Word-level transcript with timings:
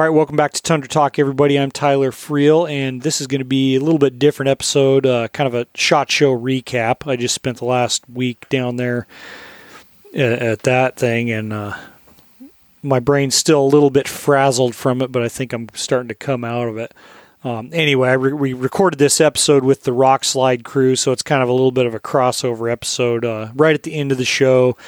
All 0.00 0.06
right, 0.06 0.16
welcome 0.16 0.36
back 0.36 0.52
to 0.52 0.62
Tundra 0.62 0.88
Talk, 0.88 1.18
everybody. 1.18 1.58
I'm 1.58 1.70
Tyler 1.70 2.10
Freel, 2.10 2.66
and 2.66 3.02
this 3.02 3.20
is 3.20 3.26
going 3.26 3.40
to 3.40 3.44
be 3.44 3.76
a 3.76 3.80
little 3.80 3.98
bit 3.98 4.18
different 4.18 4.48
episode, 4.48 5.04
uh, 5.04 5.28
kind 5.28 5.46
of 5.46 5.54
a 5.54 5.66
shot 5.74 6.10
show 6.10 6.34
recap. 6.34 7.06
I 7.06 7.16
just 7.16 7.34
spent 7.34 7.58
the 7.58 7.66
last 7.66 8.08
week 8.08 8.48
down 8.48 8.76
there 8.76 9.06
at, 10.14 10.32
at 10.40 10.62
that 10.62 10.96
thing, 10.96 11.30
and 11.30 11.52
uh, 11.52 11.76
my 12.82 12.98
brain's 12.98 13.34
still 13.34 13.60
a 13.60 13.68
little 13.68 13.90
bit 13.90 14.08
frazzled 14.08 14.74
from 14.74 15.02
it, 15.02 15.12
but 15.12 15.22
I 15.22 15.28
think 15.28 15.52
I'm 15.52 15.68
starting 15.74 16.08
to 16.08 16.14
come 16.14 16.44
out 16.44 16.68
of 16.68 16.78
it. 16.78 16.94
Um, 17.44 17.68
anyway, 17.70 18.16
re- 18.16 18.32
we 18.32 18.54
recorded 18.54 18.98
this 18.98 19.20
episode 19.20 19.64
with 19.64 19.84
the 19.84 19.92
Rokslide 19.92 20.64
crew, 20.64 20.96
so 20.96 21.12
it's 21.12 21.22
kind 21.22 21.42
of 21.42 21.50
a 21.50 21.52
little 21.52 21.72
bit 21.72 21.84
of 21.84 21.94
a 21.94 22.00
crossover 22.00 22.72
episode 22.72 23.26
uh, 23.26 23.50
right 23.54 23.74
at 23.74 23.82
the 23.82 23.92
end 23.92 24.12
of 24.12 24.16
the 24.16 24.24
show, 24.24 24.78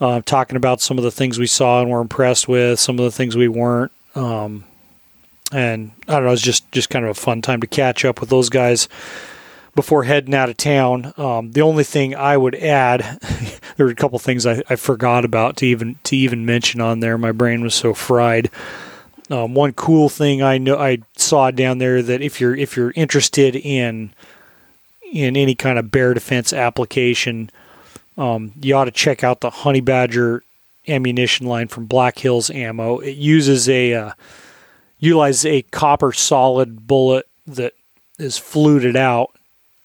uh, 0.00 0.22
talking 0.24 0.56
about 0.56 0.80
some 0.80 0.96
of 0.96 1.04
the 1.04 1.10
things 1.10 1.38
we 1.38 1.46
saw 1.46 1.82
and 1.82 1.90
were 1.90 2.00
impressed 2.00 2.48
with, 2.48 2.80
some 2.80 2.98
of 2.98 3.04
the 3.04 3.12
things 3.12 3.36
we 3.36 3.46
weren't. 3.46 3.92
Um, 4.14 4.64
and 5.52 5.92
I 6.08 6.14
don't 6.14 6.24
know, 6.24 6.32
it's 6.32 6.42
just 6.42 6.70
just 6.72 6.90
kind 6.90 7.04
of 7.04 7.10
a 7.12 7.20
fun 7.20 7.42
time 7.42 7.60
to 7.60 7.66
catch 7.66 8.04
up 8.04 8.20
with 8.20 8.30
those 8.30 8.48
guys 8.48 8.88
before 9.74 10.04
heading 10.04 10.34
out 10.34 10.48
of 10.48 10.56
town. 10.56 11.12
Um, 11.16 11.52
the 11.52 11.62
only 11.62 11.84
thing 11.84 12.14
I 12.14 12.36
would 12.36 12.54
add, 12.54 13.00
there 13.76 13.86
were 13.86 13.92
a 13.92 13.96
couple 13.96 14.18
things 14.18 14.46
I, 14.46 14.62
I, 14.70 14.76
forgot 14.76 15.24
about 15.24 15.56
to 15.58 15.66
even 15.66 15.98
to 16.04 16.16
even 16.16 16.46
mention 16.46 16.80
on 16.80 17.00
there. 17.00 17.18
My 17.18 17.32
brain 17.32 17.62
was 17.62 17.74
so 17.74 17.94
fried. 17.94 18.50
Um, 19.30 19.54
one 19.54 19.72
cool 19.72 20.08
thing 20.08 20.42
I 20.42 20.58
know 20.58 20.76
I 20.76 20.98
saw 21.16 21.50
down 21.50 21.78
there 21.78 22.02
that 22.02 22.20
if 22.20 22.40
you're 22.40 22.54
if 22.54 22.76
you're 22.76 22.92
interested 22.92 23.56
in 23.56 24.12
in 25.12 25.36
any 25.36 25.54
kind 25.54 25.78
of 25.78 25.90
bear 25.90 26.14
defense 26.14 26.52
application, 26.52 27.50
um, 28.18 28.52
you 28.60 28.74
ought 28.74 28.84
to 28.84 28.90
check 28.90 29.24
out 29.24 29.40
the 29.40 29.50
Honey 29.50 29.80
Badger 29.80 30.42
ammunition 30.88 31.46
line 31.46 31.68
from 31.68 31.86
Black 31.86 32.18
Hills 32.18 32.50
Ammo. 32.50 32.98
It 32.98 33.16
uses 33.16 33.68
a 33.68 33.94
uh, 33.94 34.12
utilizes 34.98 35.46
a 35.46 35.62
copper 35.62 36.12
solid 36.12 36.86
bullet 36.86 37.26
that 37.46 37.74
is 38.18 38.38
fluted 38.38 38.96
out. 38.96 39.36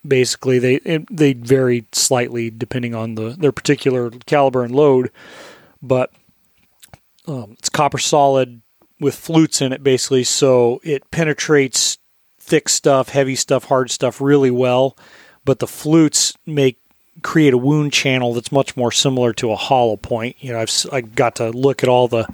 Basically, 0.07 0.59
they 0.59 1.05
they 1.11 1.33
vary 1.33 1.85
slightly 1.91 2.49
depending 2.49 2.95
on 2.95 3.15
the 3.15 3.31
their 3.31 3.51
particular 3.51 4.09
caliber 4.25 4.63
and 4.63 4.73
load, 4.73 5.11
but 5.81 6.11
um, 7.27 7.55
it's 7.59 7.69
copper 7.69 7.97
solid 7.97 8.61
with 8.99 9.15
flutes 9.15 9.61
in 9.61 9.71
it, 9.71 9.83
basically, 9.83 10.23
so 10.23 10.81
it 10.83 11.09
penetrates 11.11 11.97
thick 12.39 12.67
stuff, 12.67 13.09
heavy 13.09 13.35
stuff, 13.35 13.65
hard 13.65 13.91
stuff 13.91 14.19
really 14.19 14.51
well. 14.51 14.97
But 15.45 15.59
the 15.59 15.67
flutes 15.67 16.33
make 16.45 16.78
create 17.23 17.53
a 17.53 17.57
wound 17.57 17.93
channel 17.93 18.33
that's 18.33 18.51
much 18.51 18.75
more 18.77 18.91
similar 18.91 19.33
to 19.33 19.51
a 19.51 19.55
hollow 19.55 19.97
point. 19.97 20.35
You 20.39 20.53
know, 20.53 20.59
I've 20.59 20.71
I 20.91 21.01
got 21.01 21.35
to 21.37 21.49
look 21.51 21.83
at 21.83 21.89
all 21.89 22.07
the 22.07 22.27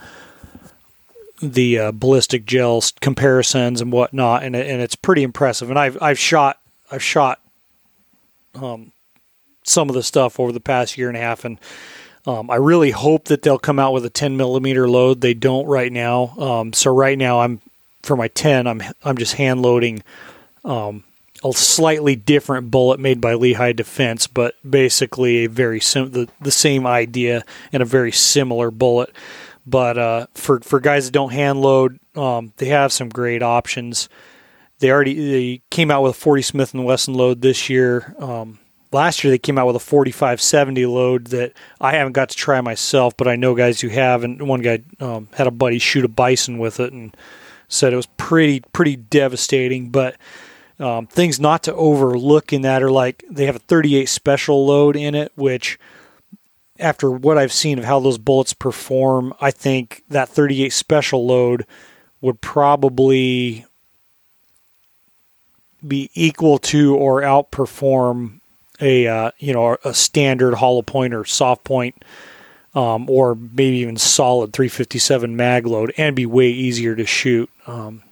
the 1.41 1.79
uh, 1.79 1.91
ballistic 1.91 2.45
gels 2.45 2.93
comparisons 3.01 3.81
and 3.81 3.91
whatnot, 3.91 4.43
and 4.43 4.55
and 4.55 4.81
it's 4.81 4.95
pretty 4.95 5.23
impressive. 5.23 5.69
And 5.69 5.79
I've 5.79 6.01
I've 6.01 6.19
shot 6.19 6.59
I've 6.91 7.03
shot 7.03 7.39
um, 8.53 8.91
some 9.63 9.89
of 9.89 9.95
the 9.95 10.03
stuff 10.03 10.39
over 10.39 10.51
the 10.51 10.59
past 10.59 10.97
year 10.97 11.07
and 11.07 11.17
a 11.17 11.21
half, 11.21 11.45
and 11.45 11.59
um, 12.27 12.49
I 12.49 12.55
really 12.55 12.91
hope 12.91 13.25
that 13.25 13.41
they'll 13.41 13.59
come 13.59 13.79
out 13.79 13.93
with 13.93 14.05
a 14.05 14.09
10 14.09 14.35
millimeter 14.35 14.89
load. 14.89 15.21
They 15.21 15.33
don't 15.33 15.67
right 15.67 15.91
now. 15.91 16.35
Um, 16.39 16.73
so 16.73 16.93
right 16.93 17.17
now 17.17 17.41
I'm 17.41 17.61
for 18.01 18.15
my 18.15 18.27
10. 18.29 18.67
I'm 18.67 18.81
I'm 19.03 19.17
just 19.17 19.33
hand 19.33 19.61
loading 19.61 20.03
um, 20.63 21.03
a 21.45 21.53
slightly 21.53 22.15
different 22.15 22.71
bullet 22.71 22.99
made 22.99 23.21
by 23.21 23.35
Lehigh 23.35 23.73
Defense, 23.73 24.25
but 24.25 24.55
basically 24.67 25.45
a 25.45 25.49
very 25.49 25.79
sim- 25.79 26.11
the, 26.11 26.27
the 26.41 26.51
same 26.51 26.87
idea 26.87 27.43
and 27.71 27.83
a 27.83 27.85
very 27.85 28.11
similar 28.11 28.71
bullet. 28.71 29.15
But 29.65 29.97
uh, 29.97 30.27
for 30.33 30.59
for 30.61 30.79
guys 30.79 31.05
that 31.05 31.11
don't 31.11 31.31
hand 31.31 31.61
load, 31.61 31.99
um, 32.15 32.53
they 32.57 32.67
have 32.67 32.91
some 32.91 33.09
great 33.09 33.43
options. 33.43 34.09
They 34.79 34.91
already 34.91 35.13
they 35.13 35.61
came 35.69 35.91
out 35.91 36.03
with 36.03 36.11
a 36.11 36.19
40 36.19 36.41
Smith 36.41 36.73
and 36.73 36.85
Wesson 36.85 37.13
load 37.13 37.41
this 37.41 37.69
year. 37.69 38.15
Um, 38.19 38.59
last 38.91 39.23
year 39.23 39.31
they 39.31 39.37
came 39.37 39.57
out 39.57 39.67
with 39.67 39.75
a 39.75 39.79
4570 39.79 40.85
load 40.85 41.27
that 41.27 41.53
I 41.79 41.93
haven't 41.93 42.13
got 42.13 42.29
to 42.29 42.35
try 42.35 42.61
myself, 42.61 43.15
but 43.17 43.27
I 43.27 43.35
know 43.35 43.55
guys 43.55 43.81
who 43.81 43.89
have. 43.89 44.23
And 44.23 44.47
one 44.47 44.61
guy 44.61 44.83
um, 44.99 45.29
had 45.33 45.47
a 45.47 45.51
buddy 45.51 45.79
shoot 45.79 46.05
a 46.05 46.09
bison 46.09 46.57
with 46.57 46.79
it 46.79 46.91
and 46.93 47.15
said 47.67 47.93
it 47.93 47.97
was 47.97 48.07
pretty 48.17 48.61
pretty 48.71 48.95
devastating. 48.95 49.89
But 49.89 50.15
um, 50.79 51.07
things 51.07 51.39
not 51.39 51.63
to 51.63 51.73
overlook 51.73 52.51
in 52.51 52.61
that 52.63 52.83
are 52.83 52.91
like 52.91 53.23
they 53.29 53.45
have 53.45 53.55
a 53.55 53.59
38 53.59 54.07
special 54.07 54.65
load 54.65 54.95
in 54.95 55.15
it, 55.15 55.31
which 55.35 55.79
after 56.79 57.09
what 57.09 57.37
I've 57.37 57.53
seen 57.53 57.79
of 57.79 57.85
how 57.85 57.99
those 57.99 58.17
bullets 58.17 58.53
perform, 58.53 59.33
I 59.39 59.51
think 59.51 60.03
that 60.09 60.29
38 60.29 60.73
special 60.73 61.25
load 61.25 61.65
would 62.21 62.41
probably 62.41 63.65
be 65.85 66.09
equal 66.13 66.57
to 66.57 66.95
or 66.95 67.21
outperform 67.21 68.39
a 68.81 69.07
uh, 69.07 69.31
you 69.37 69.53
know 69.53 69.77
a 69.85 69.93
standard 69.93 70.55
hollow 70.55 70.81
point 70.81 71.13
or 71.13 71.23
soft 71.23 71.63
point 71.63 72.03
um, 72.75 73.09
or 73.09 73.35
maybe 73.35 73.77
even 73.77 73.95
solid 73.97 74.51
357 74.51 75.35
mag 75.35 75.65
load 75.65 75.93
and 75.97 76.15
be 76.15 76.25
way 76.25 76.49
easier 76.49 76.95
to 76.95 77.05
shoot. 77.05 77.49
Um, 77.65 78.03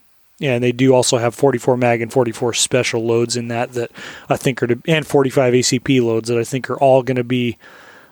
and 0.44 0.62
they 0.62 0.72
do 0.72 0.94
also 0.94 1.18
have 1.18 1.34
44 1.34 1.76
mag 1.76 2.02
and 2.02 2.12
44 2.12 2.54
special 2.54 3.04
loads 3.04 3.36
in 3.36 3.48
that 3.48 3.72
that 3.72 3.90
I 4.28 4.36
think 4.36 4.62
are 4.62 4.68
to, 4.68 4.82
and 4.86 5.06
45 5.06 5.54
ACP 5.54 6.02
loads 6.02 6.28
that 6.28 6.38
I 6.38 6.44
think 6.44 6.68
are 6.70 6.78
all 6.78 7.02
going 7.02 7.16
to 7.16 7.24
be 7.24 7.58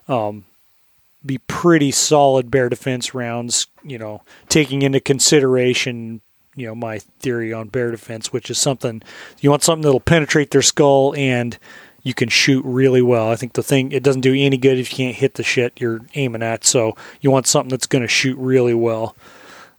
um, 0.08 0.44
be 1.24 1.38
pretty 1.38 1.90
solid 1.90 2.50
bear 2.50 2.68
defense 2.68 3.14
rounds. 3.14 3.66
You 3.84 3.98
know, 3.98 4.22
taking 4.48 4.82
into 4.82 5.00
consideration 5.00 6.20
you 6.54 6.66
know 6.66 6.74
my 6.74 6.98
theory 6.98 7.52
on 7.52 7.68
bear 7.68 7.90
defense, 7.90 8.32
which 8.32 8.50
is 8.50 8.58
something 8.58 9.02
you 9.40 9.50
want 9.50 9.62
something 9.62 9.82
that'll 9.82 10.00
penetrate 10.00 10.50
their 10.50 10.62
skull 10.62 11.14
and 11.16 11.58
you 12.02 12.14
can 12.14 12.28
shoot 12.28 12.64
really 12.64 13.02
well. 13.02 13.30
I 13.30 13.36
think 13.36 13.52
the 13.52 13.62
thing 13.62 13.92
it 13.92 14.02
doesn't 14.02 14.22
do 14.22 14.34
any 14.34 14.56
good 14.56 14.78
if 14.78 14.90
you 14.90 14.96
can't 14.96 15.16
hit 15.16 15.34
the 15.34 15.42
shit 15.42 15.80
you're 15.80 16.00
aiming 16.14 16.42
at. 16.42 16.64
So 16.64 16.96
you 17.20 17.30
want 17.30 17.46
something 17.46 17.70
that's 17.70 17.86
going 17.86 18.02
to 18.02 18.08
shoot 18.08 18.36
really 18.38 18.74
well. 18.74 19.16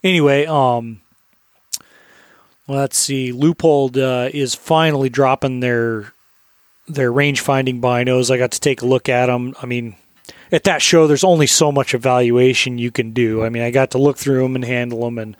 Anyway, 0.03 0.45
um, 0.45 1.01
let's 2.68 2.97
see. 2.97 3.31
Leupold 3.31 3.97
uh, 3.97 4.29
is 4.34 4.56
finally 4.56 5.09
dropping 5.09 5.59
their 5.59 6.13
their 6.88 7.12
range 7.12 7.41
finding 7.41 7.81
binos. 7.81 8.29
I 8.29 8.38
got 8.38 8.51
to 8.51 8.59
take 8.59 8.81
a 8.81 8.85
look 8.85 9.07
at 9.07 9.28
them. 9.28 9.56
I 9.62 9.66
mean, 9.66 9.96
at 10.51 10.66
that 10.66 10.81
show, 10.81 11.07
there's 11.07 11.24
only 11.24 11.47
so 11.47 11.72
much 11.72 11.94
evaluation 11.94 12.78
you 12.78 12.91
can 12.91 13.12
do. 13.12 13.44
I 13.44 13.50
mean, 13.50 13.63
I 13.63 13.72
got 13.72 13.91
to 13.91 13.97
look 13.97 14.18
through 14.18 14.44
them 14.44 14.56
and 14.56 14.66
handle 14.66 15.01
them, 15.01 15.18
and 15.18 15.38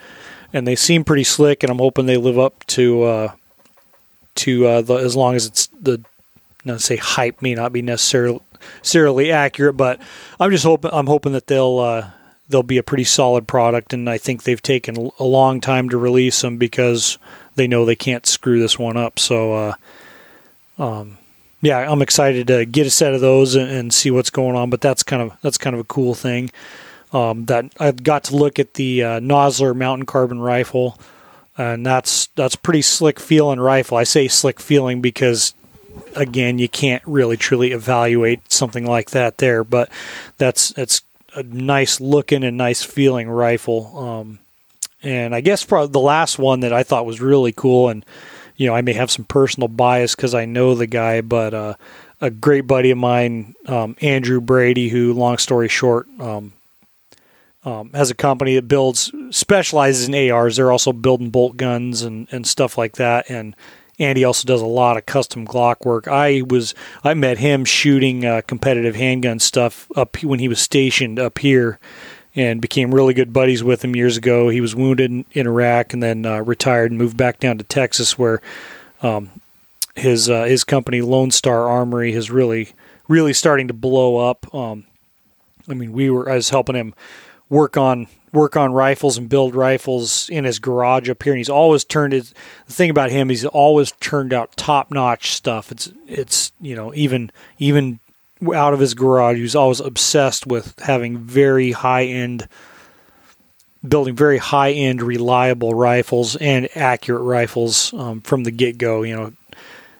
and 0.54 0.68
they 0.68 0.76
seem 0.76 1.04
pretty 1.04 1.24
slick. 1.24 1.64
And 1.64 1.72
I'm 1.72 1.80
hoping 1.80 2.06
they 2.06 2.18
live 2.18 2.40
up 2.40 2.66
to 2.68 3.04
uh, 3.04 3.32
to 4.36 4.66
uh, 4.68 4.82
the, 4.82 4.96
as 4.96 5.16
long 5.16 5.36
as 5.36 5.46
it's 5.46 5.68
the 5.80 6.04
not 6.66 6.82
say 6.82 6.96
hype 6.96 7.42
may 7.42 7.56
not 7.56 7.74
be 7.74 7.82
necessarily 7.82 8.40
necessarily 8.78 9.32
accurate, 9.32 9.78
but 9.78 10.02
I'm 10.40 10.52
just 10.52 10.64
hoping 10.64 10.92
I'm 10.94 11.08
hoping 11.08 11.34
that 11.34 11.48
they'll 11.48 11.80
uh, 11.80 12.10
they'll 12.50 12.64
be 12.64 12.78
a 12.78 12.84
pretty 12.84 13.04
solid 13.04 13.48
product, 13.48 13.94
and 13.94 14.09
I 14.09 14.18
think 14.18 14.44
they've 14.44 14.62
taken 14.62 15.12
a 15.20 15.24
long 15.24 15.62
time 15.62 15.90
to 15.90 15.98
release 15.98 16.42
them 16.42 16.58
because 16.58 17.18
they 17.56 17.68
know 17.68 17.86
they 17.86 17.96
can't 17.96 18.26
screw 18.26 18.59
this 18.59 18.78
one 18.78 18.98
up. 18.98 19.20
So, 19.20 19.54
uh, 19.54 19.74
um, 20.78 21.18
yeah, 21.62 21.80
I'm 21.80 22.02
excited 22.02 22.48
to 22.48 22.66
get 22.66 22.88
a 22.88 22.90
set 22.90 23.14
of 23.14 23.22
those 23.22 23.56
and, 23.56 23.70
and, 23.70 23.94
see 23.94 24.12
what's 24.12 24.30
going 24.30 24.56
on. 24.56 24.70
But 24.70 24.81
that's 24.81 25.04
kind 25.04 25.22
of 25.22 25.38
that's 25.42 25.58
kind 25.58 25.74
of 25.74 25.80
a 25.80 25.86
cool 25.86 26.14
thing. 26.14 26.52
Um, 27.14 27.46
that 27.46 27.66
I've 27.80 28.04
got 28.04 28.26
to 28.26 28.36
look 28.36 28.60
at 28.60 28.74
the 28.74 29.04
uh, 29.04 29.20
Nosler 29.20 29.75
Mountain 29.75 30.08
Carbon 30.08 30.40
Rifle, 30.42 31.00
and 31.58 31.86
that's 31.86 32.28
that's 32.36 32.56
pretty 32.56 32.81
slick 32.81 33.20
feeling 33.20 33.60
rifle. 33.60 33.98
I 33.98 34.04
say 34.04 34.28
slick 34.28 34.60
feeling 34.60 35.00
because 35.00 35.54
again, 36.16 36.60
you 36.60 36.68
can't 36.68 37.04
really 37.06 37.38
truly 37.38 37.72
evaluate 37.72 38.52
something 38.52 38.86
like 38.86 39.12
that 39.12 39.38
there, 39.38 39.64
but 39.64 39.90
that's 40.38 40.72
it's 40.78 41.02
a 41.36 41.44
nice 41.44 42.00
looking 42.00 42.44
and 42.44 42.58
nice 42.58 42.84
feeling 42.84 43.30
rifle. 43.30 43.98
Um, 43.98 44.40
and 45.02 45.36
I 45.36 45.42
guess 45.42 45.66
probably 45.66 45.92
the 45.92 46.00
last 46.00 46.40
one 46.40 46.62
that 46.62 46.74
I 46.74 46.84
thought 46.84 47.06
was 47.06 47.22
really 47.22 47.52
cool, 47.52 47.90
and 47.90 48.06
you 48.56 48.68
know 48.68 48.75
I 48.75 48.81
may 48.81 48.94
have 48.94 49.12
some 49.12 49.25
personal 49.25 49.68
bias 49.68 50.16
because 50.16 50.34
I 50.34 50.46
know 50.46 50.75
the 50.75 50.88
guy, 50.88 51.22
but 51.22 51.54
uh, 51.54 51.74
a 52.22 52.30
great 52.31 52.62
buddy 52.62 52.92
of 52.92 52.98
mine, 52.98 53.54
um, 53.68 53.98
Andrew 54.02 54.40
Brady, 54.40 54.90
who, 54.90 55.13
long 55.13 55.38
story 55.38 55.68
short, 55.68 56.07
um, 56.19 56.54
um, 57.66 57.92
has 57.92 58.12
a 58.12 58.16
company 58.16 58.56
that 58.56 58.68
builds 58.68 59.12
specializes 59.31 60.07
in 60.07 60.31
ARs. 60.31 60.56
They're 60.56 60.72
also 60.72 60.94
building 60.94 61.30
bolt 61.30 61.57
guns 61.57 62.02
and, 62.02 62.28
and 62.31 62.48
stuff 62.48 62.78
like 62.78 62.94
that, 62.94 63.30
and 63.30 63.56
Andy 64.00 64.24
also 64.24 64.48
does 64.48 64.62
a 64.62 64.66
lot 64.66 64.98
of 64.98 65.06
custom 65.06 65.45
Glock 65.45 65.86
work. 65.86 66.07
I 66.07 66.42
was 66.42 66.74
I 67.04 67.13
met 67.13 67.38
him 67.38 67.63
shooting 67.66 68.25
uh, 68.25 68.42
competitive 68.48 68.95
handgun 68.95 69.40
stuff 69.40 69.88
up 69.95 70.22
when 70.24 70.40
he 70.40 70.48
was 70.48 70.60
stationed 70.60 71.19
up 71.19 71.40
here, 71.40 71.80
and 72.36 72.62
became 72.62 72.94
really 72.94 73.13
good 73.13 73.31
buddies 73.31 73.63
with 73.63 73.84
him 73.84 73.95
years 73.95 74.18
ago. 74.18 74.50
He 74.50 74.62
was 74.62 74.75
wounded 74.75 75.12
in, 75.12 75.25
in 75.31 75.48
Iraq 75.48 75.94
and 75.94 76.01
then 76.01 76.25
uh, 76.25 76.42
retired 76.42 76.92
and 76.92 76.98
moved 76.98 77.18
back 77.18 77.40
down 77.40 77.57
to 77.60 77.63
Texas, 77.63 78.18
where 78.18 78.42
um, 79.01 79.30
his 79.95 80.30
uh, 80.30 80.44
his 80.44 80.63
company 80.63 81.01
Lone 81.01 81.31
Star 81.31 81.69
Armory 81.69 82.13
is 82.13 82.31
really 82.31 82.74
really 83.07 83.34
starting 83.34 83.68
to 83.68 83.74
blow 83.74 84.18
up. 84.18 84.54
Um, 84.54 84.86
I 85.69 85.75
mean, 85.75 85.94
we 85.94 86.10
were 86.10 86.30
I 86.30 86.36
was 86.36 86.50
helping 86.50 86.75
him 86.75 86.95
work 87.50 87.78
on 87.78 88.07
work 88.33 88.57
on 88.57 88.74
rifles 88.74 89.18
and 89.18 89.30
build 89.30 89.56
rifles 89.56 90.27
in 90.30 90.44
his 90.44 90.59
garage 90.59 91.09
up 91.09 91.24
here, 91.24 91.33
and 91.33 91.38
he's 91.38 91.50
always 91.50 91.83
turned 91.83 92.13
his. 92.13 92.33
The 92.68 92.74
thing 92.74 92.89
about 92.89 93.12
him, 93.12 93.30
he's 93.30 93.45
always 93.45 93.91
turned 93.94 94.33
out 94.33 94.57
top 94.57 94.91
notch 94.91 95.31
stuff. 95.31 95.71
It's 95.71 95.91
it's 96.07 96.51
you 96.59 96.75
know 96.75 96.94
even 96.95 97.31
even 97.59 98.00
out 98.53 98.74
of 98.74 98.80
his 98.80 98.94
garage, 98.94 99.38
he 99.38 99.44
was 99.44 99.56
always 99.56 99.80
obsessed 99.80 100.47
with 100.47 100.77
having 100.80 101.18
very 101.18 101.71
high 101.71 102.06
end, 102.06 102.47
building 103.88 104.15
very 104.15 104.39
high 104.39 104.71
end 104.71 105.01
reliable 105.01 105.74
rifles 105.74 106.35
and 106.35 106.68
accurate 106.75 107.24
rifles 107.24 107.94
um, 107.94 108.19
from 108.21 108.44
the 108.44 108.51
get 108.51 108.77
go. 108.77 109.03
You 109.03 109.15
know, 109.15 109.33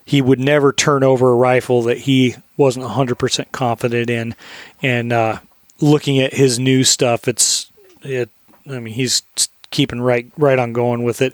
he 0.06 0.22
would 0.22 0.40
never 0.40 0.74
turn 0.74 1.04
over 1.04 1.32
a 1.32 1.36
rifle 1.36 1.84
that 1.84 2.00
he 2.00 2.36
wasn't 2.58 2.86
100% 2.86 3.52
confident 3.52 4.10
in. 4.10 4.36
And 4.82 5.14
uh, 5.14 5.40
looking 5.80 6.20
at 6.20 6.34
his 6.34 6.60
new 6.60 6.84
stuff, 6.84 7.28
it's 7.28 7.72
it. 8.04 8.30
I 8.70 8.80
mean, 8.80 8.94
he's 8.94 9.24
keeping 9.72 10.02
right 10.02 10.32
right 10.38 10.60
on 10.60 10.74
going 10.74 11.04
with 11.04 11.22
it. 11.22 11.34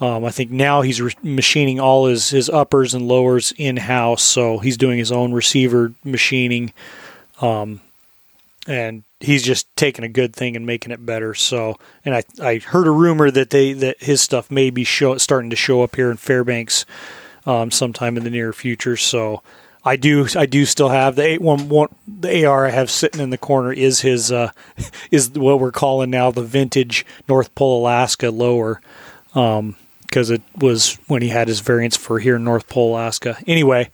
Um, 0.00 0.24
I 0.26 0.30
think 0.30 0.50
now 0.50 0.82
he's 0.82 1.00
re- 1.00 1.14
machining 1.22 1.80
all 1.80 2.06
his 2.06 2.30
his 2.30 2.50
uppers 2.50 2.92
and 2.92 3.08
lowers 3.08 3.54
in 3.56 3.78
house, 3.78 4.22
so 4.22 4.58
he's 4.58 4.76
doing 4.76 4.98
his 4.98 5.10
own 5.10 5.32
receiver 5.32 5.94
machining, 6.04 6.72
um, 7.40 7.80
and 8.66 9.04
he's 9.20 9.42
just 9.42 9.74
taking 9.74 10.04
a 10.04 10.08
good 10.08 10.36
thing 10.36 10.54
and 10.54 10.66
making 10.66 10.92
it 10.92 11.06
better. 11.06 11.32
So, 11.32 11.76
and 12.04 12.14
I 12.14 12.24
I 12.42 12.58
heard 12.58 12.86
a 12.86 12.90
rumor 12.90 13.30
that 13.30 13.48
they 13.50 13.72
that 13.72 14.02
his 14.02 14.20
stuff 14.20 14.50
may 14.50 14.68
be 14.68 14.84
show, 14.84 15.16
starting 15.16 15.48
to 15.50 15.56
show 15.56 15.82
up 15.82 15.96
here 15.96 16.10
in 16.10 16.18
Fairbanks 16.18 16.84
um, 17.46 17.70
sometime 17.70 18.18
in 18.18 18.24
the 18.24 18.30
near 18.30 18.52
future. 18.52 18.98
So 18.98 19.42
I 19.86 19.96
do 19.96 20.26
I 20.36 20.46
do 20.46 20.66
still 20.66 20.88
have 20.88 21.14
the 21.14 21.22
eight 21.22 21.40
one 21.40 21.68
one 21.68 21.88
the 22.06 22.44
AR 22.44 22.66
I 22.66 22.70
have 22.70 22.90
sitting 22.90 23.20
in 23.20 23.30
the 23.30 23.38
corner 23.38 23.72
is 23.72 24.00
his 24.00 24.32
uh, 24.32 24.50
is 25.10 25.30
what 25.30 25.60
we're 25.60 25.72
calling 25.72 26.10
now 26.10 26.30
the 26.30 26.42
vintage 26.42 27.06
North 27.28 27.54
Pole 27.54 27.82
Alaska 27.82 28.30
lower. 28.30 28.80
Um, 29.34 29.76
because 30.02 30.30
it 30.30 30.40
was 30.56 30.98
when 31.08 31.20
he 31.20 31.28
had 31.28 31.48
his 31.48 31.60
variants 31.60 31.96
for 31.96 32.20
here 32.20 32.36
in 32.36 32.44
North 32.44 32.68
Pole, 32.68 32.94
Alaska. 32.94 33.36
Anyway, 33.46 33.90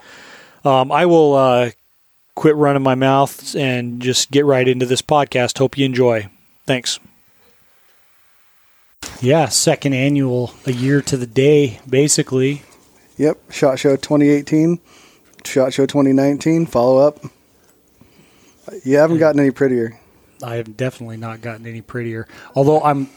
um, 0.65 0.93
I 0.93 1.07
will 1.07 1.35
uh, 1.35 1.71
quit 2.35 2.55
running 2.55 2.83
my 2.83 2.95
mouth 2.95 3.57
and 3.57 4.01
just 4.01 4.31
get 4.31 4.45
right 4.45 4.69
into 4.69 4.87
this 4.87 5.03
podcast. 5.03 5.59
Hope 5.59 5.77
you 5.77 5.85
enjoy. 5.87 6.29
Thanks. 6.67 7.01
Yeah, 9.21 9.49
second 9.49 9.95
annual, 9.95 10.55
a 10.67 10.73
year 10.73 11.03
to 11.03 11.17
the 11.17 11.27
day, 11.27 11.81
basically. 11.89 12.63
Yep, 13.17 13.51
Shot 13.51 13.79
Show 13.79 13.97
2018, 13.97 14.81
Shot 15.45 15.73
Show 15.73 15.87
2019, 15.87 16.67
follow 16.67 16.99
up. 17.07 17.19
You 18.85 18.97
haven't 18.99 19.19
gotten 19.19 19.41
any 19.41 19.51
prettier. 19.51 19.99
I 20.43 20.57
have 20.57 20.77
definitely 20.77 21.17
not 21.17 21.41
gotten 21.41 21.67
any 21.67 21.81
prettier. 21.81 22.27
Although 22.55 22.81
I'm, 22.83 23.09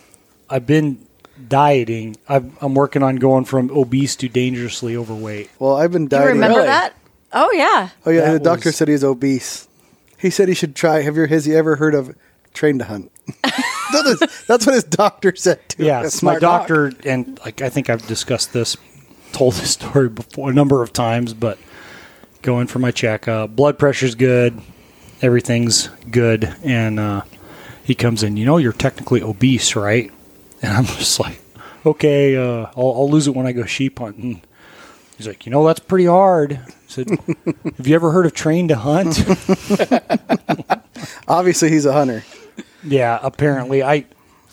I've 0.49 0.65
been 0.67 1.05
dieting. 1.47 2.17
I'm, 2.27 2.55
I'm 2.61 2.73
working 2.75 3.03
on 3.03 3.17
going 3.17 3.45
from 3.45 3.69
obese 3.71 4.15
to 4.17 4.29
dangerously 4.29 4.95
overweight. 4.95 5.49
Well, 5.59 5.75
I've 5.75 5.91
been 5.91 6.03
You 6.03 6.09
dieting. 6.09 6.27
remember 6.35 6.57
Really? 6.57 6.67
that? 6.67 6.93
Oh 7.33 7.51
yeah. 7.51 7.89
Oh 8.05 8.09
yeah, 8.11 8.21
That 8.21 8.31
the 8.33 8.39
doctor 8.39 8.69
was- 8.69 8.75
said 8.75 8.87
he's 8.87 9.03
obese. 9.03 9.67
He 10.17 10.29
said 10.29 10.47
he 10.47 10.53
should 10.55 10.75
try. 10.75 11.01
Have 11.01 11.17
you 11.17 11.25
has 11.25 11.45
he 11.45 11.55
ever 11.55 11.75
heard 11.75 11.93
of 11.93 12.15
train 12.53 12.79
to 12.79 12.85
hunt? 12.85 13.11
That 13.91 14.05
is- 14.07 14.45
what 14.65 14.73
his 14.73 14.83
doctor 14.83 15.33
said 15.35 15.67
to 15.69 15.83
Yeah, 15.85 15.99
him. 15.99 16.03
my 16.05 16.09
smart 16.09 16.41
doc. 16.41 16.61
doctor 16.67 16.91
and 17.05 17.39
like 17.45 17.61
I 17.61 17.69
think 17.69 17.89
I've 17.89 18.05
discussed 18.07 18.51
this, 18.51 18.75
told 19.31 19.53
this 19.53 19.71
story 19.71 20.09
before 20.09 20.49
a 20.49 20.53
number 20.53 20.81
of 20.81 20.91
times, 20.91 21.33
but 21.33 21.57
going 22.45 22.67
for 22.67 22.77
my 22.77 22.91
checkup, 22.91 23.55
blood 23.55 23.79
pressure's 23.79 24.13
good, 24.13 24.61
everything's 25.21 25.87
good, 26.11 26.55
and 26.63 26.99
uh, 26.99 27.23
he 27.83 27.95
comes 27.95 28.21
in. 28.21 28.37
You 28.37 28.45
know, 28.45 28.57
you're 28.57 28.71
technically 28.71 29.21
obese, 29.21 29.75
right? 29.75 30.11
And 30.61 30.71
I'm 30.71 30.85
just 30.97 31.19
like, 31.19 31.41
okay, 31.85 32.37
uh, 32.37 32.67
I'll, 32.77 32.93
I'll 32.93 33.09
lose 33.09 33.27
it 33.27 33.35
when 33.35 33.47
I 33.47 33.51
go 33.51 33.65
sheep 33.65 33.99
hunting. 33.99 34.43
He's 35.17 35.27
like, 35.27 35.45
you 35.45 35.51
know, 35.51 35.65
that's 35.65 35.79
pretty 35.79 36.05
hard. 36.05 36.53
I 36.53 36.71
said, 36.87 37.09
have 37.77 37.87
you 37.87 37.95
ever 37.95 38.11
heard 38.11 38.27
of 38.27 38.33
train 38.33 38.67
to 38.67 38.75
hunt? 38.75 39.19
Obviously, 41.27 41.71
he's 41.71 41.85
a 41.85 41.93
hunter. 41.93 42.23
Yeah, 42.83 43.19
apparently 43.23 43.81
I 43.81 44.05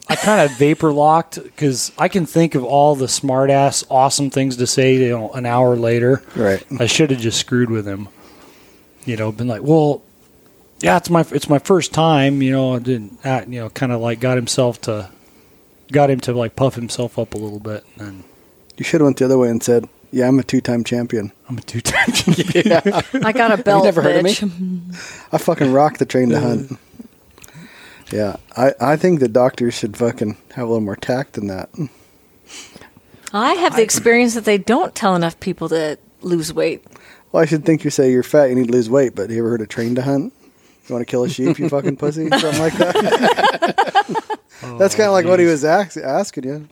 I 0.08 0.16
kind 0.16 0.40
of 0.42 0.56
vapor 0.58 0.92
locked 0.92 1.42
because 1.42 1.92
I 1.96 2.08
can 2.08 2.26
think 2.26 2.54
of 2.54 2.64
all 2.64 2.94
the 2.96 3.08
smart 3.08 3.50
ass 3.50 3.84
awesome 3.88 4.30
things 4.30 4.56
to 4.56 4.66
say. 4.66 4.96
You 4.96 5.10
know, 5.10 5.30
an 5.32 5.46
hour 5.46 5.76
later, 5.76 6.22
Right. 6.36 6.62
I 6.78 6.86
should 6.86 7.10
have 7.10 7.20
just 7.20 7.38
screwed 7.38 7.70
with 7.70 7.86
him. 7.86 8.08
You 9.04 9.16
know, 9.16 9.32
been 9.32 9.48
like, 9.48 9.62
well, 9.62 10.02
yeah, 10.80 10.96
it's 10.96 11.08
my 11.10 11.24
it's 11.30 11.48
my 11.48 11.58
first 11.58 11.92
time. 11.94 12.42
You 12.42 12.50
know, 12.52 12.74
I 12.74 12.78
didn't 12.80 13.24
uh, 13.24 13.44
you 13.48 13.60
know 13.60 13.70
kind 13.70 13.92
of 13.92 14.00
like 14.00 14.20
got 14.20 14.36
himself 14.36 14.80
to 14.82 15.08
got 15.90 16.10
him 16.10 16.20
to 16.20 16.32
like 16.32 16.56
puff 16.56 16.74
himself 16.74 17.18
up 17.18 17.34
a 17.34 17.38
little 17.38 17.60
bit, 17.60 17.84
and 17.98 18.24
You 18.76 18.84
should 18.84 19.00
have 19.00 19.06
went 19.06 19.18
the 19.18 19.24
other 19.26 19.38
way 19.38 19.48
and 19.48 19.62
said, 19.62 19.88
"Yeah, 20.10 20.28
I'm 20.28 20.38
a 20.38 20.42
two-time 20.42 20.84
champion. 20.84 21.32
I'm 21.48 21.58
a 21.58 21.62
two 21.62 21.80
time. 21.80 22.12
Champion. 22.12 22.72
I 23.24 23.32
got 23.32 23.52
a 23.58 23.62
belt. 23.62 23.82
You 23.82 23.84
never 23.84 24.02
heard 24.02 24.16
of 24.16 24.24
me? 24.24 24.80
I 25.32 25.38
fucking 25.38 25.72
rock 25.72 25.98
the 25.98 26.06
train 26.06 26.28
to 26.30 26.40
hunt." 26.40 26.78
Yeah, 28.12 28.36
I, 28.56 28.74
I 28.78 28.96
think 28.96 29.20
the 29.20 29.28
doctors 29.28 29.74
should 29.74 29.96
fucking 29.96 30.36
have 30.54 30.64
a 30.64 30.70
little 30.70 30.82
more 30.84 30.96
tact 30.96 31.32
than 31.32 31.46
that. 31.46 31.70
I 33.32 33.54
have 33.54 33.74
the 33.74 33.82
experience 33.82 34.34
that 34.34 34.44
they 34.44 34.58
don't 34.58 34.94
tell 34.94 35.16
enough 35.16 35.40
people 35.40 35.68
to 35.70 35.98
lose 36.20 36.52
weight. 36.52 36.84
Well, 37.32 37.42
I 37.42 37.46
should 37.46 37.64
think 37.64 37.84
you 37.84 37.90
say 37.90 38.12
you're 38.12 38.22
fat, 38.22 38.50
you 38.50 38.54
need 38.54 38.66
to 38.66 38.72
lose 38.72 38.90
weight, 38.90 39.14
but 39.14 39.22
have 39.22 39.30
you 39.30 39.38
ever 39.38 39.48
heard 39.48 39.62
of 39.62 39.68
train 39.68 39.94
to 39.94 40.02
hunt? 40.02 40.34
You 40.86 40.94
want 40.94 41.06
to 41.06 41.10
kill 41.10 41.24
a 41.24 41.28
sheep, 41.30 41.58
you 41.58 41.68
fucking 41.70 41.96
pussy? 41.96 42.28
Something 42.30 42.58
like 42.60 42.74
that. 42.74 44.38
That's 44.78 44.94
kind 44.94 45.06
of 45.06 45.12
like 45.12 45.24
what 45.24 45.40
he 45.40 45.46
oh, 45.46 45.50
was 45.50 45.64
ask, 45.64 45.96
asking 45.96 46.44
you. 46.44 46.68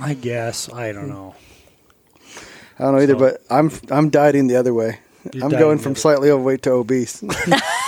I 0.00 0.14
guess 0.14 0.72
I 0.72 0.92
don't 0.92 1.08
know. 1.08 1.34
I 2.78 2.84
don't 2.84 2.94
know 2.94 3.00
either, 3.02 3.12
So- 3.14 3.18
but 3.18 3.42
I'm 3.50 3.70
I'm 3.90 4.08
dieting 4.08 4.46
the 4.46 4.56
other 4.56 4.72
way. 4.72 5.00
You're 5.32 5.44
I'm 5.44 5.50
dieting 5.50 5.58
going 5.58 5.76
the 5.76 5.82
from 5.82 5.92
other- 5.92 6.00
slightly 6.00 6.30
overweight 6.30 6.62
to 6.62 6.70
obese. 6.72 7.22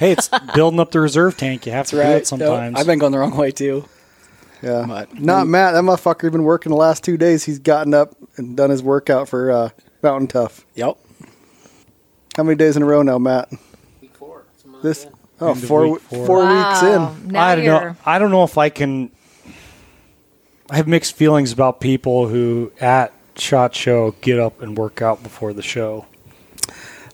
Hey, 0.00 0.12
it's 0.12 0.30
building 0.54 0.80
up 0.80 0.90
the 0.92 0.98
reserve 1.00 1.36
tank. 1.36 1.66
You 1.66 1.72
have 1.72 1.86
to 1.88 1.96
do 1.96 2.00
it 2.02 2.26
sometimes. 2.26 2.72
No, 2.74 2.80
I've 2.80 2.86
been 2.86 2.98
going 2.98 3.12
the 3.12 3.18
wrong 3.18 3.36
way 3.36 3.50
too. 3.50 3.84
yeah, 4.62 4.84
But- 4.88 5.20
not 5.20 5.46
Matt. 5.46 5.74
That 5.74 5.84
motherfucker 5.84 6.32
been 6.32 6.42
working 6.44 6.70
the 6.70 6.76
last 6.76 7.04
two 7.04 7.16
days. 7.18 7.44
He's 7.44 7.58
gotten 7.58 7.92
up 7.92 8.16
and 8.36 8.56
done 8.56 8.70
his 8.70 8.82
workout 8.82 9.28
for 9.28 9.50
uh, 9.50 9.68
Mountain 10.02 10.28
Tough. 10.28 10.64
Yep. 10.74 10.96
How 12.34 12.42
many 12.44 12.56
days 12.56 12.76
in 12.76 12.82
a 12.82 12.86
row 12.86 13.02
now, 13.02 13.18
Matt? 13.18 13.50
This 14.82 15.06
oh 15.38 15.48
End 15.50 15.58
of 15.62 15.68
four 15.68 15.86
week 15.88 16.00
four 16.00 16.26
four. 16.26 16.38
weeks 16.46 16.82
Wow. 16.82 17.14
in. 17.22 17.28
Now 17.28 17.42
I 17.44 17.54
don't 17.56 17.64
you're, 17.66 17.80
know. 17.90 17.96
I 18.06 18.18
don't 18.18 18.30
know 18.30 18.44
if 18.44 18.56
I 18.56 18.70
can. 18.70 19.10
I 20.70 20.76
have 20.76 20.88
mixed 20.88 21.14
feelings 21.14 21.52
about 21.52 21.80
people 21.80 22.28
who 22.28 22.72
at 22.80 23.12
Shot 23.36 23.74
Show 23.74 24.12
get 24.22 24.38
up 24.38 24.62
and 24.62 24.78
work 24.78 25.02
out 25.02 25.22
before 25.22 25.52
the 25.52 25.60
show. 25.60 26.06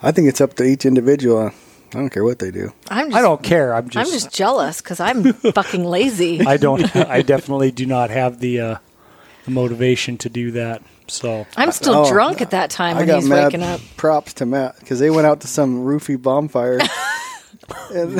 I 0.00 0.12
think 0.12 0.28
it's 0.28 0.40
up 0.40 0.54
to 0.54 0.64
each 0.64 0.86
individual. 0.86 1.50
I 1.94 1.98
don't 1.98 2.10
care 2.10 2.24
what 2.24 2.38
they 2.38 2.50
do. 2.50 2.72
I'm 2.90 3.06
just, 3.06 3.16
I 3.18 3.22
don't 3.22 3.42
care. 3.42 3.74
I'm 3.74 3.88
just 3.88 3.96
I'm 3.96 4.12
just. 4.12 4.26
just 4.26 4.34
jealous 4.36 4.80
because 4.80 5.00
I'm 5.00 5.32
fucking 5.32 5.84
lazy. 5.84 6.44
I 6.44 6.56
don't. 6.56 6.94
I 6.96 7.22
definitely 7.22 7.70
do 7.70 7.86
not 7.86 8.10
have 8.10 8.40
the, 8.40 8.60
uh, 8.60 8.76
the 9.44 9.50
motivation 9.52 10.18
to 10.18 10.28
do 10.28 10.50
that. 10.52 10.82
So 11.08 11.46
I'm 11.56 11.70
still 11.70 11.94
Oh, 12.06 12.10
drunk 12.10 12.40
at 12.40 12.50
that 12.50 12.70
time 12.70 12.96
I 12.96 13.00
when 13.00 13.06
got 13.06 13.16
he's 13.20 13.28
mad 13.28 13.44
waking 13.44 13.62
up. 13.62 13.80
props 13.96 14.34
to 14.34 14.46
Matt 14.46 14.80
because 14.80 14.98
they 14.98 15.10
went 15.10 15.26
out 15.28 15.40
to 15.42 15.46
some 15.46 15.84
roofie 15.84 16.20
bonfire. 16.20 16.80
out 17.70 17.90
in 17.92 18.14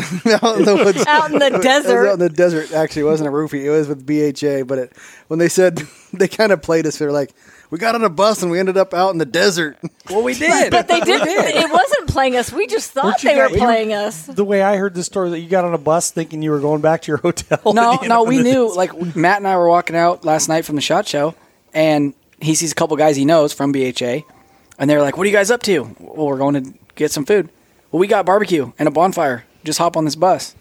the 0.64 0.80
woods. 0.85 1.04
Out 1.06 1.32
in 1.32 1.38
the 1.38 1.58
desert. 1.62 2.06
out 2.08 2.12
in 2.14 2.18
the 2.20 2.28
desert. 2.28 2.73
Actually, 2.73 3.02
it 3.02 3.06
wasn't 3.06 3.28
a 3.28 3.32
roofie. 3.32 3.64
It 3.64 3.70
was 3.70 3.88
with 3.88 4.06
BHA. 4.06 4.64
But 4.64 4.78
it, 4.78 4.92
when 5.28 5.38
they 5.38 5.49
said 5.49 5.82
they 6.12 6.28
kind 6.28 6.52
of 6.52 6.62
played 6.62 6.87
us, 6.87 6.99
they're 6.99 7.12
like, 7.12 7.32
"We 7.70 7.78
got 7.78 7.94
on 7.94 8.04
a 8.04 8.08
bus 8.08 8.42
and 8.42 8.50
we 8.50 8.58
ended 8.58 8.76
up 8.76 8.92
out 8.94 9.11
in 9.11 9.18
the 9.18 9.25
desert." 9.26 9.76
Well, 10.08 10.23
we 10.23 10.35
did. 10.38 10.70
But 10.70 10.87
they 10.87 11.00
didn't. 11.00 11.26
It 11.28 11.68
wasn't 11.68 12.06
playing 12.08 12.37
us. 12.37 12.52
We 12.52 12.68
just 12.68 12.92
thought 12.92 13.04
Weren't 13.06 13.23
they 13.23 13.37
were 13.37 13.49
guys- 13.49 13.58
playing 13.58 13.92
us. 13.92 14.23
the 14.26 14.44
way 14.44 14.62
I 14.62 14.76
heard 14.76 14.94
the 14.94 15.02
story 15.02 15.30
that 15.30 15.40
you 15.40 15.49
got 15.49 15.64
on 15.64 15.75
a 15.75 15.78
bus 15.78 16.12
thinking 16.12 16.42
you 16.42 16.52
were 16.52 16.61
going 16.61 16.80
back 16.80 17.02
to 17.02 17.08
your 17.11 17.16
hotel. 17.23 17.58
No, 17.75 17.96
no, 18.04 18.23
we 18.23 18.37
up 18.37 18.38
in 18.40 18.44
the 18.44 18.52
knew. 18.52 18.64
desert. 18.68 18.76
Like 18.76 19.16
Matt 19.16 19.38
and 19.38 19.49
I 19.49 19.56
were 19.56 19.68
walking 19.68 19.96
out 19.96 20.25
last 20.25 20.49
night 20.49 20.64
from 20.64 20.76
the 20.76 20.80
shot 20.80 21.08
show, 21.08 21.35
and 21.75 22.14
he 22.40 22.54
sees 22.54 22.70
a 22.70 22.75
couple 22.76 22.96
guys 22.96 23.16
he 23.16 23.25
knows 23.25 23.52
from 23.52 23.73
BHA, 23.73 24.20
and 24.78 24.88
they're 24.88 25.02
like, 25.02 25.16
"What 25.16 25.25
are 25.25 25.30
you 25.30 25.37
guys 25.37 25.50
up 25.50 25.62
to?" 25.64 25.94
Well, 25.99 26.26
we're 26.28 26.38
going 26.38 26.54
to 26.62 26.73
get 26.94 27.11
some 27.11 27.25
food. 27.25 27.49
Well, 27.90 27.99
we 27.99 28.06
got 28.06 28.25
barbecue 28.26 28.73
and 28.78 28.87
a 28.87 28.92
bonfire. 28.92 29.44
Just 29.64 29.78
hop 29.80 29.96
on 29.96 30.04
this 30.04 30.14
bus. 30.14 30.54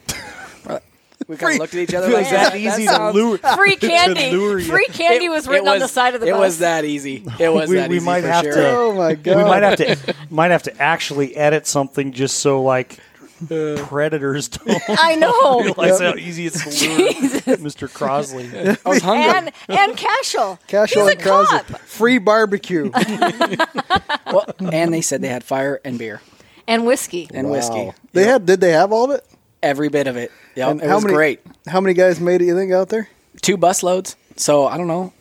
We 1.27 1.38
kind 1.38 1.53
of 1.53 1.60
looked 1.60 1.74
at 1.74 1.79
each 1.79 1.94
other. 1.94 2.08
Feels 2.08 2.22
like, 2.22 2.29
that 2.32 2.51
"That 2.53 2.60
easy 2.60 2.86
to 2.88 3.12
lure. 3.12 3.38
Free 3.55 3.75
candy. 3.77 4.32
lure 4.32 4.60
you. 4.60 4.65
Free 4.72 4.88
candy 4.88 5.27
was 5.29 5.48
it 5.48 5.51
written 5.51 5.67
on 5.67 5.79
the 5.79 5.88
side 5.88 6.15
of 6.15 6.22
the 6.22 6.27
it 6.27 6.32
bus. 6.32 6.39
was 6.39 6.60
that 6.60 6.86
easy. 6.86 7.24
It 7.39 7.50
was 7.51 7.70
We- 7.70 7.77
that 7.77 7.89
we 7.89 7.98
easy 7.98 8.05
might 8.05 8.22
for 8.22 8.27
have 8.27 8.44
sure. 8.44 8.53
to- 8.53 8.70
Oh 8.70 8.94
my 8.94 9.15
god! 9.15 9.38
we 9.38 9.44
might 9.44 9.63
have 9.63 9.77
to 9.77 10.15
might 10.29 10.51
have 10.51 10.63
to 10.63 10.82
actually 10.82 11.36
edit 11.36 11.65
something 11.67 12.12
just 12.13 12.38
so 12.39 12.62
like 12.62 13.00
uh. 13.51 13.75
predators 13.88 14.48
don't 14.48 14.82
I 14.88 15.15
know. 15.15 15.62
realize 15.62 16.00
how 16.00 16.15
easy 16.15 16.46
it's 16.46 16.63
to 16.63 16.88
lure 16.89 17.58
Mr. 17.58 17.89
Crosley. 17.91 18.77
I 18.86 18.89
was 18.89 19.01
hungry. 19.01 19.25
and 19.25 19.51
and 19.67 19.98
Cashel. 19.98 20.58
Casual 20.67 21.03
He's 21.08 21.15
a 21.15 21.17
and 21.17 21.22
Krause, 21.22 21.48
cop. 21.50 21.65
free 21.82 22.17
barbecue. 22.17 22.91
well, 24.27 24.46
and 24.60 24.94
they 24.94 25.01
said 25.01 25.22
they 25.22 25.27
had 25.27 25.44
fire 25.44 25.82
and 25.84 25.98
beer 26.00 26.22
And 26.67 26.86
whiskey. 26.86 27.29
and 27.34 27.48
Wow. 27.48 27.53
whiskey. 27.53 27.91
They 28.13 28.24
had. 28.25 28.46
Did 28.46 28.62
they 28.62 28.72
have 28.72 28.91
all 28.94 29.05
of 29.05 29.12
it? 29.12 29.25
Every 29.62 29.89
bit 29.89 30.08
of 30.08 30.15
it. 30.17 30.32
Yeah, 30.55 30.69
And 30.69 30.81
it 30.81 30.88
how 30.88 30.95
was 30.95 31.03
many, 31.03 31.15
great. 31.15 31.39
How 31.67 31.81
many 31.81 31.93
guys 31.93 32.19
made 32.19 32.41
it? 32.41 32.45
You 32.45 32.55
think 32.55 32.71
out 32.71 32.89
there? 32.89 33.09
Two 33.41 33.57
bus 33.57 33.83
loads. 33.83 34.15
So 34.38 34.65
I 34.67 34.77
don't 34.77 34.88
know. 34.88 35.12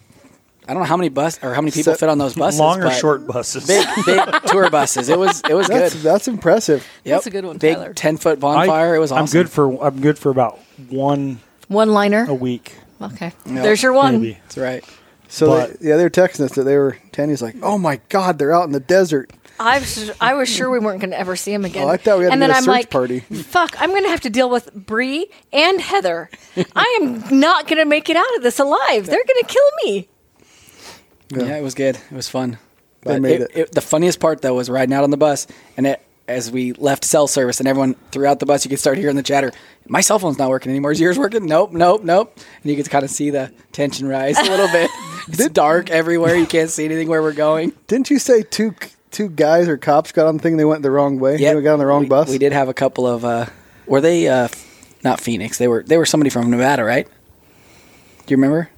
I 0.67 0.73
don't 0.73 0.81
know 0.83 0.87
how 0.89 0.97
many 0.97 1.11
bus 1.11 1.39
or 1.43 1.53
how 1.55 1.61
many 1.61 1.73
people 1.73 1.93
Se- 1.93 1.99
fit 2.01 2.09
on 2.09 2.17
those 2.19 2.35
buses. 2.35 2.59
Long 2.59 2.83
or 2.83 2.91
short 2.91 3.27
buses? 3.27 3.67
Big, 3.67 3.87
big 4.07 4.21
tour 4.47 4.71
buses. 4.71 5.09
It 5.11 5.19
was, 5.19 5.43
it 5.49 5.53
was 5.55 5.67
good. 5.69 5.77
That's 5.83 6.03
that's 6.03 6.29
impressive. 6.29 6.87
Yep. 7.05 7.15
That's 7.17 7.27
a 7.27 7.31
good 7.31 7.45
one, 7.45 7.59
Big 7.59 7.75
Tyler. 7.77 7.93
ten 7.93 8.17
foot 8.17 8.39
I- 8.39 8.41
bonfire. 8.41 8.95
it 8.95 8.99
was 8.99 9.13
awesome. 9.13 9.25
I'm 9.39 9.43
good 9.45 9.51
for 9.51 9.85
I'm 9.85 10.01
good 10.01 10.19
for 10.19 10.31
about 10.31 10.59
one 10.89 11.41
One 11.69 11.93
liner. 11.93 12.25
a 12.29 12.35
week. 12.35 12.77
Okay. 13.03 13.33
Yeah. 13.45 13.61
There's 13.63 13.83
your 13.83 13.93
one. 13.93 14.21
Maybe. 14.23 14.39
That's 14.45 14.57
right. 14.57 14.85
So 15.35 15.49
But- 15.49 15.81
they, 15.81 15.89
yeah, 15.89 15.97
they 15.97 16.05
were 16.05 16.11
texting 16.11 16.43
us 16.45 16.53
that 16.55 16.63
they 16.63 16.77
were. 16.77 16.97
Tanya's 17.11 17.43
like, 17.43 17.57
"Oh 17.61 17.77
my 17.77 17.99
God, 18.09 18.39
they're 18.39 18.53
out 18.55 18.67
in 18.67 18.73
the 18.73 18.79
desert." 18.79 19.33
I 19.59 19.81
was, 19.81 20.11
I 20.21 20.35
was 20.35 20.49
sure 20.49 20.71
we 20.71 20.79
weren't 20.79 21.01
going 21.01 21.11
to 21.11 21.19
ever 21.19 21.35
see 21.35 21.53
him 21.53 21.65
again. 21.65 21.85
Oh, 21.85 21.89
I 21.89 21.97
thought 21.97 22.19
we 22.19 22.25
had 22.25 22.31
to 22.31 22.33
and 22.35 22.41
get 22.41 22.47
then 22.49 22.51
a 22.51 22.57
I'm 22.59 22.63
search 22.65 22.69
like, 22.69 22.91
party. 22.91 23.21
fuck, 23.21 23.75
I'm 23.81 23.91
going 23.91 24.05
to 24.05 24.09
have 24.11 24.21
to 24.23 24.31
deal 24.31 24.49
with 24.49 24.73
Bree 24.75 25.27
and 25.53 25.81
Heather. 25.81 26.29
I 26.77 26.99
am 27.01 27.41
not 27.41 27.67
going 27.67 27.79
to 27.79 27.85
make 27.85 28.09
it 28.09 28.17
out 28.17 28.37
of 28.37 28.43
this 28.43 28.59
alive. 28.61 29.07
They're 29.07 29.25
going 29.25 29.43
to 29.43 29.47
kill 29.47 29.71
me. 29.85 30.09
Yeah. 31.31 31.57
it 31.57 31.63
was 31.63 31.75
good. 31.75 31.97
It 31.97 32.15
was 32.15 32.29
fun. 32.29 32.59
They 33.03 33.15
But 33.15 33.23
made 33.23 33.41
it, 33.41 33.51
it. 33.51 33.57
it- 33.57 33.73
the 33.73 33.81
funniest 33.81 34.21
part 34.21 34.41
though 34.43 34.55
was 34.55 34.69
riding 34.71 34.93
out 34.95 35.03
on 35.05 35.11
the 35.11 35.17
bus, 35.17 35.47
and 35.77 35.87
it, 35.87 36.01
as 36.27 36.51
we 36.51 36.73
left 36.73 37.05
cell 37.05 37.27
service, 37.27 37.61
and 37.61 37.69
everyone 37.69 37.95
throughout 38.11 38.41
the 38.41 38.47
bus, 38.47 38.65
you 38.65 38.69
could 38.69 38.79
start 38.79 38.99
hearing 38.99 39.17
the 39.17 39.23
chatter. 39.23 39.53
My 39.87 40.01
cell 40.01 40.19
phone's 40.19 40.39
not 40.39 40.49
working 40.49 40.71
anymore. 40.71 40.93
Is 40.93 41.01
yours 41.01 41.19
working? 41.19 41.47
Nope, 41.47 41.73
nope, 41.73 42.03
nope. 42.03 42.35
And 42.63 42.71
you 42.71 42.77
could 42.77 42.91
kind 42.91 43.05
of 43.05 43.11
see 43.11 43.31
the 43.31 43.53
tension 43.73 44.09
rise 44.09 44.39
a 44.39 44.43
little 44.43 44.69
bit. 44.69 44.91
It's 45.27 45.49
dark 45.49 45.89
everywhere. 45.89 46.37
You 46.37 46.45
can't 46.45 46.69
see 46.69 46.85
anything 46.85 47.09
where 47.09 47.23
we're 47.23 47.33
going. 47.33 47.73
Didn't 47.87 48.11
you 48.11 48.19
say 48.19 48.43
two 48.43 48.75
two 49.11 49.31
guys 49.31 49.69
or 49.69 49.79
cops 49.79 50.13
got 50.13 50.27
on 50.27 50.37
the 50.37 50.43
thing? 50.43 50.59
They 50.59 50.67
went 50.67 50.83
the 50.83 50.91
wrong 50.91 51.19
way. 51.19 51.39
Yeah, 51.39 51.59
got 51.61 51.73
on 51.73 51.79
the 51.79 51.87
wrong 51.87 52.03
we, 52.03 52.09
bus. 52.09 52.29
We 52.29 52.37
did 52.37 52.53
have 52.53 52.69
a 52.69 52.75
couple 52.75 53.07
of. 53.07 53.25
Uh, 53.25 53.47
were 53.87 54.03
they 54.03 54.29
uh, 54.29 54.49
not 55.03 55.21
Phoenix? 55.21 55.57
They 55.57 55.67
were. 55.67 55.83
They 55.83 55.97
were 55.97 56.05
somebody 56.05 56.29
from 56.29 56.51
Nevada, 56.51 56.85
right? 56.85 57.07
Do 57.07 58.33
you 58.33 58.37
remember? 58.37 58.69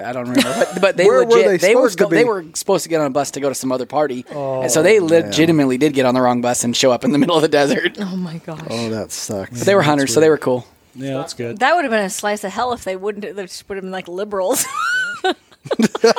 I 0.00 0.08
wish 0.08 0.08
I 0.08 0.08
did. 0.08 0.08
I 0.08 0.12
don't 0.12 0.28
remember, 0.28 0.66
but, 0.72 0.80
but 0.80 0.96
they 0.96 1.04
Where 1.08 1.24
were 1.24 1.42
they 1.42 1.56
they, 1.56 1.74
were 1.74 1.88
supposed 1.90 1.98
to 1.98 2.04
go, 2.04 2.10
they 2.10 2.24
were 2.24 2.44
supposed 2.54 2.82
to 2.84 2.88
get 2.88 3.00
on 3.00 3.06
a 3.06 3.10
bus 3.10 3.30
to 3.32 3.40
go 3.40 3.48
to 3.48 3.54
some 3.54 3.72
other 3.72 3.86
party, 3.86 4.24
and 4.28 4.70
so 4.70 4.80
oh, 4.80 4.82
they 4.82 5.00
legitimately 5.00 5.78
did 5.78 5.92
get 5.92 6.06
on 6.06 6.14
the 6.14 6.20
wrong 6.20 6.40
bus 6.40 6.64
and 6.64 6.76
show 6.76 6.90
up 6.92 7.04
in 7.04 7.12
the 7.12 7.18
middle 7.22 7.36
of 7.36 7.42
the 7.42 7.48
desert. 7.48 7.96
Oh 8.00 8.16
my 8.16 8.38
gosh. 8.38 8.60
Oh, 8.68 8.90
that 8.90 9.12
sucks. 9.12 9.58
But 9.58 9.66
they 9.66 9.74
were 9.74 9.82
hunters, 9.82 10.12
so 10.12 10.20
they 10.20 10.28
were 10.28 10.38
cool. 10.38 10.66
Yeah, 10.94 11.18
that's 11.18 11.34
good. 11.34 11.58
That 11.58 11.76
would 11.76 11.84
have 11.84 11.90
been 11.90 12.04
a 12.04 12.10
slice 12.10 12.44
of 12.44 12.52
hell 12.52 12.72
if 12.72 12.84
they 12.84 12.96
wouldn't. 12.96 13.36
They 13.36 13.42
just 13.42 13.68
would 13.68 13.76
have 13.76 13.84
been 13.84 13.92
like 13.92 14.08
liberals. 14.08 14.64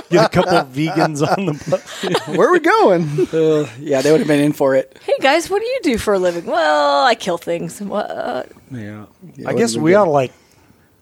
Get 0.09 0.25
a 0.25 0.29
couple 0.29 0.53
of 0.53 0.67
vegans 0.67 1.27
on 1.27 1.45
the 1.47 1.53
bus. 1.69 2.27
Where 2.37 2.47
are 2.47 2.51
we 2.51 2.59
going? 2.59 3.27
Uh, 3.33 3.67
yeah, 3.79 4.01
they 4.01 4.11
would 4.11 4.21
have 4.21 4.27
been 4.27 4.39
in 4.39 4.53
for 4.53 4.75
it. 4.75 4.99
hey 5.03 5.15
guys, 5.19 5.49
what 5.49 5.61
do 5.61 5.65
you 5.67 5.79
do 5.81 5.97
for 5.97 6.13
a 6.13 6.19
living? 6.19 6.45
Well, 6.45 7.03
I 7.03 7.15
kill 7.15 7.39
things. 7.39 7.81
What? 7.81 8.09
Uh, 8.09 8.43
yeah. 8.69 9.05
Yeah, 9.35 9.49
I 9.49 9.53
guess 9.53 9.75
we 9.75 9.91
been 9.91 9.99
ought 9.99 10.05
to 10.05 10.11
like 10.11 10.31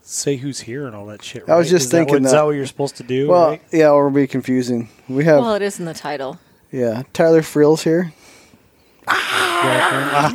say 0.09 0.37
who's 0.37 0.61
here 0.61 0.87
and 0.87 0.95
all 0.95 1.05
that 1.07 1.23
shit. 1.23 1.47
I 1.49 1.55
was 1.55 1.69
just 1.69 1.85
Is 1.85 1.91
that 1.91 1.97
thinking 1.97 2.15
what, 2.15 2.25
Is 2.25 2.31
that. 2.31 2.37
that 2.37 2.45
what 2.45 2.51
you're 2.55 2.65
supposed 2.65 2.95
to 2.97 3.03
do? 3.03 3.27
well, 3.27 3.49
right? 3.51 3.61
yeah, 3.71 3.89
or 3.91 4.07
it'll 4.07 4.15
be 4.15 4.27
confusing. 4.27 4.89
We 5.07 5.23
have 5.25 5.41
Well, 5.41 5.55
it 5.55 5.61
is 5.61 5.79
in 5.79 5.85
the 5.85 5.93
title. 5.93 6.39
yeah, 6.71 7.03
Tyler 7.13 7.41
Freel's 7.41 7.83
here. 7.83 8.13
Yeah, 9.61 10.31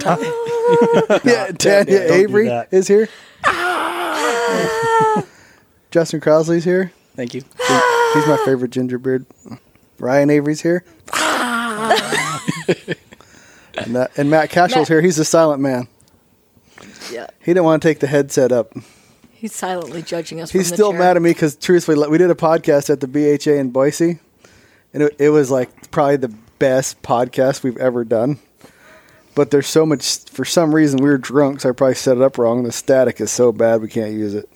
yeah, 1.24 1.46
Tanya 1.52 1.54
don't 1.58 1.86
do 1.86 2.12
Avery 2.12 2.48
that. 2.48 2.68
is 2.70 2.88
here. 2.88 3.08
Ah. 3.44 5.24
Justin 5.90 6.20
Crosley's 6.20 6.64
here. 6.64 6.92
Thank 7.16 7.32
you. 7.32 7.40
He's 7.40 8.26
my 8.26 8.38
favorite 8.44 8.70
gingerbeard. 8.70 9.24
Ryan 9.98 10.28
Avery's 10.30 10.60
here. 10.60 10.84
and, 11.12 11.90
that, 13.96 14.10
and 14.16 14.30
Matt 14.30 14.50
Cashell's 14.50 14.80
Matt- 14.80 14.88
here. 14.88 15.00
He's 15.00 15.16
the 15.16 15.24
silent 15.24 15.62
man. 15.62 15.88
Yeah. 17.10 17.28
He 17.40 17.46
didn't 17.52 17.64
want 17.64 17.82
to 17.82 17.88
take 17.88 18.00
the 18.00 18.06
headset 18.06 18.52
up. 18.52 18.72
He's 19.44 19.54
silently 19.54 20.00
judging 20.00 20.40
us. 20.40 20.50
He's 20.50 20.68
from 20.68 20.70
the 20.70 20.74
still 20.74 20.90
chair. 20.92 21.00
mad 21.00 21.16
at 21.16 21.22
me 21.22 21.28
because 21.28 21.54
truthfully, 21.54 22.08
we 22.08 22.16
did 22.16 22.30
a 22.30 22.34
podcast 22.34 22.88
at 22.88 23.00
the 23.00 23.06
BHA 23.06 23.60
in 23.60 23.72
Boise, 23.72 24.18
and 24.94 25.02
it, 25.02 25.16
it 25.18 25.28
was 25.28 25.50
like 25.50 25.90
probably 25.90 26.16
the 26.16 26.34
best 26.58 27.02
podcast 27.02 27.62
we've 27.62 27.76
ever 27.76 28.04
done. 28.04 28.38
But 29.34 29.50
there's 29.50 29.66
so 29.66 29.84
much. 29.84 30.20
For 30.30 30.46
some 30.46 30.74
reason, 30.74 30.98
we 31.02 31.10
were 31.10 31.18
drunk, 31.18 31.60
so 31.60 31.68
I 31.68 31.72
probably 31.72 31.94
set 31.94 32.16
it 32.16 32.22
up 32.22 32.38
wrong. 32.38 32.62
The 32.62 32.72
static 32.72 33.20
is 33.20 33.30
so 33.30 33.52
bad 33.52 33.82
we 33.82 33.88
can't 33.88 34.14
use 34.14 34.32
it. 34.32 34.48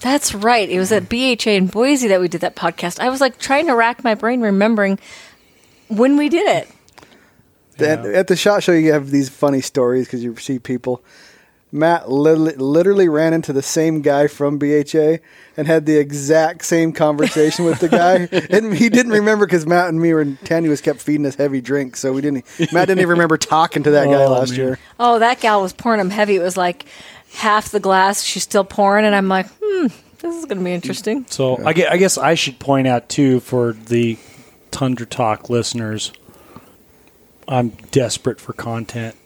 That's 0.00 0.34
right. 0.34 0.68
It 0.68 0.80
was 0.80 0.90
at 0.90 1.08
BHA 1.08 1.50
in 1.52 1.68
Boise 1.68 2.08
that 2.08 2.20
we 2.20 2.26
did 2.26 2.40
that 2.40 2.56
podcast. 2.56 2.98
I 2.98 3.10
was 3.10 3.20
like 3.20 3.38
trying 3.38 3.68
to 3.68 3.76
rack 3.76 4.02
my 4.02 4.16
brain 4.16 4.40
remembering 4.40 4.98
when 5.86 6.16
we 6.16 6.28
did 6.28 6.48
it. 6.48 6.68
And 7.78 8.06
at 8.06 8.26
the 8.26 8.34
shot 8.34 8.64
show, 8.64 8.72
you 8.72 8.90
have 8.90 9.12
these 9.12 9.28
funny 9.28 9.60
stories 9.60 10.08
because 10.08 10.24
you 10.24 10.34
see 10.34 10.58
people. 10.58 11.00
Matt 11.70 12.10
literally, 12.10 12.54
literally 12.56 13.08
ran 13.08 13.34
into 13.34 13.52
the 13.52 13.60
same 13.62 14.00
guy 14.00 14.26
from 14.26 14.58
BHA 14.58 15.18
and 15.56 15.66
had 15.66 15.84
the 15.84 15.98
exact 15.98 16.64
same 16.64 16.92
conversation 16.92 17.64
with 17.66 17.78
the 17.80 17.88
guy, 17.90 18.26
and 18.50 18.72
he 18.74 18.88
didn't 18.88 19.12
remember 19.12 19.44
because 19.44 19.66
Matt 19.66 19.88
and 19.88 20.00
me 20.00 20.14
were 20.14 20.24
Tanny 20.44 20.68
was 20.70 20.80
kept 20.80 21.00
feeding 21.00 21.26
us 21.26 21.34
heavy 21.34 21.60
drinks, 21.60 22.00
so 22.00 22.12
we 22.12 22.22
didn't. 22.22 22.44
Matt 22.72 22.88
didn't 22.88 23.00
even 23.00 23.10
remember 23.10 23.36
talking 23.36 23.82
to 23.82 23.90
that 23.90 24.06
guy 24.06 24.14
Oh, 24.24 24.30
last 24.32 24.50
man. 24.52 24.58
year. 24.58 24.78
Oh, 24.98 25.18
that 25.18 25.40
gal 25.40 25.60
was 25.60 25.72
pouring 25.74 26.00
him 26.00 26.08
heavy. 26.10 26.36
It 26.36 26.42
was 26.42 26.56
like 26.56 26.86
half 27.34 27.70
the 27.70 27.80
glass. 27.80 28.22
She's 28.22 28.42
still 28.44 28.64
pouring, 28.64 29.04
and 29.04 29.14
I'm 29.14 29.28
like, 29.28 29.46
hmm, 29.62 29.88
this 30.20 30.34
is 30.36 30.46
going 30.46 30.58
to 30.58 30.64
be 30.64 30.72
interesting. 30.72 31.26
So 31.28 31.62
I, 31.66 31.74
guess, 31.74 31.88
I 31.90 31.96
guess 31.98 32.16
I 32.18 32.34
should 32.34 32.58
point 32.58 32.86
out 32.86 33.10
too 33.10 33.40
for 33.40 33.74
the 33.74 34.16
Tundra 34.70 35.04
Talk 35.06 35.50
listeners, 35.50 36.12
I'm 37.46 37.68
desperate 37.90 38.40
for 38.40 38.54
content. 38.54 39.16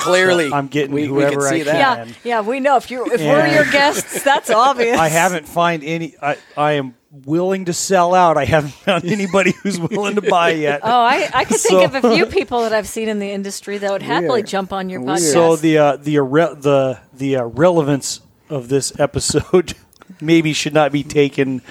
Clearly, 0.00 0.52
I'm 0.52 0.68
getting 0.68 0.92
we, 0.92 1.06
whoever 1.06 1.30
we 1.30 1.36
could 1.36 1.48
see 1.48 1.60
I 1.62 1.64
that. 1.64 1.96
can. 1.96 2.08
Yeah, 2.08 2.14
yeah, 2.24 2.40
we 2.42 2.60
know 2.60 2.76
if 2.76 2.90
you 2.90 3.06
if 3.10 3.20
we're 3.20 3.46
your 3.46 3.64
guests, 3.70 4.22
that's 4.22 4.50
obvious. 4.50 4.98
I 4.98 5.08
haven't 5.08 5.48
find 5.48 5.82
any. 5.82 6.14
I, 6.20 6.36
I 6.56 6.72
am 6.72 6.94
willing 7.24 7.64
to 7.66 7.72
sell 7.72 8.14
out. 8.14 8.36
I 8.36 8.44
haven't 8.44 8.72
found 8.74 9.04
anybody 9.10 9.52
who's 9.62 9.78
willing 9.80 10.16
to 10.16 10.22
buy 10.22 10.50
yet. 10.50 10.80
Oh, 10.82 10.88
I, 10.90 11.30
I 11.32 11.44
could 11.44 11.58
So- 11.58 11.78
think 11.80 11.94
of 11.94 12.04
a 12.04 12.14
few 12.14 12.26
people 12.26 12.62
that 12.62 12.72
I've 12.74 12.88
seen 12.88 13.08
in 13.08 13.18
the 13.18 13.30
industry 13.30 13.78
that 13.78 13.90
would 13.90 14.02
happily 14.02 14.42
are- 14.42 14.44
jump 14.46 14.72
on 14.72 14.88
your 14.90 15.00
we 15.00 15.06
podcast. 15.06 15.32
So 15.32 15.56
the 15.56 15.78
uh, 15.78 15.96
the 15.96 16.16
irre- 16.16 16.60
the 16.60 16.98
the 17.14 17.36
uh, 17.36 17.44
relevance 17.44 18.20
of 18.50 18.68
this 18.68 18.92
episode 19.00 19.74
maybe 20.20 20.52
should 20.52 20.74
not 20.74 20.92
be 20.92 21.02
taken. 21.02 21.62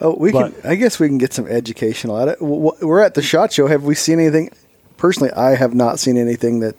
Oh, 0.00 0.14
we 0.14 0.30
But- 0.30 0.60
can. 0.62 0.70
I 0.70 0.74
guess 0.76 1.00
we 1.00 1.08
can 1.08 1.18
get 1.18 1.32
some 1.32 1.48
educational 1.48 2.16
at 2.18 2.28
it. 2.28 2.38
W- 2.38 2.64
w- 2.70 2.86
We're 2.86 3.00
at 3.00 3.14
the 3.14 3.22
shot 3.22 3.52
show. 3.52 3.66
Have 3.66 3.82
we 3.82 3.96
seen 3.96 4.20
anything? 4.20 4.50
Personally, 4.98 5.32
I 5.32 5.54
have 5.54 5.74
not 5.74 5.98
seen 5.98 6.16
anything 6.18 6.60
that 6.60 6.76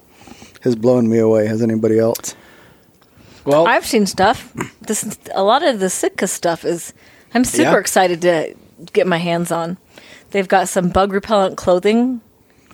has 0.61 0.75
blown 0.75 1.09
me 1.09 1.17
away. 1.17 1.47
Has 1.47 1.61
anybody 1.61 1.97
else? 1.97 2.35
Well, 3.45 3.65
I've 3.67 3.85
seen 3.85 4.05
stuff. 4.05 4.53
This 4.81 5.17
a 5.33 5.41
lot 5.43 5.63
of 5.63 5.79
the 5.79 5.89
Sitka 5.89 6.27
stuff 6.27 6.63
is. 6.65 6.93
I'm 7.33 7.43
super 7.45 7.71
Yeah. 7.71 7.79
excited 7.79 8.21
to 8.21 8.53
get 8.93 9.07
my 9.07 9.17
hands 9.17 9.51
on. 9.51 9.77
They've 10.31 10.47
got 10.47 10.67
some 10.69 10.89
bug 10.89 11.11
repellent 11.13 11.57
clothing 11.57 12.21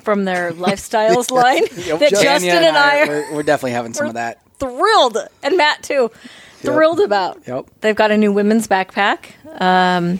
from 0.01 0.25
their 0.25 0.51
lifestyles 0.65 1.31
line 1.31 1.63
that 1.99 1.99
Tanya 1.99 2.09
Justin 2.09 2.63
and 2.63 2.77
I 2.77 2.99
are 3.01 3.07
we're, 3.07 3.33
we're 3.35 3.43
definitely 3.43 3.71
having 3.71 3.93
some 3.93 4.07
of 4.07 4.13
that. 4.15 4.39
thrilled, 4.59 5.17
and 5.43 5.55
Matt 5.57 5.83
too, 5.83 6.11
thrilled 6.59 6.99
about. 6.99 7.41
Yep. 7.47 7.65
They've 7.81 7.95
got 7.95 8.11
a 8.11 8.17
new 8.17 8.31
women's 8.33 8.67
backpack. 8.67 9.27
Um, 9.61 10.19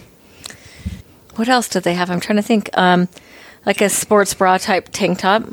what 1.36 1.50
else 1.50 1.68
do 1.68 1.80
they 1.80 1.96
have? 1.96 2.10
I'm 2.12 2.20
trying 2.20 2.38
to 2.38 2.44
think. 2.44 2.70
Um, 2.74 3.10
like 3.66 3.82
a 3.82 3.90
sports 3.90 4.34
bra 4.34 4.58
type 4.58 4.90
tank 4.92 5.20
top. 5.20 5.44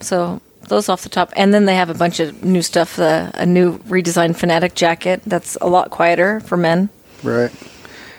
So 0.00 0.40
those 0.68 0.88
off 0.88 1.02
the 1.02 1.08
top, 1.08 1.32
and 1.36 1.52
then 1.54 1.64
they 1.64 1.74
have 1.74 1.90
a 1.90 1.94
bunch 1.94 2.20
of 2.20 2.44
new 2.44 2.62
stuff. 2.62 2.98
Uh, 2.98 3.30
a 3.34 3.46
new 3.46 3.78
redesigned 3.80 4.36
Fanatic 4.36 4.74
jacket 4.74 5.22
that's 5.26 5.56
a 5.60 5.66
lot 5.66 5.90
quieter 5.90 6.40
for 6.40 6.56
men. 6.56 6.88
Right. 7.22 7.50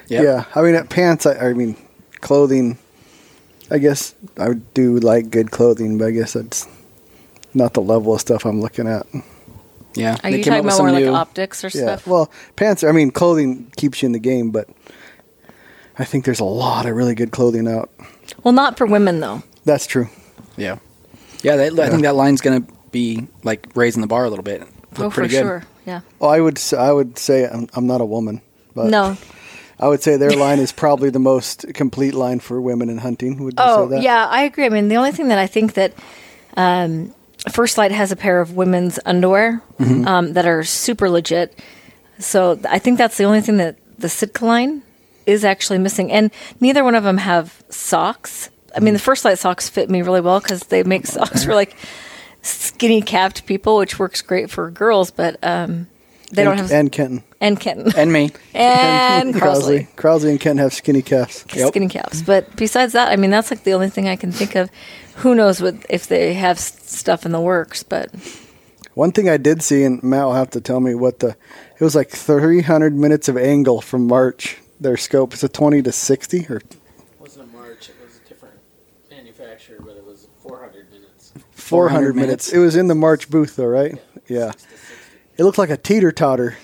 Yep. 0.07 0.23
Yeah. 0.23 0.45
I 0.55 0.61
mean, 0.61 0.75
at 0.75 0.89
pants. 0.89 1.25
I, 1.25 1.49
I 1.49 1.53
mean, 1.53 1.75
clothing. 2.21 2.77
I 3.71 3.77
guess 3.77 4.15
I 4.37 4.47
would 4.47 4.73
do 4.73 4.97
like 4.97 5.29
good 5.29 5.51
clothing, 5.51 5.97
but 5.99 6.05
I 6.07 6.11
guess 6.11 6.33
that's 6.33 6.67
not 7.53 7.73
the 7.75 7.81
level 7.81 8.15
of 8.15 8.21
stuff 8.21 8.45
I'm 8.45 8.59
looking 8.61 8.87
at. 8.87 9.05
Yeah. 9.93 10.15
Are 10.23 10.31
They 10.31 10.37
you 10.37 10.43
came 10.43 10.53
talking 10.53 10.53
up 10.53 10.65
about 10.65 10.73
some 10.77 10.85
more 10.87 10.93
like 10.95 11.03
new- 11.03 11.13
optics 11.13 11.63
or 11.63 11.67
Yeah. 11.67 11.81
stuff? 11.83 12.07
Well, 12.07 12.31
pants. 12.55 12.83
Are, 12.83 12.89
I 12.89 12.91
mean, 12.93 13.11
clothing 13.11 13.71
keeps 13.77 14.01
you 14.01 14.07
in 14.07 14.11
the 14.13 14.19
game, 14.19 14.49
but 14.49 14.67
I 15.99 16.03
think 16.03 16.25
there's 16.25 16.39
a 16.39 16.45
lot 16.45 16.87
of 16.87 16.95
really 16.95 17.13
good 17.15 17.31
clothing 17.31 17.67
out. 17.67 17.91
Well, 18.43 18.53
not 18.53 18.77
for 18.77 18.85
women 18.85 19.19
though. 19.19 19.43
That's 19.65 19.85
true. 19.87 20.09
Yeah. 20.57 20.79
Yeah, 21.41 21.55
they, 21.55 21.67
I 21.67 21.89
think 21.89 22.01
that 22.03 22.15
line's 22.15 22.41
going 22.41 22.65
to 22.65 22.73
be 22.91 23.27
like 23.43 23.67
raising 23.75 24.01
the 24.01 24.07
bar 24.07 24.25
a 24.25 24.29
little 24.29 24.43
bit. 24.43 24.61
Look 24.61 24.69
oh, 24.99 25.09
for 25.09 25.15
pretty 25.21 25.29
good. 25.29 25.41
sure. 25.41 25.63
Yeah. 25.85 26.01
Well, 26.19 26.29
I 26.29 26.39
would. 26.39 26.57
s- 26.57 26.73
I 26.73 26.91
would 26.91 27.17
say 27.17 27.47
I'm, 27.47 27.67
I'm 27.73 27.87
not 27.87 28.01
a 28.01 28.05
woman, 28.05 28.41
but 28.75 28.87
No. 28.87 29.15
I 29.79 29.87
would 29.87 30.01
say 30.03 30.17
their 30.17 30.31
line 30.35 30.59
is 30.59 30.71
probably 30.71 31.09
the 31.09 31.19
most 31.19 31.65
complete 31.73 32.13
line 32.13 32.39
for 32.41 32.59
women 32.59 32.89
in 32.89 32.97
hunting. 32.97 33.41
Would 33.43 33.53
you 33.53 33.63
Oh 33.65 33.87
say 33.89 33.95
that? 33.95 34.01
yeah, 34.03 34.27
I 34.27 34.43
agree. 34.43 34.65
I 34.65 34.69
mean, 34.69 34.89
the 34.89 34.97
only 34.97 35.11
thing 35.11 35.29
that 35.29 35.37
I 35.39 35.47
think 35.47 35.73
that 35.75 35.93
um, 36.57 37.13
First 37.51 37.77
Lite 37.77 37.91
has 37.91 38.11
a 38.11 38.15
pair 38.15 38.41
of 38.41 38.55
women's 38.55 38.99
underwear 39.05 39.61
Mm-hmm. 39.79 40.07
um, 40.07 40.33
that 40.33 40.45
are 40.45 40.63
super 40.65 41.09
legit. 41.09 41.57
So 42.19 42.55
th- 42.55 42.65
I 42.67 42.79
think 42.79 42.97
that's 42.97 43.15
the 43.17 43.23
only 43.23 43.39
thing 43.39 43.57
that 43.57 43.77
the 43.97 44.09
Sitka 44.09 44.45
line 44.45 44.81
is 45.29 45.45
actually 45.45 45.79
missing, 45.79 46.11
and 46.11 46.31
neither 46.59 46.83
one 46.83 46.95
of 46.95 47.03
them 47.03 47.17
have 47.17 47.63
socks. 47.69 48.49
I 48.75 48.79
mean, 48.79 48.93
the 48.93 48.99
First 48.99 49.25
Lite 49.25 49.39
socks 49.39 49.69
fit 49.69 49.89
me 49.89 50.01
really 50.01 50.21
well 50.21 50.39
because 50.39 50.63
they 50.63 50.83
make 50.83 51.05
socks 51.17 51.43
for 51.45 51.55
like 51.55 51.75
skinny 52.41 53.01
capped 53.01 53.45
people, 53.45 53.77
which 53.77 53.99
works 53.99 54.21
great 54.21 54.49
for 54.49 54.69
girls, 54.71 55.11
but 55.11 55.37
um, 55.43 55.87
they 56.31 56.43
don't 56.43 56.57
have 56.57 56.71
and 56.71 56.91
Kenton. 56.91 57.23
and 57.41 57.59
Kenton 57.59 57.91
And 57.97 58.13
me. 58.13 58.31
and 58.53 59.33
Krausley. 59.33 59.39
Crossley 59.39 59.87
Krausley 59.95 60.29
and 60.31 60.39
Kent 60.39 60.59
have 60.59 60.73
skinny 60.73 61.01
calves. 61.01 61.45
Yep. 61.55 61.69
skinny 61.69 61.87
caps. 61.89 62.21
But 62.21 62.55
besides 62.55 62.93
that, 62.93 63.11
I 63.11 63.15
mean, 63.15 63.31
that's 63.31 63.49
like 63.51 63.63
the 63.63 63.73
only 63.73 63.89
thing 63.89 64.07
I 64.07 64.15
can 64.15 64.31
think 64.31 64.55
of. 64.55 64.69
Who 65.17 65.35
knows 65.35 65.61
what 65.61 65.75
if 65.89 66.07
they 66.07 66.33
have 66.35 66.59
stuff 66.59 67.25
in 67.25 67.31
the 67.31 67.41
works? 67.41 67.83
But 67.83 68.09
One 68.93 69.11
thing 69.11 69.27
I 69.27 69.37
did 69.37 69.61
see, 69.63 69.83
and 69.83 70.01
Matt 70.03 70.25
will 70.25 70.33
have 70.33 70.51
to 70.51 70.61
tell 70.61 70.79
me 70.79 70.95
what 70.95 71.19
the. 71.19 71.29
It 71.79 71.83
was 71.83 71.95
like 71.95 72.09
300 72.09 72.93
minutes 72.93 73.27
of 73.27 73.37
angle 73.37 73.81
from 73.81 74.07
March. 74.07 74.57
Their 74.79 74.97
scope 74.97 75.33
is 75.33 75.43
a 75.43 75.49
20 75.49 75.81
to 75.83 75.91
60 75.91 76.45
or 76.49 76.61
wasn't 77.19 77.49
a 77.49 77.57
March. 77.57 77.89
It 77.89 77.95
was 78.03 78.17
a 78.23 78.29
different 78.29 78.55
manufacturer, 79.09 79.77
but 79.79 79.97
it 79.97 80.05
was 80.05 80.27
400 80.41 80.89
minutes. 80.91 81.33
400, 81.51 81.51
400 81.51 82.15
minutes. 82.15 82.25
minutes. 82.27 82.53
It 82.53 82.59
was 82.59 82.75
in 82.75 82.87
the 82.87 82.95
March 82.95 83.29
booth 83.29 83.55
though, 83.57 83.65
right? 83.65 83.97
Yeah. 84.27 84.51
It 85.37 85.43
looked 85.43 85.57
like 85.57 85.69
a 85.69 85.77
teeter 85.77 86.11
totter. 86.11 86.57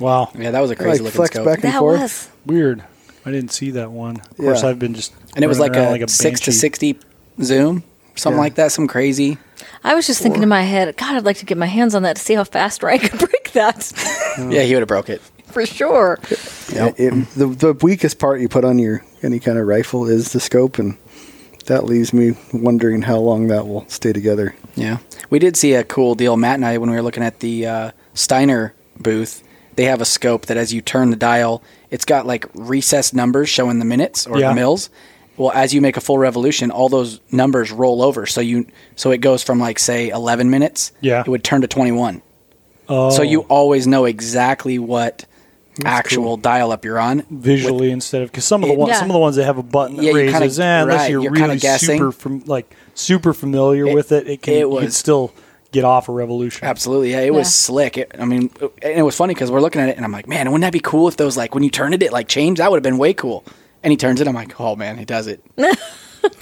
Wow, 0.00 0.30
Yeah, 0.38 0.52
that 0.52 0.60
was 0.60 0.70
a 0.70 0.76
crazy 0.76 0.90
Like 0.90 1.00
looking 1.00 1.16
flex 1.16 1.34
scope. 1.34 1.44
back 1.46 1.64
and 1.64 1.72
that 1.74 1.78
forth. 1.80 2.00
was 2.00 2.30
weird. 2.46 2.84
I 3.26 3.30
didn't 3.32 3.50
see 3.52 3.72
that 3.72 3.90
one. 3.90 4.16
Of 4.20 4.36
course, 4.36 4.62
Yeah. 4.62 4.68
I've 4.70 4.78
been 4.78 4.94
just 4.94 5.12
and 5.34 5.44
it 5.44 5.48
was 5.48 5.58
like 5.58 5.72
running 5.72 5.88
a, 5.88 5.98
around 5.98 6.08
six 6.08 6.40
to 6.40 6.46
banshee. 6.50 6.58
sixty 6.58 6.98
zoom, 7.42 7.82
something 8.14 8.36
Yeah. 8.38 8.40
like 8.44 8.54
that. 8.54 8.72
Some 8.72 8.86
crazy. 8.86 9.38
I 9.84 9.94
was 9.94 10.06
just 10.06 10.22
thinking 10.22 10.42
in 10.42 10.48
my 10.48 10.62
head, 10.62 10.96
God, 10.96 11.16
I'd 11.16 11.24
like 11.24 11.36
to 11.38 11.44
get 11.44 11.58
my 11.58 11.66
hands 11.66 11.94
on 11.94 12.02
that 12.04 12.16
to 12.16 12.22
see 12.22 12.34
how 12.34 12.44
fast 12.44 12.82
Ryan 12.82 13.00
could 13.00 13.18
break 13.18 13.52
that 13.52 13.92
Yeah, 14.38 14.62
he 14.62 14.72
would 14.74 14.80
have 14.82 14.88
broke 14.88 15.08
it. 15.10 15.20
for 15.46 15.66
sure. 15.66 16.18
Yeah, 16.72 16.92
it, 16.96 17.10
the 17.34 17.46
the 17.46 17.72
weakest 17.82 18.18
part 18.18 18.40
you 18.40 18.48
put 18.48 18.64
on 18.64 18.78
your 18.78 19.04
any 19.22 19.38
kind 19.40 19.58
of 19.58 19.66
rifle 19.66 20.06
is 20.06 20.32
the 20.32 20.40
scope, 20.40 20.78
and 20.78 20.96
that 21.66 21.84
leaves 21.84 22.12
me 22.12 22.32
wondering 22.52 23.02
how 23.02 23.18
long 23.18 23.48
that 23.48 23.66
will 23.66 23.88
stay 23.88 24.12
together. 24.12 24.54
Yeah, 24.74 24.98
we 25.30 25.38
did 25.38 25.56
see 25.56 25.74
a 25.74 25.84
cool 25.84 26.14
deal, 26.14 26.36
Matt 26.36 26.54
and 26.56 26.64
I, 26.66 26.78
when 26.78 26.90
we 26.90 26.96
were 26.96 27.02
looking 27.02 27.22
at 27.22 27.40
the 27.40 27.66
uh, 27.66 27.90
Steiner 28.14 28.74
booth. 28.98 29.42
They 29.76 29.84
have 29.84 30.00
a 30.00 30.04
scope 30.04 30.46
that, 30.46 30.56
as 30.56 30.72
you 30.74 30.80
turn 30.82 31.10
the 31.10 31.16
dial, 31.16 31.62
it's 31.88 32.04
got 32.04 32.26
like 32.26 32.46
recessed 32.54 33.14
numbers 33.14 33.48
showing 33.48 33.78
the 33.78 33.84
minutes 33.84 34.26
or 34.26 34.38
Yeah. 34.40 34.48
the 34.48 34.54
mils. 34.56 34.90
Well, 35.36 35.52
as 35.52 35.72
you 35.72 35.80
make 35.80 35.96
a 35.96 36.00
full 36.00 36.18
revolution, 36.18 36.72
all 36.72 36.88
those 36.88 37.20
numbers 37.30 37.70
roll 37.70 38.02
over. 38.02 38.26
So 38.26 38.40
you, 38.40 38.66
so 38.96 39.12
it 39.12 39.18
goes 39.18 39.44
from 39.44 39.60
like 39.60 39.78
say 39.78 40.08
11 40.08 40.50
minutes. 40.50 40.90
Yeah. 41.00 41.20
it 41.20 41.28
would 41.28 41.44
turn 41.44 41.60
to 41.60 41.68
21. 41.68 42.22
Oh, 42.88 43.10
So 43.10 43.22
you 43.22 43.42
always 43.42 43.86
know 43.86 44.04
exactly 44.04 44.80
what 44.80 45.26
actual 45.84 46.36
dial 46.36 46.72
up 46.72 46.84
you're 46.84 46.98
on. 46.98 47.22
visually 47.30 47.90
instead 47.90 48.22
of 48.22 48.30
because 48.30 48.44
some 48.44 48.62
of 48.62 48.68
the 48.68 48.74
ones, 48.74 48.90
Yeah. 48.90 48.98
some 49.00 49.10
of 49.10 49.14
the 49.14 49.18
ones 49.20 49.36
that 49.36 49.44
have 49.44 49.58
a 49.58 49.62
button 49.62 49.96
that 49.96 50.02
Yeah, 50.04 50.12
you 50.12 50.24
kinda- 50.30 50.40
raises, 50.40 50.60
eh, 50.60 50.80
unless 50.82 50.98
right, 51.00 51.10
you're, 51.10 51.22
you're 51.22 51.32
really 51.32 51.58
guessing. 51.58 51.98
super 51.98 52.12
from 52.12 52.42
like 52.46 52.70
super 52.94 53.32
familiar 53.32 53.86
It- 53.86 53.94
with 53.94 54.12
it, 54.12 54.26
it 54.28 54.42
can 54.42 54.54
it 54.54 54.58
you 54.60 54.78
can 54.78 54.90
still 54.90 55.32
get 55.70 55.84
off 55.84 56.08
a 56.08 56.12
revolution. 56.12 56.66
Absolutely, 56.66 57.10
yeah. 57.12 57.20
It 57.20 57.34
was 57.34 57.54
slick. 57.54 57.98
It, 57.98 58.12
I 58.18 58.24
mean, 58.24 58.50
it, 58.60 58.72
and 58.82 58.98
it 58.98 59.02
was 59.02 59.14
funny 59.16 59.34
because 59.34 59.50
we're 59.50 59.60
looking 59.60 59.82
at 59.82 59.90
it, 59.90 59.96
and 59.96 60.04
I'm 60.04 60.12
like, 60.12 60.26
man, 60.26 60.46
wouldn't 60.50 60.62
that 60.62 60.72
be 60.72 60.80
cool 60.80 61.08
if 61.08 61.16
those 61.18 61.36
like 61.36 61.54
when 61.54 61.62
you 61.62 61.70
turned 61.70 61.94
it, 61.94 62.02
it 62.02 62.12
like 62.12 62.26
changed? 62.28 62.60
That 62.60 62.70
would 62.70 62.78
have 62.78 62.82
been 62.82 62.98
way 62.98 63.12
cool. 63.14 63.44
And 63.82 63.90
he 63.90 63.96
turns 63.96 64.20
it, 64.20 64.26
I'm 64.26 64.34
like, 64.34 64.58
oh 64.60 64.74
man, 64.76 64.98
he 64.98 65.04
does 65.04 65.26
it. 65.26 65.42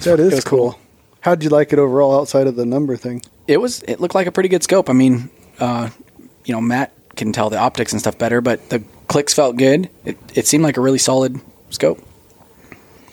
That 0.01 0.19
is 0.19 0.33
was 0.33 0.43
cool. 0.43 0.71
cool. 0.71 0.79
How'd 1.21 1.43
you 1.43 1.49
like 1.49 1.71
it 1.73 1.79
overall 1.79 2.19
outside 2.19 2.47
of 2.47 2.55
the 2.55 2.65
number 2.65 2.95
thing? 2.97 3.21
It 3.47 3.57
was. 3.57 3.83
It 3.83 3.99
looked 3.99 4.15
like 4.15 4.27
a 4.27 4.31
pretty 4.31 4.49
good 4.49 4.63
scope. 4.63 4.89
I 4.89 4.93
mean, 4.93 5.29
uh, 5.59 5.89
you 6.45 6.53
know, 6.53 6.61
Matt 6.61 6.93
can 7.15 7.31
tell 7.31 7.49
the 7.49 7.57
optics 7.57 7.91
and 7.91 7.99
stuff 8.01 8.17
better, 8.17 8.41
but 8.41 8.69
the 8.69 8.81
clicks 9.07 9.33
felt 9.33 9.57
good. 9.57 9.89
It, 10.05 10.17
it 10.35 10.47
seemed 10.47 10.63
like 10.63 10.77
a 10.77 10.81
really 10.81 10.97
solid 10.99 11.39
scope. 11.69 11.99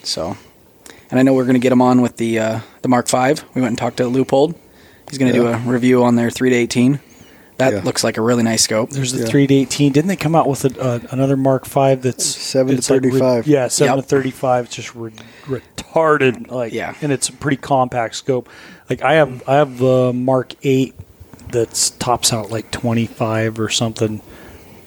So, 0.03 0.37
and 1.11 1.19
I 1.19 1.23
know 1.23 1.33
we're 1.35 1.45
going 1.45 1.55
to 1.55 1.61
get 1.61 1.73
him 1.73 1.83
on 1.83 2.03
with 2.03 2.17
the 2.17 2.39
uh, 2.39 2.61
the 2.83 2.89
Mark 2.89 3.09
V. 3.09 3.17
We 3.55 3.61
went 3.63 3.69
and 3.73 3.79
talked 3.79 3.97
to 3.99 4.05
Leupold. 4.05 4.55
He's 5.09 5.19
going 5.19 5.33
to 5.33 5.39
Yeah. 5.39 5.59
do 5.63 5.69
a 5.69 5.73
review 5.73 6.05
on 6.05 6.17
their 6.17 6.31
three 6.31 6.51
to 6.51 6.57
eighteen. 6.57 7.01
That 7.57 7.73
Yeah. 7.73 7.81
looks 7.83 8.03
like 8.03 8.17
a 8.17 8.21
really 8.21 8.43
nice 8.43 8.63
scope. 8.63 8.91
There's 8.91 9.13
the 9.13 9.21
Yeah. 9.21 9.27
three 9.31 9.47
to 9.47 9.55
eighteen. 9.55 9.93
Didn't 9.93 10.09
they 10.09 10.17
come 10.17 10.35
out 10.35 10.49
with 10.49 10.65
a, 10.65 10.81
uh, 10.81 10.99
another 11.11 11.37
Mark 11.37 11.65
Five 11.67 12.03
that's 12.03 12.25
Seven 12.27 12.73
to 12.73 12.79
it's 12.79 12.91
like 12.91 13.03
re- 13.03 13.11
35. 13.13 13.47
yeah, 13.47 13.69
seven 13.69 13.95
Yep. 13.97 14.05
to 14.05 14.09
thirty-five. 14.09 14.65
It's 14.67 14.75
just 14.77 14.95
re- 14.95 15.13
retarded. 15.47 16.51
Like 16.51 16.73
Yeah. 16.73 16.95
and 17.01 17.13
it's 17.13 17.29
a 17.29 17.33
pretty 17.33 17.57
compact 17.57 18.17
scope. 18.17 18.49
Like 18.91 19.03
I 19.03 19.15
have 19.15 19.43
I 19.49 19.55
have 19.55 19.79
the 19.79 20.13
Mark 20.13 20.55
Eight 20.65 20.95
that's 21.53 21.91
tops 21.91 22.33
out 22.33 22.51
like 22.51 22.71
twenty-five 22.73 23.61
or 23.61 23.69
something, 23.69 24.21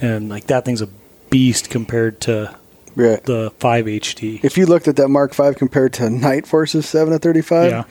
and 0.02 0.30
like 0.30 0.48
that 0.48 0.66
thing's 0.66 0.82
a 0.82 0.90
beast 1.30 1.70
compared 1.70 2.22
to 2.22 2.56
Right. 2.96 3.22
the 3.24 3.52
five 3.60 3.86
HD. 3.86 4.40
If 4.44 4.58
you 4.58 4.66
looked 4.66 4.88
at 4.88 4.96
that 4.96 5.08
Mark 5.10 5.36
V 5.36 5.54
compared 5.56 5.94
to 5.94 6.10
Nightforce's 6.10 6.88
seven 6.88 7.14
to 7.14 7.20
thirty-five, 7.20 7.72
yeah. 7.72 7.84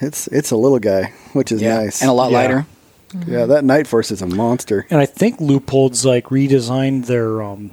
it's 0.00 0.28
it's 0.28 0.52
a 0.52 0.56
little 0.56 0.78
guy, 0.78 1.12
which 1.32 1.50
is 1.50 1.60
Yeah, 1.60 1.78
nice. 1.78 2.00
and 2.00 2.08
a 2.10 2.12
lot 2.12 2.30
Yeah. 2.30 2.38
lighter. 2.38 2.66
Mm-hmm. 3.12 3.32
yeah, 3.32 3.46
that 3.46 3.64
Night 3.64 3.86
Force 3.86 4.10
is 4.10 4.20
a 4.22 4.26
monster. 4.26 4.86
And 4.90 5.00
I 5.00 5.06
think 5.06 5.38
Leupold's 5.40 6.04
like 6.04 6.26
redesigned 6.26 7.06
their 7.06 7.40
um, 7.42 7.70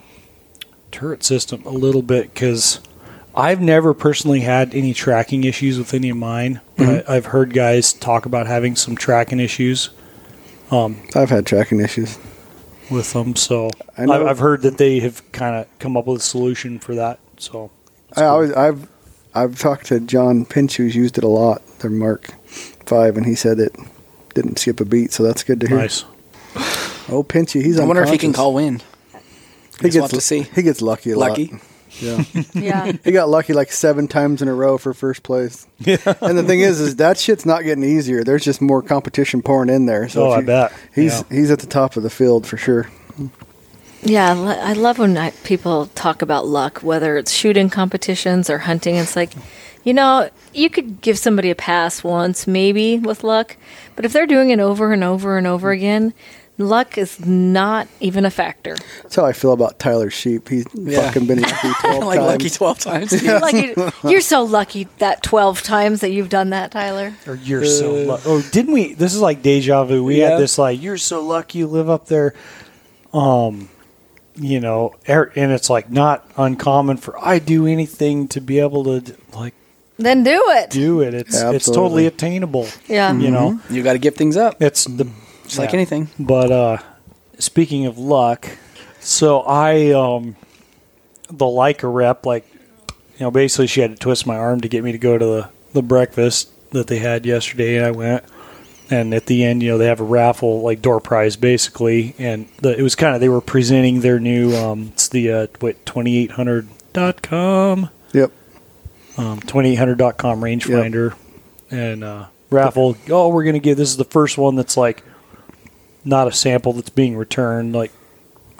turret 0.91 1.23
system 1.23 1.63
a 1.65 1.69
little 1.71 2.01
bit 2.03 2.33
because 2.33 2.79
I've 3.35 3.59
never 3.61 3.93
personally 3.95 4.41
had 4.41 4.73
any 4.75 4.93
tracking 4.93 5.43
issues 5.43 5.77
with 5.79 5.93
any 5.93 6.09
of 6.09 6.17
mine, 6.17 6.61
but 6.77 7.09
I, 7.09 7.15
I've 7.15 7.25
heard 7.27 7.51
guys 7.53 7.93
talk 7.93 8.25
about 8.27 8.45
having 8.47 8.75
some 8.75 8.95
tracking 8.95 9.39
issues 9.39 9.89
um, 10.71 10.97
I've 11.15 11.29
had 11.29 11.45
tracking 11.45 11.79
issues. 11.81 12.17
With 12.89 13.13
them. 13.13 13.35
So 13.35 13.69
I 13.97 14.05
know- 14.05 14.13
I've, 14.13 14.27
I've 14.27 14.39
heard 14.39 14.61
that 14.63 14.77
they 14.77 14.99
have 14.99 15.29
kind 15.31 15.55
of 15.55 15.67
come 15.79 15.95
up 15.97 16.05
with 16.07 16.21
a 16.21 16.23
solution 16.23 16.79
for 16.79 16.95
that. 16.95 17.19
So 17.37 17.71
I 18.15 18.25
always 18.25 18.51
I've 18.53 18.87
I've 19.35 19.59
talked 19.59 19.87
to 19.87 19.99
John 19.99 20.45
Pinch 20.45 20.77
who's 20.77 20.95
used 20.95 21.17
it 21.17 21.23
a 21.23 21.27
lot, 21.27 21.61
their 21.79 21.89
Mark 21.91 22.33
Five, 22.85 23.17
and 23.17 23.25
he 23.25 23.35
said 23.35 23.59
it 23.59 23.75
didn't 24.35 24.59
skip 24.59 24.79
a 24.79 24.85
beat, 24.85 25.11
so 25.13 25.23
that's 25.23 25.43
good 25.43 25.59
to 25.61 25.67
hear. 25.67 25.77
nice. 25.77 26.05
Oh, 27.09 27.23
Pinchy, 27.27 27.61
he's 27.63 27.79
I 27.79 27.85
wonder 27.85 28.03
if 28.03 28.09
he 28.09 28.17
can 28.17 28.31
call 28.33 28.53
wind. 28.53 28.83
He 29.81 29.89
gets 29.89 30.09
to 30.09 30.21
see. 30.21 30.43
He 30.43 30.61
gets 30.61 30.81
lucky 30.81 31.11
a 31.11 31.17
Lucky. 31.17 31.47
lot. 31.47 31.61
Yeah, 31.99 32.23
Yeah. 32.53 32.91
he 33.03 33.11
got 33.11 33.29
lucky 33.29 33.53
like 33.53 33.71
seven 33.71 34.07
times 34.07 34.41
in 34.41 34.47
a 34.47 34.53
row 34.53 34.77
for 34.77 34.93
first 34.93 35.23
place. 35.23 35.67
Yeah. 35.79 35.97
And 36.21 36.37
the 36.37 36.43
thing 36.43 36.61
is, 36.61 36.79
is 36.81 36.95
that 36.97 37.17
shit's 37.17 37.45
not 37.45 37.63
getting 37.63 37.83
easier. 37.83 38.23
There's 38.23 38.43
just 38.43 38.61
more 38.61 38.81
competition 38.81 39.41
pouring 39.41 39.69
in 39.69 39.85
there. 39.85 40.09
So 40.09 40.25
Oh, 40.25 40.31
if 40.31 40.37
I 40.37 40.39
you- 40.41 40.45
bet. 40.47 40.73
he's 40.95 41.19
Yeah. 41.29 41.37
he's 41.37 41.51
at 41.51 41.59
the 41.59 41.67
top 41.67 41.95
of 41.97 42.03
the 42.03 42.09
field 42.09 42.47
for 42.47 42.57
sure. 42.57 42.89
Yeah, 44.01 44.33
I 44.33 44.71
I 44.71 44.73
love 44.73 44.99
when 44.99 45.17
I, 45.17 45.31
people 45.43 45.85
talk 45.95 46.21
about 46.21 46.45
luck, 46.45 46.79
whether 46.79 47.15
it's 47.17 47.31
shooting 47.31 47.69
competitions 47.69 48.49
or 48.49 48.57
hunting. 48.59 48.95
It's 48.95 49.15
like, 49.15 49.31
you 49.85 49.93
know, 49.93 50.29
you 50.53 50.69
could 50.69 50.99
give 50.99 51.17
somebody 51.17 51.49
a 51.49 51.55
pass 51.55 52.03
once, 52.03 52.45
maybe 52.45 52.99
with 52.99 53.23
luck, 53.23 53.55
but 53.95 54.03
if 54.03 54.11
they're 54.11 54.27
doing 54.27 54.49
it 54.49 54.59
over 54.59 54.91
and 54.91 55.03
over 55.05 55.37
and 55.37 55.47
over 55.47 55.71
again, 55.71 56.13
luck 56.57 56.97
is 56.97 57.25
not 57.25 57.87
even 57.99 58.25
a 58.25 58.29
factor. 58.29 58.75
That's 59.01 59.15
how 59.15 59.25
I 59.25 59.33
feel 59.33 59.51
about 59.53 59.79
Tyler 59.79 60.09
Sheep. 60.09 60.49
He's 60.49 60.65
Yeah. 60.73 61.01
fucking 61.07 61.25
been 61.27 61.41
lucky 61.41 61.67
twelve 61.81 62.03
like 62.03 62.19
times. 62.19 62.31
lucky 62.31 62.49
twelve 62.49 62.79
times. 62.79 63.23
Lucky, 63.25 63.73
you're 64.07 64.21
so 64.21 64.43
lucky 64.43 64.87
that 64.99 65.23
12 65.23 65.61
times 65.63 66.01
that 66.01 66.11
you've 66.11 66.29
done 66.29 66.51
that, 66.51 66.71
Tyler. 66.71 67.13
Or 67.27 67.35
you're 67.35 67.65
so 67.65 67.93
lucky. 67.93 68.23
Oh, 68.27 68.41
didn't 68.51 68.73
we? 68.73 68.93
This 68.93 69.13
is 69.15 69.21
like 69.21 69.41
deja 69.41 69.83
vu. 69.85 70.03
We 70.03 70.19
Yeah. 70.19 70.31
had 70.31 70.39
this 70.39 70.57
like, 70.57 70.81
you're 70.81 70.97
so 70.97 71.21
lucky 71.21 71.59
you 71.59 71.67
live 71.67 71.89
up 71.89 72.05
there. 72.07 72.33
Um, 73.13 73.69
you 74.35 74.59
know, 74.59 74.95
er- 75.07 75.31
and 75.35 75.51
it's 75.51 75.69
like 75.69 75.91
not 75.91 76.27
uncommon 76.37 76.97
for 76.97 77.17
I 77.23 77.39
do 77.39 77.67
anything 77.67 78.27
to 78.29 78.41
be 78.41 78.59
able 78.59 78.83
to 78.85 79.15
like 79.33 79.53
Then 79.97 80.23
do 80.23 80.41
it. 80.47 80.69
do 80.71 81.01
it. 81.01 81.13
It's 81.13 81.39
it's 81.41 81.65
totally 81.65 82.07
attainable. 82.07 82.67
Yeah. 82.87 83.13
You 83.15 83.29
know, 83.31 83.59
you 83.69 83.83
got 83.83 83.93
to 83.93 83.99
give 83.99 84.15
things 84.15 84.35
up. 84.37 84.61
it's 84.61 84.85
the 84.85 85.07
Just 85.53 85.59
like 85.59 85.73
anything. 85.73 86.09
But 86.19 86.51
uh, 86.51 86.77
speaking 87.39 87.85
of 87.85 87.97
luck, 87.97 88.49
so 88.99 89.41
I 89.41 89.91
um, 89.91 90.35
the 91.27 91.45
Leica 91.45 91.91
rep 91.93 92.25
like 92.25 92.45
you 93.17 93.21
know 93.21 93.31
basically 93.31 93.67
she 93.67 93.81
had 93.81 93.91
to 93.91 93.97
twist 93.97 94.25
my 94.27 94.35
arm 94.37 94.61
to 94.61 94.67
get 94.67 94.83
me 94.83 94.91
to 94.91 94.97
go 94.97 95.17
to 95.17 95.25
the 95.25 95.49
the 95.73 95.81
breakfast 95.81 96.49
that 96.71 96.87
they 96.87 96.99
had 96.99 97.25
yesterday, 97.25 97.77
and 97.77 97.85
I 97.85 97.91
went. 97.91 98.23
And 98.89 99.13
at 99.13 99.27
the 99.27 99.43
end, 99.45 99.63
you 99.63 99.69
know, 99.69 99.77
they 99.77 99.87
have 99.87 100.01
a 100.01 100.03
raffle, 100.03 100.61
like 100.61 100.81
door 100.81 100.99
prize, 100.99 101.35
basically. 101.35 102.13
And 102.19 102.47
the, 102.61 102.77
it 102.77 102.81
was 102.83 102.95
kind 102.95 103.15
of 103.15 103.21
they 103.21 103.29
were 103.29 103.41
presenting 103.41 104.01
their 104.01 104.19
new, 104.19 104.53
um, 104.55 104.89
it's 104.93 105.07
the 105.07 105.31
uh, 105.31 105.47
what 105.61 105.83
twenty 105.85 106.17
eight 106.17 106.31
hundred 106.31 106.67
dot 106.91 107.21
com, 107.21 107.89
Yep. 108.11 108.31
um, 109.17 109.39
twenty 109.39 109.71
eight 109.71 109.75
hundred 109.77 109.97
dot 109.97 110.17
com 110.17 110.41
rangefinder, 110.41 111.15
and 111.71 112.03
uh, 112.03 112.25
raffle. 112.51 112.97
Oh, 113.09 113.29
we're 113.29 113.45
gonna 113.45 113.59
give 113.59 113.77
this 113.77 113.89
is 113.89 113.97
the 113.97 114.03
first 114.03 114.37
one 114.37 114.55
that's 114.55 114.75
like 114.77 115.03
not 116.05 116.27
a 116.27 116.31
sample 116.31 116.73
that's 116.73 116.89
being 116.89 117.15
returned, 117.17 117.73
like 117.73 117.91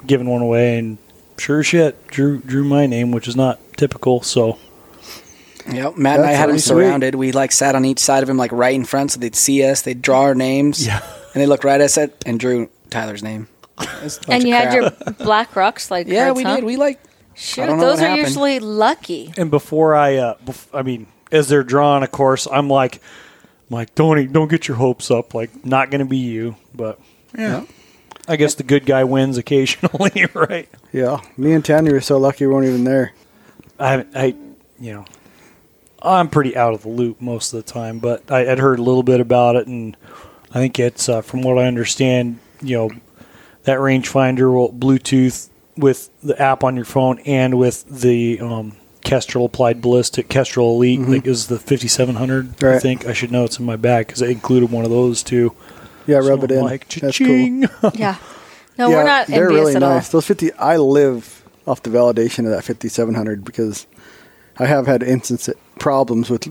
giving 0.06 0.28
one 0.28 0.42
away, 0.42 0.78
and 0.78 0.98
sure 1.38 1.60
as 1.60 1.66
shit 1.66 2.06
drew 2.08 2.38
drew 2.38 2.64
my 2.64 2.86
name, 2.86 3.10
which 3.12 3.26
is 3.28 3.36
not 3.36 3.58
typical. 3.76 4.22
So 4.22 4.58
Yep. 5.70 5.96
Matt 5.96 6.16
and 6.18 6.26
I 6.26 6.32
That's 6.32 6.36
had 6.38 6.44
him 6.44 6.50
pretty 6.50 6.58
sweet. 6.60 6.68
surrounded. 6.68 7.14
We 7.14 7.32
like 7.32 7.50
sat 7.50 7.74
on 7.74 7.84
each 7.86 7.98
side 7.98 8.22
of 8.22 8.28
him, 8.28 8.36
like 8.36 8.52
right 8.52 8.74
in 8.74 8.84
front, 8.84 9.12
so 9.12 9.20
they'd 9.20 9.34
see 9.34 9.62
us. 9.64 9.80
They'd 9.82 10.02
draw 10.02 10.20
our 10.22 10.34
names. 10.34 10.86
Yeah. 10.86 11.00
And 11.34 11.40
they 11.42 11.46
looked 11.46 11.64
right 11.64 11.80
at 11.80 11.84
us 11.84 11.96
at, 11.98 12.22
and 12.26 12.38
drew 12.38 12.68
Tyler's 12.90 13.22
name. 13.22 13.48
It 13.80 13.88
was 14.02 14.18
a 14.18 14.20
bunch 14.20 14.28
And 14.28 14.42
of 14.42 14.48
you 14.48 14.54
had 14.54 14.70
crap. 14.70 15.06
your 15.06 15.12
black 15.26 15.56
rock 15.56 15.80
slide 15.80 16.06
Yeah, 16.06 16.26
cards, 16.26 16.36
we 16.36 16.42
huh? 16.44 16.56
did. 16.56 16.64
We 16.64 16.76
like. 16.76 17.00
Shoot, 17.36 17.62
I 17.62 17.66
don't 17.66 17.78
know 17.78 17.86
those 17.86 17.98
are 18.00 18.06
happened. 18.08 18.28
usually 18.28 18.58
lucky. 18.60 19.32
and 19.36 19.50
before 19.50 19.96
I, 19.96 20.16
uh, 20.18 20.34
bef- 20.44 20.68
I 20.72 20.82
mean, 20.82 21.06
as 21.32 21.48
they're 21.48 21.64
drawing, 21.64 22.02
of 22.04 22.10
course, 22.12 22.46
I'm 22.50 22.68
like. 22.68 23.00
I'm 23.70 23.76
like, 23.76 23.94
don't 23.94 24.30
don't 24.32 24.48
get 24.48 24.68
your 24.68 24.76
hopes 24.76 25.10
up. 25.10 25.32
Like, 25.32 25.64
not 25.64 25.90
going 25.90 26.00
to 26.00 26.04
be 26.04 26.18
you, 26.18 26.54
but 26.74 27.00
Yeah. 27.36 27.64
I 28.26 28.36
guess 28.36 28.54
the 28.54 28.62
good 28.62 28.86
guy 28.86 29.04
wins 29.04 29.36
occasionally, 29.36 30.26
right? 30.34 30.68
Yeah. 30.92 31.20
Me 31.36 31.52
and 31.52 31.64
Tanya 31.64 31.92
were 31.92 32.00
so 32.00 32.16
lucky 32.18 32.46
we 32.46 32.54
weren't 32.54 32.66
even 32.66 32.84
there. 32.84 33.12
I 33.78 33.90
haven't, 33.90 34.16
I, 34.16 34.34
you 34.80 34.94
know, 34.94 35.04
I'm 36.00 36.28
pretty 36.28 36.56
out 36.56 36.74
of 36.74 36.82
the 36.82 36.88
loop 36.88 37.20
most 37.20 37.52
of 37.52 37.64
the 37.64 37.70
time, 37.70 37.98
but 37.98 38.30
I 38.30 38.44
had 38.44 38.58
heard 38.58 38.78
a 38.78 38.82
little 38.82 39.02
bit 39.02 39.20
about 39.20 39.56
it, 39.56 39.66
and 39.66 39.96
I 40.50 40.54
think 40.54 40.78
it's 40.78 41.08
uh, 41.08 41.22
from 41.22 41.42
what 41.42 41.58
I 41.58 41.64
understand, 41.66 42.38
you 42.62 42.76
know, 42.76 42.90
that 43.64 43.78
rangefinder 43.78 44.52
will 44.52 44.72
Bluetooth 44.72 45.48
with 45.76 46.08
the 46.22 46.40
app 46.40 46.62
on 46.62 46.76
your 46.76 46.84
phone 46.84 47.18
and 47.20 47.58
with 47.58 47.84
the 47.88 48.38
um, 48.40 48.76
Kestrel 49.02 49.46
applied 49.46 49.82
ballistic 49.82 50.28
Kestrel 50.28 50.74
Elite, 50.76 51.00
like 51.00 51.26
is 51.26 51.48
the 51.48 51.58
5700. 51.58 52.46
I 52.46 52.52
Mm-hmm. 52.52 52.78
Think 52.78 53.06
I 53.06 53.12
should 53.12 53.32
know 53.32 53.44
it's 53.44 53.58
in 53.58 53.66
my 53.66 53.76
bag 53.76 54.06
because 54.06 54.22
I 54.22 54.26
included 54.28 54.70
one 54.70 54.84
of 54.84 54.90
those 54.90 55.22
too. 55.22 55.54
Yeah, 56.06 56.16
rub 56.16 56.40
So 56.40 56.44
it 56.44 56.50
I'm 56.52 56.58
in. 56.58 56.64
Like, 56.64 56.88
That's 56.88 57.18
cool. 57.18 57.92
Yeah. 57.94 58.16
No, 58.76 58.88
yeah, 58.90 58.96
we're 58.96 59.04
not 59.04 59.26
they're 59.28 59.48
really 59.48 59.74
at 59.76 59.80
nice. 59.80 60.06
all. 60.12 60.18
Those 60.18 60.26
50 60.26 60.52
I 60.54 60.76
live 60.76 61.44
off 61.66 61.82
the 61.82 61.90
validation 61.90 62.40
of 62.40 62.50
that 62.50 62.64
5700 62.64 63.44
because 63.44 63.86
I 64.58 64.66
have 64.66 64.86
had 64.86 65.02
instance 65.02 65.48
problems 65.78 66.28
with 66.28 66.42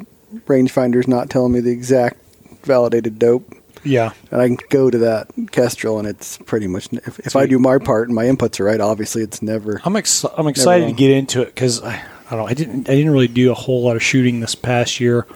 rangefinders 0.45 1.07
not 1.07 1.29
telling 1.29 1.51
me 1.51 1.59
the 1.59 1.71
exact 1.71 2.17
validated 2.65 3.19
dope. 3.19 3.53
yeah, 3.83 4.13
And 4.31 4.41
I 4.41 4.47
can 4.47 4.57
go 4.69 4.89
to 4.89 4.97
that 4.99 5.27
Kestrel, 5.51 5.99
and 5.99 6.07
it's 6.07 6.37
pretty 6.37 6.67
much 6.67 6.87
if, 6.93 7.19
if 7.19 7.35
I 7.35 7.45
do 7.45 7.59
my 7.59 7.77
part 7.77 8.07
and 8.07 8.15
my 8.15 8.23
inputs 8.25 8.59
are 8.59 8.63
right, 8.63 8.79
obviously 8.79 9.21
it's 9.21 9.41
never. 9.41 9.81
I'm 9.83 9.95
ex- 9.97 10.25
I'm 10.37 10.47
excited 10.47 10.87
to 10.87 10.93
get 10.93 11.11
into 11.11 11.41
it 11.41 11.47
because 11.53 11.81
I, 11.83 11.95
I 12.27 12.29
don't 12.31 12.39
know 12.39 12.47
I 12.47 12.53
didn't 12.53 12.89
I 12.89 12.95
didn't 12.95 13.11
really 13.11 13.27
do 13.27 13.51
a 13.51 13.55
whole 13.55 13.83
lot 13.83 13.97
of 13.97 14.01
shooting 14.03 14.39
this 14.39 14.55
past 14.55 14.99
year. 15.01 15.27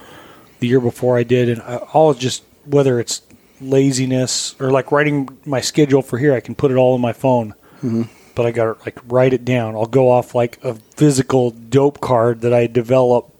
The 0.60 0.68
year 0.68 0.80
before 0.80 1.18
I 1.18 1.24
did, 1.24 1.50
and 1.50 1.62
I, 1.62 1.76
all 1.94 2.14
just 2.14 2.44
whether 2.66 3.00
it's 3.00 3.22
laziness 3.62 4.56
or 4.60 4.72
like 4.72 4.92
writing 4.92 5.30
my 5.46 5.62
schedule 5.62 6.02
for 6.02 6.18
here, 6.18 6.34
I 6.34 6.40
can 6.40 6.56
put 6.56 6.72
it 6.72 6.76
all 6.76 6.96
in 6.96 7.02
my 7.02 7.14
phone. 7.14 7.54
Mm-hmm. 7.78 8.04
But 8.36 8.46
I 8.46 8.52
got 8.52 8.78
to 8.78 8.86
like 8.86 9.00
write 9.08 9.34
it 9.34 9.44
down. 9.46 9.76
I'll 9.76 9.88
go 9.88 10.12
off 10.12 10.36
like 10.36 10.64
a 10.64 10.76
physical 10.96 11.52
dope 11.52 12.00
card 12.02 12.42
that 12.42 12.54
I 12.54 12.68
develop. 12.68 13.34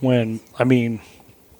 When 0.00 0.38
I 0.56 0.62
mean 0.62 1.00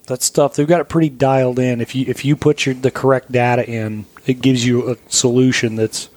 that 0.07 0.23
stuff, 0.23 0.55
they've 0.55 0.67
got 0.67 0.81
it 0.81 0.89
pretty 0.89 1.09
dialed 1.09 1.59
in. 1.59 1.81
If 1.81 1.97
you 1.97 2.05
if 2.07 2.25
you 2.25 2.37
put 2.37 2.65
your 2.65 2.77
the 2.77 2.93
correct 2.93 3.33
data 3.33 3.69
in, 3.69 4.07
it 4.27 4.41
gives 4.41 4.65
you 4.65 4.89
a 4.89 4.97
solution 5.09 5.75
that's 5.75 6.09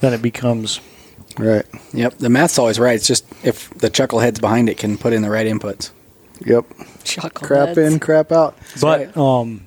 then 0.00 0.12
it 0.12 0.20
becomes 0.20 0.80
Right. 1.38 1.64
Yep, 1.92 2.18
the 2.18 2.28
math's 2.28 2.58
always 2.58 2.78
right. 2.78 2.94
It's 2.94 3.06
just 3.06 3.24
if 3.44 3.70
the 3.70 3.90
chuckleheads 3.90 4.40
behind 4.40 4.68
it 4.68 4.78
can 4.78 4.96
put 4.96 5.12
in 5.12 5.22
the 5.22 5.30
right 5.30 5.46
inputs. 5.46 5.90
Yep. 6.44 6.64
Chuckle 7.04 7.46
Crap 7.46 7.76
in, 7.76 7.98
crap 8.00 8.32
out. 8.32 8.56
but 8.80 9.16
um, 9.16 9.62
it 9.62 9.63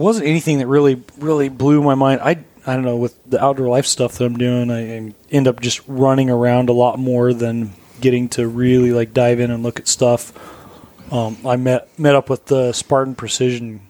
wasn't 0.00 0.26
anything 0.26 0.58
that 0.58 0.66
really 0.66 1.02
really 1.18 1.48
blew 1.48 1.82
my 1.82 1.94
mind. 1.94 2.20
I 2.22 2.44
I 2.66 2.74
don't 2.74 2.84
know 2.84 2.96
with 2.96 3.18
the 3.28 3.42
outdoor 3.42 3.68
life 3.68 3.86
stuff 3.86 4.18
that 4.18 4.24
I'm 4.24 4.36
doing, 4.36 4.70
I, 4.70 4.96
I 4.96 5.14
end 5.30 5.48
up 5.48 5.60
just 5.60 5.82
running 5.86 6.30
around 6.30 6.68
a 6.68 6.72
lot 6.72 6.98
more 6.98 7.32
than 7.32 7.72
getting 8.00 8.28
to 8.30 8.46
really 8.46 8.92
like 8.92 9.12
dive 9.12 9.40
in 9.40 9.50
and 9.50 9.62
look 9.62 9.78
at 9.78 9.88
stuff. 9.88 10.32
Um, 11.12 11.36
I 11.46 11.56
met 11.56 11.88
met 11.98 12.14
up 12.14 12.30
with 12.30 12.46
the 12.46 12.72
Spartan 12.72 13.14
Precision 13.14 13.80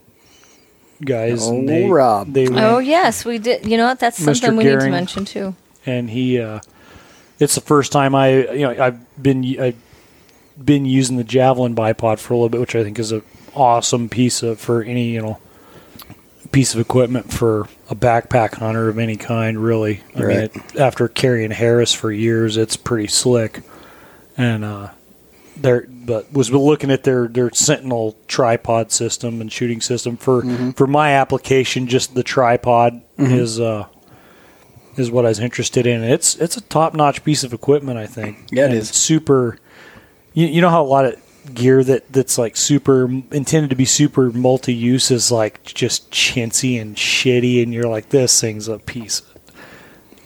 guys. 1.04 1.46
Oh, 1.48 1.58
and 1.58 1.68
they, 1.68 1.88
Rob. 1.88 2.32
They 2.32 2.48
went, 2.48 2.60
Oh 2.60 2.78
yes, 2.78 3.24
we 3.24 3.38
did. 3.38 3.66
You 3.66 3.76
know 3.76 3.86
what? 3.86 3.98
That's 4.00 4.18
Mr. 4.20 4.36
something 4.40 4.56
we 4.56 4.64
need 4.64 4.80
to 4.80 4.90
mention 4.90 5.24
too. 5.24 5.54
and 5.86 6.10
he 6.10 6.40
uh, 6.40 6.60
it's 7.38 7.54
the 7.54 7.60
first 7.60 7.92
time 7.92 8.14
I 8.14 8.50
you 8.52 8.66
know 8.68 8.82
I've 8.84 9.22
been 9.22 9.44
I've 9.60 9.76
been 10.62 10.84
using 10.86 11.16
the 11.16 11.24
javelin 11.24 11.74
bipod 11.74 12.18
for 12.18 12.34
a 12.34 12.36
little 12.36 12.48
bit, 12.48 12.60
which 12.60 12.74
I 12.76 12.82
think 12.82 12.98
is 12.98 13.12
a 13.12 13.22
awesome 13.54 14.08
piece 14.08 14.42
of 14.42 14.60
for 14.60 14.82
any 14.82 15.10
you 15.10 15.22
know 15.22 15.38
piece 16.52 16.74
of 16.74 16.80
equipment 16.80 17.32
for 17.32 17.68
a 17.88 17.94
backpack 17.94 18.54
hunter 18.54 18.88
of 18.88 18.98
any 18.98 19.16
kind. 19.16 19.58
Really, 19.58 20.02
I 20.14 20.18
mean, 20.18 20.26
Right. 20.26 20.56
it, 20.56 20.76
after 20.76 21.08
carrying 21.08 21.50
Harris 21.50 21.92
for 21.92 22.10
years, 22.12 22.56
it's 22.56 22.76
pretty 22.76 23.06
slick, 23.08 23.62
and 24.36 24.64
uh, 24.64 24.88
there 25.56 25.86
but 25.88 26.32
was 26.32 26.50
looking 26.50 26.90
at 26.90 27.04
their 27.04 27.28
their 27.28 27.50
Sentinel 27.52 28.16
tripod 28.26 28.90
system 28.92 29.40
and 29.40 29.52
shooting 29.52 29.80
system 29.80 30.16
for 30.16 30.42
for 30.74 30.86
my 30.86 31.12
application. 31.12 31.86
Just 31.86 32.14
the 32.14 32.22
tripod 32.22 33.00
is. 33.18 33.60
Uh, 33.60 33.86
is 34.96 35.08
what 35.10 35.24
I 35.24 35.28
was 35.28 35.38
interested 35.38 35.86
in. 35.86 36.02
It's 36.02 36.34
it's 36.36 36.56
a 36.56 36.60
top 36.60 36.94
notch 36.94 37.22
piece 37.24 37.44
of 37.44 37.52
equipment, 37.54 37.96
I 37.96 38.06
think. 38.06 38.48
Yeah, 38.50 38.64
it 38.64 38.70
And 38.70 38.74
is. 38.74 38.88
super. 38.90 39.56
You, 40.34 40.46
you 40.48 40.60
know 40.60 40.68
how 40.68 40.82
a 40.82 40.84
lot 40.84 41.04
of 41.06 41.14
gear 41.54 41.84
that 41.84 42.12
that's 42.12 42.38
like 42.38 42.56
super 42.56 43.04
intended 43.30 43.70
to 43.70 43.76
be 43.76 43.84
super 43.84 44.30
multi 44.30 44.74
use 44.74 45.10
is 45.10 45.30
like 45.30 45.62
just 45.64 46.10
chintzy 46.10 46.80
and 46.80 46.96
shitty, 46.96 47.62
and 47.62 47.72
you're 47.72 47.88
like 47.88 48.08
this 48.10 48.40
thing's 48.40 48.68
a 48.68 48.78
piece. 48.78 49.22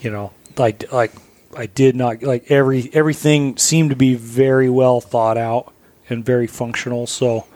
You 0.01 0.11
know, 0.11 0.33
like 0.57 0.91
like 0.93 1.13
I 1.57 1.67
did 1.67 1.97
not 1.97 2.23
like 2.23 2.51
every 2.51 2.91
everything 2.93 3.57
seemed 3.57 3.91
to 3.91 3.97
be 3.97 4.15
very 4.15 4.71
well 4.71 5.01
thought 5.01 5.39
out 5.39 5.73
and 6.09 6.25
very 6.25 6.47
functional. 6.47 7.07
So, 7.07 7.47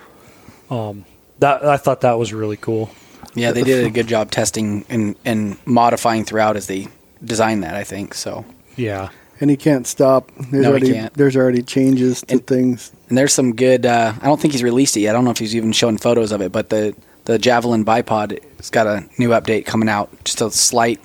um, 0.70 1.04
that 1.38 1.64
I 1.64 1.76
thought 1.76 2.02
that 2.02 2.18
was 2.18 2.32
really 2.32 2.56
cool. 2.56 2.90
Yeah, 3.34 3.52
they 3.52 3.62
did 3.62 3.86
a 3.86 3.90
good 3.90 4.08
job 4.08 4.30
testing 4.30 4.84
and, 4.88 5.14
and 5.24 5.56
modifying 5.64 6.24
throughout 6.24 6.56
as 6.56 6.66
they 6.66 6.88
designed 7.24 7.62
that. 7.62 7.74
I 7.74 7.84
think 7.84 8.14
so. 8.14 8.44
Yeah. 8.76 9.10
And 9.40 9.50
he 9.50 9.56
can't 9.56 9.86
stop. 9.86 10.30
There's 10.36 10.52
No, 10.52 10.60
he 10.60 10.66
already 10.66 10.92
can't. 10.92 11.14
there's 11.14 11.36
already 11.36 11.62
changes 11.62 12.22
to 12.22 12.32
And- 12.34 12.46
things. 12.46 12.90
And 13.08 13.16
there's 13.16 13.32
some 13.32 13.54
good. 13.54 13.86
Uh, 13.86 14.12
I 14.20 14.26
don't 14.26 14.40
think 14.40 14.52
he's 14.52 14.62
released 14.62 14.96
it 14.96 15.00
yet. 15.00 15.10
I 15.10 15.12
don't 15.12 15.24
know 15.24 15.30
if 15.30 15.38
he's 15.38 15.54
even 15.56 15.72
showing 15.72 15.96
photos 15.98 16.32
of 16.32 16.40
it. 16.42 16.50
But 16.52 16.70
the 16.70 16.94
the 17.24 17.38
Javelin 17.38 17.84
bipod 17.84 18.38
has 18.56 18.70
got 18.70 18.86
a 18.86 19.04
new 19.18 19.30
update 19.30 19.64
coming 19.66 19.88
out. 19.88 20.10
Just 20.24 20.40
a 20.40 20.50
slight 20.50 21.00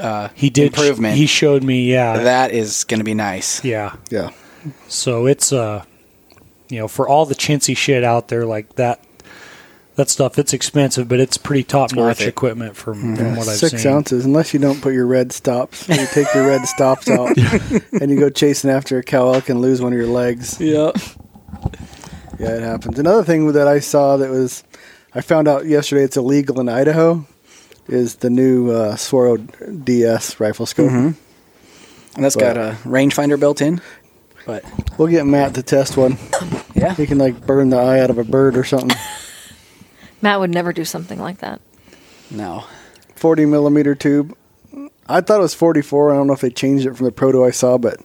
uh, 0.00 0.28
He 0.34 0.50
did 0.50 0.66
improvement. 0.68 1.16
He 1.16 1.26
showed 1.26 1.62
me. 1.62 1.90
Yeah. 1.90 2.18
that 2.24 2.50
is 2.52 2.84
going 2.84 2.98
to 3.00 3.04
be 3.04 3.14
nice. 3.14 3.62
yeah. 3.64 3.94
Yeah. 4.10 4.30
So 4.88 5.26
it's 5.26 5.52
uh 5.52 5.84
you 6.68 6.78
know, 6.78 6.88
for 6.88 7.08
all 7.08 7.24
the 7.26 7.34
chintzy 7.34 7.76
shit 7.76 8.04
out 8.04 8.28
there 8.28 8.46
like 8.46 8.74
that 8.76 9.00
that 10.00 10.08
stuff, 10.10 10.38
it's 10.38 10.52
expensive, 10.52 11.08
but 11.08 11.20
it's 11.20 11.36
pretty 11.36 11.62
top 11.64 11.92
notch 11.92 12.22
equipment 12.22 12.76
from, 12.76 13.16
from 13.16 13.36
what 13.36 13.48
I've 13.48 13.56
Six 13.56 13.82
seen. 13.82 13.92
ounces, 13.92 14.24
unless 14.24 14.52
you 14.54 14.60
don't 14.60 14.80
put 14.80 14.92
your 14.94 15.06
red 15.06 15.32
stops. 15.32 15.88
You 15.88 16.06
take 16.06 16.32
your 16.34 16.46
red 16.48 16.66
stops 16.66 17.08
out, 17.08 17.36
and 18.00 18.10
you 18.10 18.18
go 18.18 18.30
chasing 18.30 18.70
after 18.70 18.98
a 18.98 19.02
cow 19.02 19.32
elk 19.34 19.48
and 19.48 19.60
lose 19.60 19.80
one 19.82 19.92
of 19.92 19.98
your 19.98 20.08
legs. 20.08 20.60
Yeah. 20.60 20.92
Yeah, 22.38 22.56
it 22.56 22.62
happens. 22.62 22.98
Another 22.98 23.22
thing 23.24 23.52
that 23.52 23.68
I 23.68 23.80
saw 23.80 24.16
that 24.16 24.30
was, 24.30 24.64
I 25.14 25.20
found 25.20 25.46
out 25.46 25.66
yesterday 25.66 26.04
it's 26.04 26.16
illegal 26.16 26.58
in 26.60 26.68
Idaho, 26.70 27.26
is 27.86 28.16
the 28.16 28.30
new 28.30 28.70
uh, 28.70 28.96
Swaro 28.96 29.36
DS 29.84 30.40
rifle 30.40 30.64
scope. 30.66 30.90
And 30.90 31.14
that's 32.16 32.36
got 32.36 32.56
a 32.56 32.76
rangefinder 32.84 33.38
built 33.38 33.60
in. 33.60 33.80
But 34.46 34.64
We'll 34.96 35.08
get 35.08 35.26
Matt 35.26 35.54
to 35.56 35.62
test 35.62 35.96
one. 35.98 36.16
yeah, 36.74 36.94
He 36.94 37.06
can 37.06 37.18
like 37.18 37.44
burn 37.46 37.68
the 37.68 37.76
eye 37.76 38.00
out 38.00 38.08
of 38.10 38.16
a 38.18 38.24
bird 38.24 38.56
or 38.56 38.64
something. 38.64 38.96
Matt 40.22 40.40
would 40.40 40.50
never 40.50 40.72
do 40.72 40.84
something 40.84 41.18
like 41.20 41.38
that. 41.38 41.60
no. 42.30 42.64
40 43.16 43.44
millimeter 43.44 43.94
tube. 43.94 44.34
I 45.06 45.20
thought 45.20 45.40
it 45.40 45.42
was 45.42 45.52
44. 45.52 46.10
I 46.12 46.16
don't 46.16 46.26
know 46.26 46.32
if 46.32 46.40
they 46.40 46.48
changed 46.48 46.86
it 46.86 46.96
from 46.96 47.04
the 47.04 47.12
proto 47.12 47.44
I 47.44 47.50
saw, 47.50 47.76
but 47.76 48.00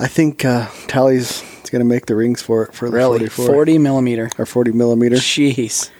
I 0.00 0.08
think 0.08 0.44
uh, 0.44 0.66
Talley's 0.88 1.42
going 1.70 1.78
to 1.80 1.84
make 1.84 2.06
the 2.06 2.16
rings 2.16 2.42
for 2.42 2.64
it 2.64 2.74
for 2.74 2.90
the 2.90 2.96
Really, 2.96 3.18
44 3.28 3.46
forty 3.46 3.78
millimeter. 3.78 4.30
or 4.36 4.46
40 4.46 4.72
millimeter. 4.72 5.14
Jeez. 5.16 5.90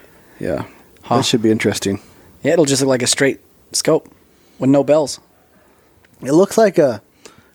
Yeah, 0.41 0.65
Huh. 1.03 1.19
that 1.19 1.25
should 1.25 1.43
be 1.43 1.53
interesting. 1.53 2.01
Yeah, 2.43 2.55
it'll 2.55 2.65
just 2.65 2.83
look 2.83 2.89
like 2.89 3.03
a 3.03 3.07
straight 3.07 3.39
scope 3.73 4.09
with 4.59 4.71
no 4.71 4.83
bells. 4.83 5.21
It 6.21 6.33
looks 6.33 6.59
like 6.59 6.79
a 6.79 7.01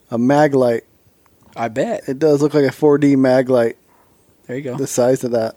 a 0.10 0.18
mag 0.18 0.54
light. 0.54 0.84
I 1.56 1.68
bet. 1.68 2.08
It 2.08 2.18
does 2.20 2.42
look 2.42 2.54
like 2.54 2.64
a 2.66 2.72
4D 2.74 3.18
mag 3.18 3.50
light, 3.50 3.76
There 4.48 4.56
you 4.56 4.62
go. 4.64 4.78
the 4.78 4.88
size 4.88 5.24
of 5.26 5.32
that. 5.32 5.56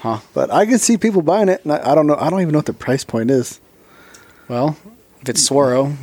Huh. 0.00 0.20
But 0.34 0.50
I 0.50 0.64
can 0.66 0.78
see 0.78 0.96
people 0.96 1.22
buying 1.22 1.48
it, 1.48 1.62
and 1.64 1.72
I, 1.72 1.92
I 1.92 1.94
don't 1.94 2.06
know. 2.06 2.16
I 2.16 2.30
don't 2.30 2.40
even 2.40 2.52
know 2.52 2.58
what 2.58 2.66
the 2.66 2.72
price 2.72 3.04
point 3.04 3.30
is. 3.30 3.60
Well, 4.48 4.76
if 5.20 5.28
it's 5.28 5.48
Swaro, 5.48 5.94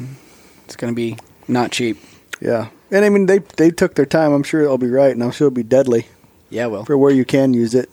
it's 0.66 0.76
going 0.76 0.94
to 0.94 0.96
be 0.96 1.18
not 1.48 1.72
cheap. 1.72 1.98
Yeah, 2.40 2.68
and 2.92 3.04
I 3.04 3.10
mean 3.10 3.26
they 3.26 3.40
they 3.40 3.72
took 3.72 3.96
their 3.96 4.06
time. 4.06 4.32
I'm 4.34 4.44
sure 4.44 4.62
it'll 4.62 4.78
be 4.78 4.90
right, 4.90 5.12
and 5.12 5.24
I'm 5.24 5.32
sure 5.32 5.48
it'll 5.48 5.56
be 5.56 5.64
deadly 5.64 6.06
Yeah, 6.52 6.68
well. 6.68 6.86
for 6.86 6.98
where 6.98 7.12
you 7.12 7.26
can 7.26 7.54
use 7.56 7.74
it. 7.74 7.90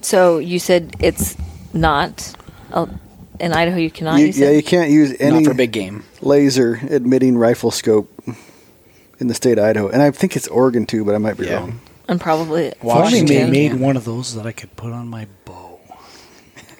So 0.00 0.38
you 0.38 0.60
said 0.60 0.94
it's 1.00 1.36
not 1.74 2.32
uh, 2.72 2.86
in 3.40 3.52
Idaho. 3.52 3.78
You 3.78 3.90
cannot 3.90 4.20
You- 4.20 4.26
use 4.26 4.38
yeah, 4.38 4.50
it. 4.50 4.56
you 4.56 4.62
can't 4.62 4.90
use 4.90 5.16
any 5.18 5.40
Not 5.40 5.50
for 5.50 5.54
big 5.54 5.72
game. 5.72 6.04
laser 6.22 6.78
admitting 6.88 7.36
rifle 7.36 7.72
scope 7.72 8.08
in 9.18 9.26
the 9.26 9.34
state 9.34 9.58
of 9.58 9.64
Idaho, 9.64 9.88
and 9.88 10.00
I 10.00 10.12
think 10.12 10.36
it's 10.36 10.46
Oregon 10.46 10.86
too, 10.86 11.04
but 11.04 11.16
I 11.16 11.18
might 11.18 11.36
be 11.36 11.46
Yeah. 11.46 11.56
wrong. 11.56 11.80
And 12.08 12.20
probably 12.20 12.66
If 12.66 12.84
only 12.84 12.94
Washington. 13.02 13.26
they 13.26 13.34
Washington. 13.36 13.50
made 13.52 13.70
can. 13.72 13.80
one 13.80 13.96
of 13.96 14.04
those 14.04 14.34
that 14.34 14.46
I 14.46 14.52
could 14.52 14.74
put 14.76 14.92
on 14.92 15.08
my 15.08 15.26
bow. 15.44 15.78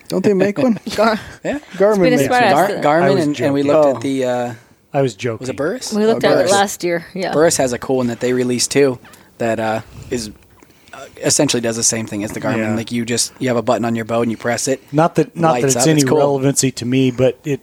Don't 0.09 0.25
they 0.25 0.35
make 0.35 0.57
one? 0.59 0.79
Gar- 0.97 1.21
Yeah. 1.45 1.59
Garmin 1.75 2.11
makes 2.17 2.29
one. 2.31 2.41
Gar- 2.41 2.69
Garmin, 2.83 3.21
and, 3.23 3.41
and 3.41 3.53
we 3.55 3.63
looked 3.63 3.87
Oh. 3.87 3.97
at 3.97 4.01
the. 4.03 4.25
Uh, 4.25 4.55
I 4.93 5.03
was 5.03 5.15
joking. 5.15 5.41
was 5.41 5.49
it 5.51 5.57
Burris? 5.57 5.93
we 5.93 6.07
looked 6.07 6.25
Oh, 6.25 6.33
at 6.33 6.47
it 6.47 6.51
last 6.51 6.83
year. 6.83 7.05
Yeah. 7.15 7.33
Burris 7.35 7.59
has 7.59 7.75
a 7.75 7.79
cool 7.79 7.99
one 7.99 8.07
that 8.07 8.21
they 8.21 8.33
released 8.33 8.71
too 8.71 8.99
that 9.37 9.61
uh, 9.61 9.83
is 10.11 10.31
essentially 11.19 11.61
does 11.61 11.77
the 11.77 11.83
same 11.83 12.07
thing 12.07 12.25
as 12.25 12.33
the 12.33 12.41
Garmin. 12.41 12.57
Yeah. 12.59 12.75
Like 12.75 12.91
you 12.91 13.05
just 13.05 13.33
you 13.39 13.49
have 13.49 13.59
a 13.59 13.63
button 13.63 13.85
on 13.85 13.95
your 13.95 14.07
bow 14.07 14.23
and 14.23 14.31
you 14.31 14.39
press 14.39 14.67
it. 14.67 14.81
Not 14.93 15.15
that 15.17 15.37
not 15.37 15.61
that 15.61 15.65
it's 15.65 15.77
up, 15.77 15.87
any 15.87 16.01
it's 16.01 16.09
cool. 16.09 16.19
relevancy 16.19 16.71
to 16.73 16.87
me, 16.87 17.11
but 17.11 17.39
it 17.45 17.61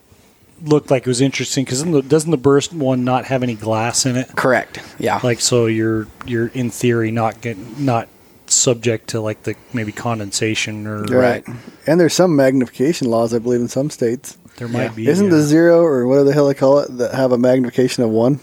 looked 0.67 0.91
like 0.91 1.03
it 1.03 1.07
was 1.07 1.21
interesting 1.21 1.63
because 1.65 1.83
doesn't 2.07 2.31
the 2.31 2.37
Burris 2.37 2.71
one 2.71 3.03
not 3.03 3.25
have 3.25 3.43
any 3.43 3.55
glass 3.55 4.05
in 4.05 4.15
it? 4.17 4.29
Correct. 4.35 4.79
Yeah. 4.99 5.19
Like 5.23 5.39
so, 5.41 5.65
you're 5.65 6.07
you're 6.25 6.47
in 6.47 6.69
theory 6.69 7.11
not 7.11 7.41
get 7.41 7.57
not 7.79 8.07
subject 8.47 9.09
to 9.09 9.21
like 9.21 9.43
the 9.43 9.55
maybe 9.73 9.91
condensation 9.91 10.85
or 10.87 11.03
Right. 11.03 11.43
And 11.87 11.99
there's 11.99 12.13
some 12.13 12.35
magnification 12.35 13.09
laws, 13.09 13.33
I 13.33 13.39
believe, 13.39 13.61
in 13.61 13.67
some 13.67 13.89
states. 13.89 14.37
there 14.57 14.67
might 14.67 14.83
Yeah. 14.83 14.89
be. 14.91 15.07
Isn't 15.07 15.25
yeah. 15.25 15.31
the 15.31 15.37
Xero 15.43 15.81
or 15.83 16.05
whatever 16.07 16.25
the 16.27 16.33
hell 16.33 16.47
they 16.47 16.53
call 16.53 16.79
it 16.79 16.95
that 16.97 17.13
have 17.13 17.31
a 17.31 17.37
magnification 17.37 18.03
of 18.03 18.09
one? 18.11 18.39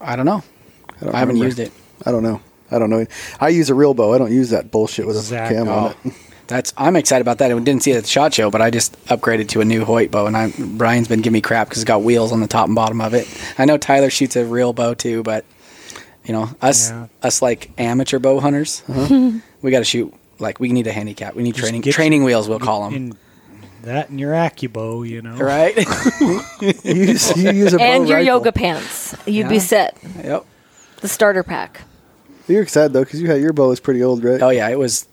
I 0.00 0.14
don't 0.16 0.26
know. 0.26 0.42
I, 1.00 1.04
don't 1.04 1.14
I 1.14 1.18
haven't 1.18 1.36
used 1.38 1.58
it. 1.58 1.72
I 2.04 2.10
don't 2.12 2.22
know. 2.22 2.40
I 2.70 2.78
don't 2.78 2.90
know. 2.90 3.06
I 3.40 3.48
use 3.50 3.68
a 3.70 3.74
real 3.74 3.94
bow. 3.94 4.12
I 4.14 4.18
don't 4.18 4.32
use 4.32 4.50
that 4.50 4.70
bullshit 4.70 5.06
with 5.06 5.16
a 5.16 5.20
Exactly. 5.20 5.56
cam 5.56 5.68
on 5.68 5.94
Oh, 6.04 6.08
it. 6.08 6.12
that's 6.46 6.72
I'm 6.76 6.96
excited 6.96 7.22
about 7.22 7.38
that. 7.38 7.50
I 7.50 7.58
didn't 7.58 7.82
see 7.82 7.92
it 7.92 7.96
at 7.96 8.02
the 8.04 8.08
shot 8.08 8.32
show, 8.34 8.50
but 8.50 8.60
I 8.62 8.70
just 8.70 8.92
upgraded 9.06 9.48
to 9.50 9.60
a 9.60 9.64
new 9.64 9.84
Hoyt 9.84 10.10
bow, 10.10 10.26
and 10.26 10.36
I 10.36 10.52
Brian's 10.58 11.08
been 11.08 11.20
giving 11.20 11.34
me 11.34 11.40
crap 11.40 11.68
because 11.68 11.82
it's 11.82 11.88
got 11.88 12.02
wheels 12.02 12.32
on 12.32 12.40
the 12.40 12.46
top 12.46 12.66
and 12.66 12.74
bottom 12.74 13.00
of 13.00 13.14
it. 13.14 13.26
I 13.58 13.64
know 13.64 13.76
Tyler 13.78 14.10
shoots 14.10 14.36
a 14.36 14.44
real 14.44 14.72
bow 14.72 14.94
too, 14.94 15.22
but 15.22 15.44
you 16.24 16.32
know 16.32 16.50
us 16.62 16.90
Yeah. 16.90 17.06
us 17.22 17.42
like 17.42 17.70
amateur 17.78 18.18
bow 18.18 18.40
hunters, 18.40 18.82
uh-huh. 18.88 19.32
we 19.62 19.70
got 19.70 19.78
to 19.80 19.84
shoot 19.84 20.12
like 20.38 20.60
we 20.60 20.72
need 20.72 20.86
a 20.86 20.92
handicap. 20.92 21.34
We 21.34 21.42
need 21.42 21.54
Just 21.54 21.64
training 21.64 21.80
get 21.82 21.94
training 21.94 22.24
wheels. 22.24 22.48
We'll 22.48 22.58
call 22.60 22.84
them. 22.84 22.94
in 22.94 23.18
that 23.82 24.08
and 24.10 24.18
your 24.18 24.32
AccuBow, 24.32 25.08
you 25.08 25.22
know. 25.22 25.36
Right? 25.36 25.76
you, 26.60 26.72
use, 26.82 27.36
you 27.36 27.52
use 27.52 27.72
a 27.72 27.78
bow 27.78 27.84
and 27.84 28.08
your 28.08 28.18
rifle. 28.18 28.26
yoga 28.26 28.52
pants. 28.52 29.14
You'd 29.26 29.48
be 29.48 29.60
set. 29.60 29.96
yep. 30.22 30.44
The 31.00 31.08
starter 31.08 31.42
pack. 31.44 31.82
You're 32.48 32.62
excited 32.62 32.92
though 32.92 33.04
because 33.04 33.20
you 33.20 33.28
had 33.28 33.40
your 33.40 33.52
bow 33.52 33.70
is 33.70 33.80
pretty 33.80 34.02
old, 34.02 34.22
right? 34.24 34.42
Oh 34.42 34.50
yeah, 34.50 34.68
it 34.68 34.78
was, 34.78 35.06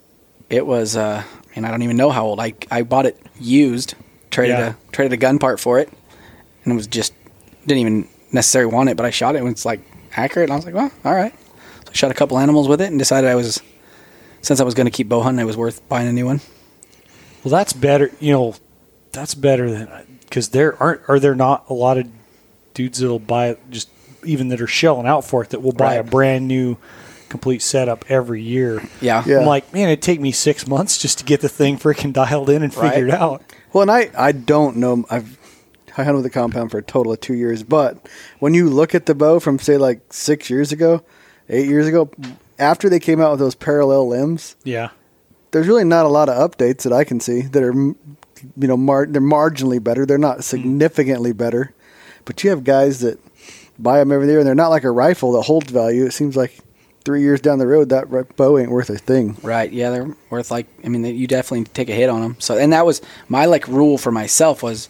it 0.53 0.65
was. 0.65 0.95
uh 0.95 1.23
And 1.55 1.65
I 1.65 1.71
don't 1.71 1.81
even 1.83 1.97
know 1.97 2.09
how 2.09 2.25
old. 2.25 2.39
I 2.39 2.53
I 2.71 2.83
bought 2.83 3.05
it 3.05 3.17
used, 3.39 3.95
traded 4.31 4.57
Yeah. 4.57 4.73
a 4.73 4.91
traded 4.91 5.13
a 5.13 5.17
gun 5.17 5.39
part 5.39 5.59
for 5.59 5.79
it, 5.79 5.89
and 6.63 6.71
it 6.73 6.75
was 6.75 6.87
just 6.87 7.13
didn't 7.65 7.79
even 7.81 8.07
necessarily 8.31 8.73
want 8.73 8.89
it, 8.89 8.97
but 8.97 9.05
I 9.05 9.11
shot 9.11 9.35
it 9.35 9.39
and 9.39 9.47
it's 9.49 9.65
like 9.65 9.81
accurate. 10.15 10.49
And 10.49 10.53
I 10.53 10.55
was 10.57 10.65
like, 10.65 10.73
well, 10.75 10.91
all 11.05 11.13
right. 11.15 11.33
So 11.85 11.89
I 11.89 11.93
shot 11.93 12.11
a 12.11 12.13
couple 12.13 12.37
animals 12.39 12.67
with 12.67 12.81
it 12.81 12.87
and 12.89 12.97
decided 12.99 13.29
I 13.29 13.35
was, 13.35 13.61
since 14.41 14.59
I 14.59 14.63
was 14.63 14.73
going 14.73 14.85
to 14.87 14.91
keep 14.91 15.07
bow 15.07 15.21
hunting, 15.21 15.41
it 15.41 15.45
was 15.45 15.55
worth 15.57 15.87
buying 15.87 16.07
a 16.07 16.11
new 16.11 16.25
one. 16.25 16.41
Well, 17.43 17.51
that's 17.51 17.73
better. 17.73 18.09
You 18.19 18.33
know, 18.33 18.55
that's 19.11 19.35
better 19.35 19.69
than 19.71 19.87
because 20.21 20.49
there 20.49 20.75
aren't 20.81 21.01
are 21.07 21.19
there 21.19 21.35
not 21.35 21.65
a 21.69 21.73
lot 21.73 21.97
of 21.97 22.07
dudes 22.73 22.99
that'll 22.99 23.19
buy 23.19 23.55
just 23.69 23.89
even 24.25 24.49
that 24.49 24.59
are 24.61 24.67
shelling 24.67 25.05
out 25.07 25.23
for 25.25 25.43
it 25.43 25.49
that 25.51 25.61
will 25.61 25.73
buy 25.73 25.95
a 25.95 26.03
brand 26.03 26.47
new 26.47 26.77
complete 27.29 27.61
setup 27.61 28.05
every 28.09 28.41
year. 28.41 28.81
Yeah. 29.01 29.23
Yeah. 29.25 29.39
I'm 29.39 29.45
like, 29.45 29.73
man, 29.73 29.89
it'd 29.89 30.01
take 30.01 30.19
me 30.21 30.31
six 30.31 30.67
months 30.67 30.97
just 30.97 31.17
to 31.19 31.23
get 31.25 31.41
the 31.41 31.49
thing 31.49 31.77
freaking 31.77 32.13
dialed 32.13 32.49
in 32.49 32.63
and 32.63 32.75
Right. 32.75 32.93
figured 32.93 33.11
out. 33.11 33.41
Well, 33.71 33.81
and 33.83 33.91
I, 33.91 34.09
I 34.17 34.31
don't 34.31 34.77
know. 34.77 35.05
I've 35.09 35.37
I 35.97 36.03
hunted 36.03 36.17
with 36.17 36.25
a 36.25 36.29
compound 36.31 36.71
for 36.71 36.79
a 36.79 36.83
total 36.83 37.11
of 37.11 37.19
two 37.21 37.35
years, 37.35 37.61
but 37.61 38.09
when 38.39 38.53
you 38.55 38.67
look 38.69 38.95
at 38.95 39.05
the 39.05 39.13
bow 39.13 39.39
from 39.39 39.59
say 39.59 39.77
like 39.77 40.01
six 40.11 40.49
years 40.49 40.71
ago, 40.71 41.03
eight 41.49 41.67
years 41.67 41.87
ago, 41.87 42.09
after 42.57 42.89
they 42.89 42.99
came 42.99 43.21
out 43.21 43.29
with 43.31 43.39
those 43.39 43.53
parallel 43.53 44.07
limbs, 44.07 44.55
Yeah. 44.63 44.89
there's 45.51 45.67
really 45.67 45.83
not 45.83 46.05
a 46.07 46.09
lot 46.09 46.29
of 46.29 46.51
updates 46.51 46.81
that 46.81 46.93
I 46.93 47.03
can 47.03 47.19
see 47.19 47.41
that 47.41 47.61
are, 47.61 47.73
you 47.73 47.95
know, 48.57 48.75
mar- 48.77 49.05
they're 49.05 49.21
marginally 49.21 49.83
better. 49.83 50.03
They're 50.05 50.17
not 50.17 50.43
significantly 50.43 51.31
better, 51.31 51.73
but 52.25 52.43
you 52.43 52.49
have 52.49 52.63
guys 52.63 53.01
that 53.01 53.19
buy 53.77 53.99
them 53.99 54.11
every 54.11 54.27
year, 54.27 54.39
and 54.39 54.47
they're 54.47 54.55
not 54.55 54.69
like 54.69 54.83
a 54.85 54.91
rifle 54.91 55.33
that 55.33 55.43
holds 55.43 55.69
value. 55.71 56.05
It 56.05 56.13
seems 56.13 56.35
like 56.35 56.57
three 57.05 57.21
years 57.21 57.41
down 57.41 57.59
the 57.59 57.67
road, 57.67 57.89
that 57.89 58.35
bow 58.35 58.57
ain't 58.57 58.71
worth 58.71 58.89
a 58.89 58.97
thing. 58.97 59.37
Right. 59.41 59.71
Yeah, 59.71 59.89
they're 59.89 60.15
worth 60.29 60.51
like. 60.51 60.67
I 60.83 60.89
mean, 60.89 61.03
you 61.05 61.27
definitely 61.27 61.65
take 61.65 61.89
a 61.89 61.93
hit 61.93 62.09
on 62.09 62.21
them. 62.21 62.35
So, 62.39 62.57
and 62.57 62.73
that 62.73 62.85
was 62.85 63.01
my 63.27 63.45
like 63.45 63.67
rule 63.67 63.97
for 63.97 64.11
myself 64.11 64.63
was, 64.63 64.89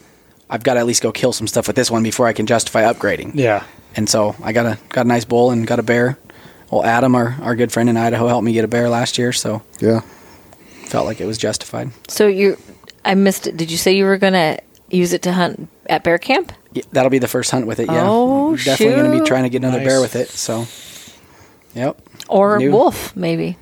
I've 0.49 0.63
got 0.63 0.75
to 0.75 0.79
at 0.81 0.85
least 0.85 1.01
go 1.03 1.11
kill 1.11 1.33
some 1.33 1.47
stuff 1.47 1.67
with 1.67 1.75
this 1.75 1.89
one 1.91 2.03
before 2.03 2.27
I 2.27 2.33
can 2.33 2.45
justify 2.45 2.83
upgrading. 2.83 3.31
Yeah. 3.35 3.63
And 3.95 4.09
so 4.09 4.35
I 4.43 4.53
got 4.53 4.65
a 4.65 4.77
got 4.89 5.05
a 5.05 5.07
nice 5.09 5.25
bull 5.25 5.51
and 5.51 5.65
got 5.67 5.79
a 5.79 5.83
bear. 5.83 6.17
Well, 6.71 6.83
Adam, 6.83 7.13
our, 7.15 7.37
our 7.41 7.55
good 7.55 7.71
friend 7.71 7.87
in 7.89 7.97
Idaho, 7.97 8.27
helped 8.27 8.43
me 8.45 8.53
get 8.53 8.65
a 8.65 8.67
bear 8.67 8.89
last 8.89 9.17
year, 9.19 9.31
so 9.31 9.61
Yeah. 9.79 10.01
felt 10.85 11.05
like 11.05 11.21
it 11.21 11.25
was 11.25 11.37
justified. 11.37 11.91
So 12.07 12.25
you, 12.27 12.57
I 13.05 13.13
missed 13.13 13.45
it. 13.45 13.57
Did 13.57 13.69
you 13.69 13.77
say 13.77 13.91
you 13.95 14.05
were 14.05 14.17
gonna 14.17 14.57
use 14.89 15.13
it 15.13 15.21
to 15.23 15.33
hunt 15.33 15.67
at 15.87 16.03
bear 16.03 16.17
camp? 16.17 16.51
Yeah, 16.71 16.81
that'll 16.91 17.11
be 17.11 17.19
the 17.19 17.27
first 17.27 17.51
hunt 17.51 17.67
with 17.67 17.79
it. 17.79 17.87
Yeah, 17.87 18.05
Oh, 18.07 18.55
definitely 18.55 18.95
going 18.95 19.11
to 19.11 19.19
be 19.19 19.27
trying 19.27 19.43
to 19.43 19.49
get 19.49 19.57
another 19.57 19.77
Nice. 19.77 19.87
bear 19.87 20.01
with 20.01 20.15
it. 20.15 20.29
So, 20.29 20.65
yep. 21.75 21.99
Or 22.29 22.57
New- 22.59 22.71
wolf, 22.71 23.15
maybe. 23.15 23.57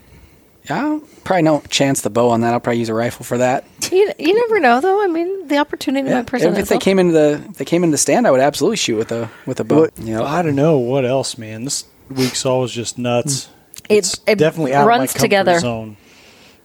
Yeah, 0.70 1.00
probably 1.24 1.42
no 1.42 1.62
chance 1.70 2.02
the 2.02 2.12
bow 2.12 2.30
on 2.30 2.42
that. 2.42 2.54
I'll 2.54 2.60
probably 2.60 2.80
use 2.80 2.90
a 2.90 2.94
rifle 2.94 3.26
for 3.26 3.40
that. 3.40 3.66
You, 3.92 4.12
you 4.20 4.34
never 4.36 4.60
know, 4.60 4.80
though. 4.80 5.04
I 5.04 5.08
mean, 5.08 5.48
the 5.48 5.58
opportunity 5.58 6.08
Yeah, 6.08 6.14
might 6.16 6.20
if, 6.22 6.26
present 6.28 6.58
if 6.58 6.70
they 6.70 6.78
came 6.78 7.00
into 7.00 7.14
the 7.14 7.44
if 7.50 7.58
they 7.58 7.66
came 7.66 7.84
into 7.84 7.94
the 7.96 7.98
stand, 7.98 8.28
I 8.28 8.32
would 8.32 8.40
absolutely 8.42 8.78
shoot 8.78 8.96
with 8.98 9.12
a 9.12 9.30
with 9.48 9.60
a 9.60 9.64
bow. 9.64 9.80
What- 9.82 9.98
Yep. 10.00 10.22
I 10.22 10.42
don't 10.44 10.56
know 10.56 10.78
what 10.78 11.04
else, 11.04 11.38
man. 11.38 11.64
This 11.66 11.86
week's 12.12 12.46
always 12.46 12.72
just 12.72 12.98
nuts. 13.00 13.46
Mm. 13.46 13.50
It- 13.90 13.96
It's 13.98 14.20
it 14.28 14.38
definitely 14.38 14.74
out 14.76 14.82
of 14.82 14.88
my 14.88 14.98
runs 15.00 15.14
together. 15.16 15.60
zone. 15.60 15.98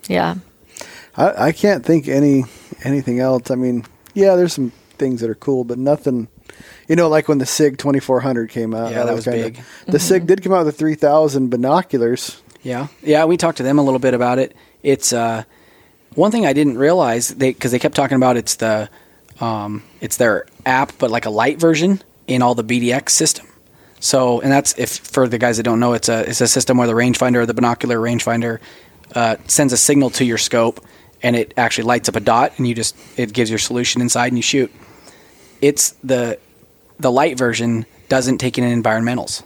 yeah. 0.09 0.35
I, 1.17 1.47
I 1.49 1.53
can't 1.53 1.85
think 1.85 2.07
any 2.07 2.45
anything 2.85 3.19
else. 3.21 3.51
I 3.51 3.55
mean, 3.55 3.87
yeah, 4.13 4.37
there's 4.37 4.53
some 4.53 4.73
things 4.99 5.23
that 5.23 5.31
are 5.31 5.35
cool, 5.35 5.65
but 5.65 5.79
nothing. 5.79 6.29
You 6.88 6.97
know, 6.97 7.09
like 7.09 7.29
when 7.29 7.38
the 7.38 7.47
Sig 7.47 7.79
2400 7.79 8.49
came 8.51 8.75
out. 8.75 8.92
Yeah, 8.92 9.05
that 9.05 9.14
was 9.14 9.25
kinda- 9.25 9.51
big. 9.51 9.61
The 9.87 9.99
Sig 9.99 10.27
did 10.27 10.42
come 10.42 10.53
out 10.53 10.64
with 10.64 10.75
the 10.75 10.79
3000 10.79 11.51
binoculars. 11.51 12.40
Yeah, 12.62 12.88
yeah. 13.03 13.25
We 13.25 13.37
talked 13.37 13.59
to 13.59 13.62
them 13.62 13.79
a 13.79 13.83
little 13.83 13.99
bit 14.01 14.14
about 14.14 14.38
it. 14.38 14.55
It's 14.83 15.12
uh, 15.12 15.45
one 16.14 16.31
thing 16.31 16.47
I 16.47 16.53
didn't 16.53 16.79
realize 16.79 17.29
they 17.29 17.53
because 17.53 17.73
they 17.73 17.79
kept 17.79 17.95
talking 17.95 18.16
about 18.16 18.37
it's 18.37 18.57
the 18.57 18.88
um, 19.40 19.83
it's 20.01 20.16
their 20.16 20.47
app, 20.64 20.92
but 20.99 21.11
like 21.11 21.27
a 21.27 21.31
light 21.31 21.61
version 21.61 22.03
in 22.27 22.42
all 22.42 22.55
the 22.55 22.64
BDX 22.64 23.11
system. 23.11 23.47
So, 24.01 24.40
and 24.40 24.51
that's 24.53 24.77
if 24.79 24.90
for 24.99 25.29
the 25.29 25.38
guys 25.38 25.57
that 25.57 25.62
don't 25.62 25.81
know, 25.81 25.92
it's 25.92 26.09
a 26.09 26.29
it's 26.29 26.40
a 26.40 26.49
system 26.49 26.77
where 26.77 26.87
the 26.87 26.92
rangefinder 26.92 27.37
or 27.37 27.47
the 27.47 27.55
binocular 27.55 27.99
rangefinder 27.99 28.59
uh, 29.14 29.37
sends 29.47 29.73
a 29.73 29.77
signal 29.77 30.11
to 30.11 30.25
your 30.25 30.38
scope, 30.38 30.85
and 31.23 31.35
it 31.37 31.55
actually 31.57 31.85
lights 31.85 32.09
up 32.09 32.16
a 32.16 32.21
dot, 32.21 32.53
and 32.59 32.66
you 32.66 32.75
just 32.75 32.97
it 33.16 33.33
gives 33.33 33.51
your 33.51 33.59
solution 33.59 34.01
inside, 34.01 34.29
and 34.29 34.37
you 34.38 34.42
shoot. 34.42 34.73
It's 35.62 35.90
the 36.05 36.38
the 36.99 37.11
light 37.11 37.37
version 37.39 37.87
doesn't 38.09 38.39
take 38.39 38.59
in 38.59 38.83
environmentals 38.83 39.43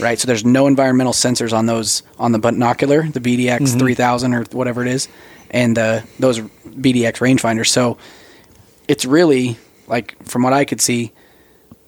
right? 0.00 0.18
So 0.18 0.26
there's 0.26 0.44
no 0.44 0.66
environmental 0.66 1.12
sensors 1.12 1.52
on 1.52 1.66
those 1.66 2.02
on 2.18 2.32
the 2.32 2.38
binocular, 2.38 3.02
the 3.08 3.20
BDX 3.20 3.78
3000 3.78 4.32
or 4.34 4.44
whatever 4.52 4.80
it 4.82 4.88
is, 4.88 5.06
and 5.50 5.78
uh, 5.78 6.00
those 6.18 6.40
BDX 6.40 7.18
rangefinders. 7.18 7.66
So 7.68 7.98
it's 8.88 9.04
really 9.04 9.58
like 9.86 10.16
from 10.24 10.42
what 10.42 10.54
I 10.54 10.64
could 10.64 10.80
see, 10.80 11.12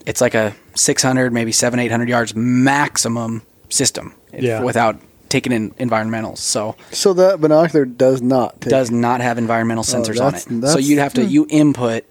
it's 0.05 0.21
like 0.21 0.35
a 0.35 0.55
600, 0.75 1.33
maybe 1.33 1.51
seven, 1.51 1.81
800 1.81 2.09
yards 2.09 2.35
maximum 2.35 3.41
system 3.71 4.15
Yeah. 4.33 4.63
without 4.63 5.01
taking 5.31 5.53
in 5.53 5.71
environmentals. 5.73 6.39
So 6.39 6.77
So 6.93 7.15
that 7.15 7.41
binocular 7.41 7.87
does 7.87 8.21
not 8.21 8.61
take. 8.61 8.71
does 8.71 8.91
not 8.91 9.23
have 9.23 9.39
environmental 9.39 9.83
sensors 9.83 10.21
on 10.21 10.33
that's- 10.35 10.47
it. 10.47 10.67
So 10.69 10.79
you'd 10.79 10.99
have 10.99 11.15
to 11.15 11.25
you 11.25 11.47
input 11.49 12.05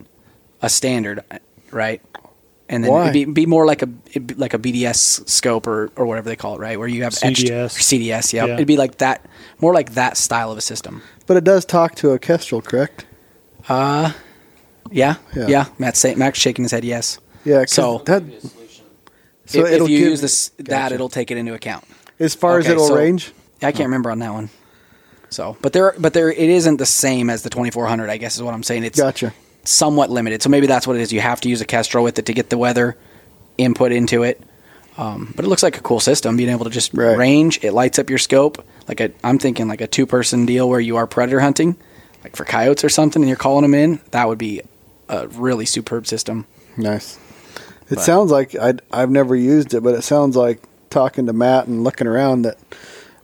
a 0.62 0.70
standard, 0.70 1.22
right? 1.72 2.02
And 2.70 2.84
then 2.84 2.92
Why? 2.92 3.02
it'd 3.10 3.14
be, 3.14 3.26
be 3.26 3.46
more 3.46 3.66
like 3.66 3.82
a 3.82 3.90
it'd 4.08 4.28
be 4.28 4.34
like 4.36 4.54
a 4.54 4.58
BDS 4.60 5.28
scope 5.30 5.68
or, 5.68 5.92
or 5.96 6.06
whatever 6.06 6.30
they 6.30 6.36
call 6.38 6.56
it, 6.56 6.60
right? 6.60 6.80
Where 6.80 6.88
you 6.88 7.04
have 7.04 7.14
etched- 7.22 7.46
CDS. 7.48 7.76
or 7.78 7.80
CDS, 7.82 8.34
yeah. 8.34 8.46
Yeah. 8.46 8.54
It'd 8.56 8.68
be 8.68 8.78
like 8.78 8.98
that, 9.00 9.26
more 9.60 9.74
like 9.74 9.94
that 9.96 10.16
style 10.18 10.52
of 10.52 10.58
a 10.58 10.62
system. 10.62 11.02
But 11.28 11.38
it 11.38 11.44
does 11.44 11.66
talk 11.66 11.96
to 11.96 12.12
a 12.12 12.20
Kestrel, 12.20 12.62
correct? 12.62 13.06
Uh, 13.68 14.14
yeah, 14.92 15.16
Yeah. 15.36 15.48
yeah. 15.48 15.66
Matt's 15.78 16.00
saying, 16.00 16.18
Matt's 16.18 16.40
shaking 16.40 16.64
his 16.64 16.72
head, 16.72 16.84
yes. 16.86 17.20
Yeah, 17.46 17.66
So- 17.68 18.02
that, 18.06 18.24
so 19.46 19.66
if, 19.66 19.72
it'll 19.74 19.86
if 19.88 19.92
you 19.92 20.00
give- 20.00 20.10
use 20.10 20.22
this 20.22 20.50
that, 20.60 20.92
it'll 20.94 21.10
take 21.10 21.32
it 21.32 21.38
into 21.38 21.54
account. 21.54 21.84
as 22.20 22.34
far 22.34 22.60
as 22.60 22.66
Okay, 22.66 22.72
it'll 22.74 22.88
so- 22.88 22.96
range. 22.96 23.34
I 23.62 23.72
can't 23.72 23.82
oh. 23.82 23.86
remember 23.86 24.12
on 24.12 24.20
that 24.20 24.34
one. 24.34 24.50
So, 25.30 25.58
but 25.62 25.74
there, 25.74 25.96
but 25.98 26.14
there, 26.14 26.30
it 26.32 26.38
isn't 26.50 26.78
the 26.78 26.86
same 26.86 27.30
as 27.30 27.42
the 27.44 27.50
2400. 27.50 28.10
I 28.10 28.18
guess 28.18 28.36
is 28.36 28.44
what 28.44 28.54
I'm 28.54 28.62
saying. 28.64 28.84
It's 28.84 29.00
Gotcha. 29.00 29.34
Somewhat 29.64 30.10
limited. 30.10 30.42
So 30.42 30.50
maybe 30.50 30.68
that's 30.68 30.86
what 30.88 30.96
it 30.96 31.02
is. 31.02 31.14
You 31.14 31.22
have 31.22 31.42
to 31.42 31.50
use 31.50 31.62
a 31.62 31.66
Kestrel 31.66 32.04
with 32.04 32.20
it 32.20 32.26
to 32.28 32.34
get 32.34 32.50
the 32.50 32.58
weather 32.58 32.98
input 33.58 33.92
into 33.92 34.24
it. 34.24 34.42
Um, 34.98 35.34
but 35.36 35.44
it 35.46 35.48
looks 35.48 35.64
like 35.64 35.78
a 35.78 35.82
cool 35.82 36.00
system, 36.00 36.38
being 36.38 36.50
able 36.50 36.66
to 36.66 36.70
just 36.72 36.94
Right. 36.94 37.18
range. 37.18 37.60
It 37.64 37.72
lights 37.74 37.98
up 37.98 38.10
your 38.10 38.20
scope. 38.20 38.64
Like 38.88 39.00
a, 39.00 39.12
I'm 39.24 39.40
thinking 39.40 39.68
like 39.68 39.82
a 39.82 39.88
two 39.88 40.06
person 40.06 40.46
deal 40.46 40.70
where 40.70 40.80
you 40.80 40.98
are 40.98 41.08
predator 41.08 41.40
hunting, 41.40 41.76
like 42.24 42.36
for 42.36 42.46
coyotes 42.46 42.84
or 42.84 42.90
something, 42.90 43.22
and 43.22 43.28
you're 43.28 43.38
calling 43.38 43.64
them 43.64 43.74
in. 43.74 44.00
That 44.12 44.28
would 44.28 44.38
be 44.38 44.62
a 45.10 45.28
really 45.30 45.66
superb 45.66 46.06
system. 46.06 46.46
Nice. 46.78 47.18
It 47.90 47.96
But- 47.96 48.02
sounds 48.02 48.32
like 48.32 48.56
i 48.56 48.74
I've 48.92 49.10
never 49.10 49.36
used 49.36 49.74
it, 49.74 49.82
but 49.82 49.96
it 49.96 50.04
sounds 50.04 50.36
like 50.36 50.60
talking 50.90 51.26
to 51.26 51.34
Matt 51.34 51.68
and 51.68 51.84
looking 51.84 52.06
around 52.08 52.44
that 52.44 52.58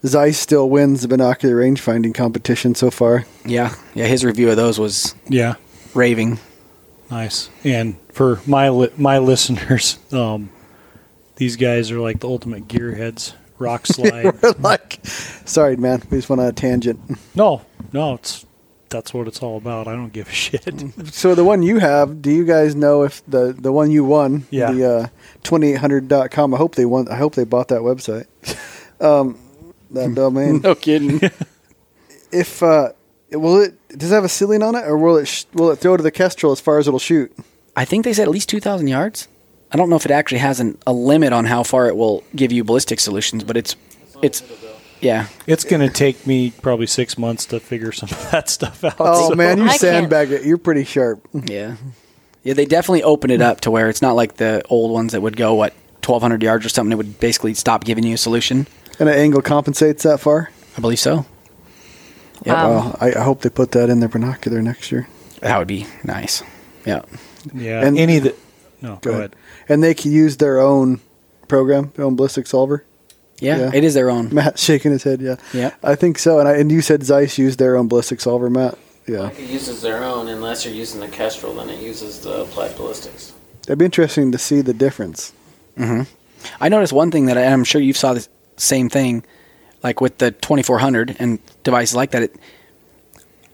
Zeiss 0.06 0.38
still 0.39 0.69
wins 0.69 1.02
the 1.02 1.08
binocular 1.08 1.56
range 1.58 1.82
finding 1.82 2.13
competition 2.13 2.73
so 2.73 2.89
far. 2.89 3.25
Yeah, 3.45 3.75
yeah. 3.93 4.06
His 4.06 4.23
review 4.25 4.49
of 4.49 4.56
those 4.56 4.80
was 4.80 5.13
Yeah. 5.28 5.56
Raving. 5.93 6.39
Nice. 7.12 7.49
And 7.63 7.95
for 8.12 8.39
my 8.45 8.69
li- 8.69 8.91
my 8.97 9.17
listeners, 9.32 9.97
um, 10.12 10.49
these 11.38 11.56
guys 11.56 11.91
are 11.91 11.99
like 11.99 12.19
the 12.19 12.28
ultimate 12.28 12.67
gearheads. 12.67 13.34
rock 13.58 13.86
slide. 13.88 14.36
like, 14.60 14.99
sorry, 15.06 15.75
man, 15.78 16.02
we 16.12 16.17
just 16.19 16.30
went 16.30 16.41
on 16.41 16.47
a 16.47 16.52
tangent. 16.54 16.99
no, 17.36 17.62
no, 17.93 18.13
it's 18.15 18.45
that's 18.89 19.13
what 19.13 19.28
it's 19.28 19.41
all 19.43 19.58
about. 19.58 19.88
I 19.88 19.93
don't 19.95 20.12
give 20.13 20.28
a 20.28 20.32
shit. 20.32 20.65
So 21.13 21.36
the 21.36 21.43
one 21.43 21.62
you 21.63 21.78
have, 21.80 22.21
do 22.21 22.32
you 22.32 22.43
guys 22.45 22.75
know 22.75 23.04
if 23.04 23.23
the 23.28 23.54
the 23.58 23.71
one 23.71 23.91
you 23.91 24.04
won, 24.04 24.45
Yeah. 24.52 24.71
the 24.71 24.86
uh, 24.95 25.08
2800.com, 25.43 26.54
I 26.54 26.58
hope 26.58 26.75
they 26.75 26.86
won 26.86 27.08
I 27.08 27.15
hope 27.15 27.36
they 27.36 27.43
bought 27.43 27.67
that 27.69 27.82
website. 27.82 28.25
Um, 29.02 29.38
that 29.91 30.13
domain. 30.13 30.62
No 30.62 30.75
kidding. 30.75 31.19
If 32.32 32.62
uh, 32.62 32.89
will 33.32 33.62
it 33.62 33.78
does 33.89 34.12
it 34.12 34.15
have 34.15 34.23
a 34.23 34.30
ceiling 34.30 34.63
on 34.63 34.75
it 34.75 34.86
or 34.86 34.97
will 34.97 35.17
it 35.17 35.25
sh- 35.28 35.45
will 35.54 35.71
it 35.71 35.78
throw 35.78 35.97
to 35.97 36.04
the 36.04 36.12
Kestrel 36.12 36.52
as 36.52 36.60
far 36.60 36.78
as 36.80 36.88
it'll 36.88 36.99
shoot? 36.99 37.32
I 37.75 37.86
think 37.86 38.06
they 38.06 38.13
said 38.13 38.23
at 38.23 38.32
least 38.32 38.49
2,000 38.49 38.88
yards. 38.88 39.28
I 39.71 39.78
don't 39.78 39.89
know 39.89 39.95
if 39.95 40.06
it 40.06 40.12
actually 40.12 40.39
has 40.39 40.60
an, 40.60 40.78
a 40.88 40.93
limit 40.93 41.32
on 41.34 41.45
how 41.45 41.63
far 41.63 41.88
it 41.88 41.95
will 41.95 42.23
give 42.36 42.52
you 42.52 42.63
ballistic 42.63 42.99
solutions, 42.99 43.43
but 43.43 43.56
it's 43.58 43.75
it's 44.21 44.43
yeah. 45.02 45.28
It's 45.47 45.63
going 45.63 45.82
to 45.88 45.93
take 45.93 46.25
me 46.28 46.52
probably 46.62 46.88
six 46.88 47.17
months 47.17 47.45
to 47.47 47.60
figure 47.60 47.91
some 47.91 48.10
of 48.10 48.32
that 48.32 48.49
stuff 48.49 48.84
out. 48.84 48.95
Oh 48.99 49.30
so- 49.30 49.36
man, 49.36 49.58
you 49.60 49.63
I 49.65 49.67
can't- 49.69 49.80
sandbag 49.80 50.32
it. 50.32 50.43
You're 50.43 50.58
pretty 50.58 50.84
sharp. 50.86 51.25
Yeah. 51.34 51.75
Yeah, 52.43 52.54
they 52.54 52.65
definitely 52.65 53.04
open 53.04 53.32
it 53.32 53.41
up 53.41 53.62
to 53.62 53.71
where 53.71 53.89
it's 53.89 54.02
not 54.02 54.15
like 54.15 54.38
the 54.38 54.63
old 54.69 54.91
ones 54.91 55.12
that 55.12 55.21
would 55.21 55.36
go 55.38 55.54
what 55.56 55.73
1200 56.06 56.41
yards 56.41 56.65
or 56.65 56.69
something 56.69 56.91
it 56.93 56.95
would 56.95 57.19
basically 57.19 57.54
stop 57.54 57.84
giving 57.84 58.04
you 58.06 58.13
a 58.15 58.17
solution. 58.17 58.65
And 58.97 59.08
an 59.10 59.15
angle 59.15 59.41
compensates 59.41 60.04
that 60.04 60.19
far. 60.19 60.49
I 60.78 60.82
believe 60.82 60.99
so. 60.99 61.25
Yep. 62.45 62.58
Um, 62.58 62.69
well, 62.71 62.97
I, 63.02 63.13
I 63.13 63.23
hope 63.23 63.41
they 63.41 63.49
put 63.49 63.71
that 63.71 63.89
in 63.89 63.99
their 63.99 64.10
binocular 64.10 64.62
next 64.62 64.91
year. 64.91 65.08
that 65.41 65.58
would 65.58 65.67
be 65.67 65.86
nice. 66.04 66.41
Yeah. 66.86 67.02
Yeah, 67.54 67.86
And- 67.86 67.97
any 67.97 68.19
that. 68.19 68.36
No, 68.82 68.97
go, 69.02 69.12
ahead. 69.12 69.36
And 69.67 69.84
they 69.84 69.93
can 69.93 70.12
use 70.13 70.38
their 70.38 70.60
own 70.62 71.02
program, 71.49 71.91
their 71.95 72.06
own 72.06 72.15
ballistic 72.15 72.47
solver. 72.47 72.86
Yeah, 73.41 73.58
Yeah. 73.58 73.71
it 73.73 73.84
is 73.84 73.93
their 73.93 74.10
own. 74.10 74.34
Matt 74.34 74.58
shaking 74.67 74.91
his 74.91 75.04
head. 75.04 75.21
Yeah, 75.21 75.36
Yeah. 75.54 75.71
I 75.84 75.95
think 75.95 76.17
so. 76.17 76.39
And 76.39 76.47
I, 76.47 76.54
and 76.58 76.71
you 76.71 76.82
said 76.82 77.04
Zeiss 77.04 77.38
used 77.38 77.60
their 77.60 77.75
own 77.75 77.88
ballistic 77.89 78.21
solver, 78.21 78.49
Matt. 78.49 78.78
Yeah, 79.08 79.19
Like 79.23 79.39
it 79.39 79.49
uses 79.49 79.82
their 79.82 80.04
own, 80.04 80.28
unless 80.30 80.63
you're 80.65 80.73
using 80.73 81.02
the 81.02 81.08
Kestrel, 81.10 81.56
then 81.56 81.69
it 81.69 81.82
uses 81.82 82.19
the 82.21 82.41
applied 82.43 82.75
ballistics. 82.78 83.34
it'd 83.63 83.80
be 83.80 83.86
interesting 83.86 84.32
to 84.32 84.38
see 84.38 84.62
the 84.62 84.73
difference. 84.73 85.34
I 86.62 86.69
noticed 86.69 86.93
one 86.93 87.10
thing 87.12 87.25
that 87.28 87.38
I, 87.38 87.45
I'm 87.45 87.63
sure 87.63 87.82
you 87.82 87.93
saw 87.93 88.13
the 88.13 88.28
same 88.58 88.88
thing, 88.89 89.23
like 89.83 90.01
with 90.01 90.17
the 90.17 90.31
2400 90.31 91.15
and 91.19 91.39
devices 91.63 91.95
like 91.95 92.11
that. 92.11 92.23
It, 92.23 92.35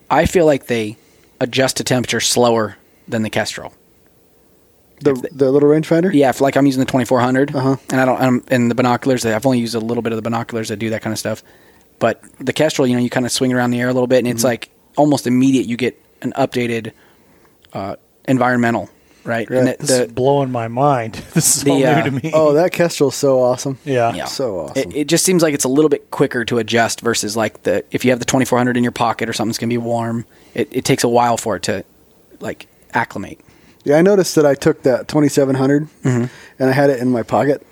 I 0.10 0.26
feel 0.26 0.46
like 0.46 0.68
they 0.68 0.98
adjust 1.40 1.78
to 1.78 1.84
temperature 1.84 2.20
slower 2.20 2.78
than 3.08 3.22
the 3.24 3.30
Kestrel. 3.30 3.74
The 5.02 5.14
they- 5.14 5.30
the 5.32 5.52
little 5.52 5.70
rangefinder. 5.70 6.14
Yeah, 6.14 6.30
if 6.30 6.40
like 6.42 6.56
I'm 6.58 6.66
using 6.66 6.80
the 6.80 6.86
2400, 6.86 7.54
Uh-huh. 7.56 7.76
and 7.92 8.00
I 8.02 8.06
don't, 8.06 8.22
I'm, 8.22 8.44
and 8.48 8.72
the 8.72 8.76
binoculars. 8.76 9.26
I've 9.26 9.46
only 9.46 9.60
used 9.60 9.76
a 9.76 9.80
little 9.80 10.02
bit 10.02 10.14
of 10.14 10.18
the 10.18 10.22
binoculars 10.22 10.70
that 10.70 10.78
do 10.78 10.90
that 10.92 11.02
kind 11.02 11.12
of 11.12 11.20
stuff. 11.20 11.44
But 12.00 12.24
the 12.40 12.54
Kestrel, 12.54 12.88
you 12.88 12.96
know, 12.96 13.02
you 13.02 13.10
kind 13.10 13.26
of 13.26 13.32
swing 13.32 13.54
around 13.54 13.72
the 13.72 13.80
air 13.82 13.90
a 13.90 13.94
little 13.94 14.08
bit, 14.08 14.20
and 14.20 14.28
it's 14.28 14.44
like 14.44 14.70
almost 14.98 15.28
immediate. 15.28 15.66
You 15.66 15.78
get 15.78 16.02
an 16.22 16.32
updated 16.34 16.92
uh, 17.74 17.96
environmental, 18.28 18.90
right? 19.26 19.50
And 19.50 19.66
Right. 19.68 19.78
the- 19.80 19.86
This 19.86 20.00
is 20.00 20.12
blowing 20.12 20.52
my 20.52 20.68
mind. 20.68 21.16
This 21.34 21.58
is 21.58 21.64
The, 21.64 21.72
all 21.72 21.86
uh, 21.86 21.96
new 21.98 22.04
to 22.04 22.12
me. 22.12 22.32
Oh, 22.34 22.54
that 22.54 22.72
Kestrel's 22.72 23.16
so 23.16 23.42
awesome. 23.42 23.78
yeah. 23.84 24.14
yeah, 24.14 24.26
So 24.26 24.60
awesome. 24.62 24.92
It, 24.92 24.96
it 24.96 25.08
just 25.08 25.26
seems 25.26 25.42
like 25.44 25.54
it's 25.54 25.66
a 25.66 25.70
little 25.70 25.90
bit 25.90 26.12
quicker 26.12 26.46
to 26.46 26.58
adjust 26.60 27.02
versus 27.02 27.36
like 27.36 27.64
the 27.64 27.84
if 27.92 28.06
you 28.06 28.12
have 28.12 28.20
the 28.20 28.26
2400 28.26 28.78
in 28.78 28.84
your 28.84 28.92
pocket 28.92 29.28
or 29.28 29.34
something's 29.34 29.58
gonna 29.58 29.70
be 29.70 29.78
warm. 29.78 30.26
It, 30.54 30.70
it 30.72 30.86
takes 30.86 31.04
a 31.04 31.10
while 31.10 31.38
for 31.38 31.56
it 31.58 31.64
to 31.64 31.84
like 32.40 32.68
acclimate. 32.94 33.40
Yeah, 33.84 33.98
I 33.98 34.02
noticed 34.02 34.36
that 34.36 34.46
I 34.46 34.56
took 34.56 34.84
that 34.84 35.08
2700 35.08 35.88
and 36.04 36.30
I 36.60 36.72
had 36.72 36.90
it 36.90 37.00
in 37.00 37.10
my 37.12 37.24
pocket. 37.24 37.66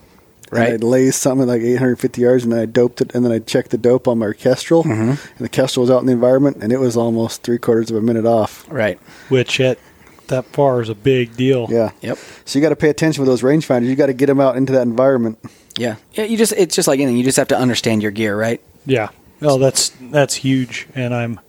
Right. 0.52 0.74
And 0.74 0.84
I 0.84 0.88
lazed 0.88 1.16
something 1.16 1.48
like 1.48 1.62
850 1.64 2.22
yards 2.22 2.44
and 2.44 2.54
then 2.54 2.60
I 2.60 2.66
doped 2.68 3.02
it 3.02 3.16
and 3.16 3.26
then 3.26 3.32
I 3.32 3.40
checked 3.40 3.72
the 3.72 3.78
dope 3.80 4.08
on 4.08 4.20
my 4.20 4.34
Kestrel. 4.34 4.84
And 4.84 5.18
the 5.40 5.50
Kestrel 5.50 5.82
was 5.82 5.90
out 5.90 6.02
in 6.02 6.06
the 6.06 6.12
environment 6.12 6.58
and 6.62 6.72
it 6.72 6.78
was 6.80 6.96
almost 6.96 7.42
three 7.42 7.58
quarters 7.58 7.90
of 7.90 7.98
a 7.98 8.02
minute 8.02 8.26
off. 8.28 8.64
Right. 8.70 9.00
Which 9.30 9.60
at 9.60 9.80
that 10.28 10.46
far 10.46 10.82
is 10.82 10.90
a 10.90 10.96
big 10.96 11.36
deal. 11.36 11.68
Yeah. 11.70 11.92
Yep. 12.02 12.18
So 12.46 12.60
you 12.60 12.64
got 12.64 12.70
to 12.70 12.76
pay 12.76 12.90
attention 12.90 13.22
with 13.22 13.28
those 13.28 13.42
rangefinders. 13.42 13.88
You 13.88 13.96
got 13.96 14.08
to 14.08 14.14
get 14.14 14.28
them 14.28 14.40
out 14.40 14.58
into 14.58 14.74
that 14.74 14.84
environment. 14.84 15.40
Yeah. 15.78 15.96
Yeah. 16.14 16.26
You 16.26 16.38
just 16.38 16.54
it's 16.54 16.76
just 16.76 16.88
like 16.88 17.00
anything. 17.00 17.18
You 17.18 17.24
just 17.24 17.38
have 17.38 17.48
to 17.50 17.58
understand 17.58 18.02
your 18.02 18.12
gear, 18.12 18.38
right? 18.38 18.62
Yeah. 18.86 19.10
No, 19.42 19.58
that's 19.58 19.90
that's 20.00 20.36
huge, 20.36 20.88
and 20.96 21.14
I'm. 21.14 21.40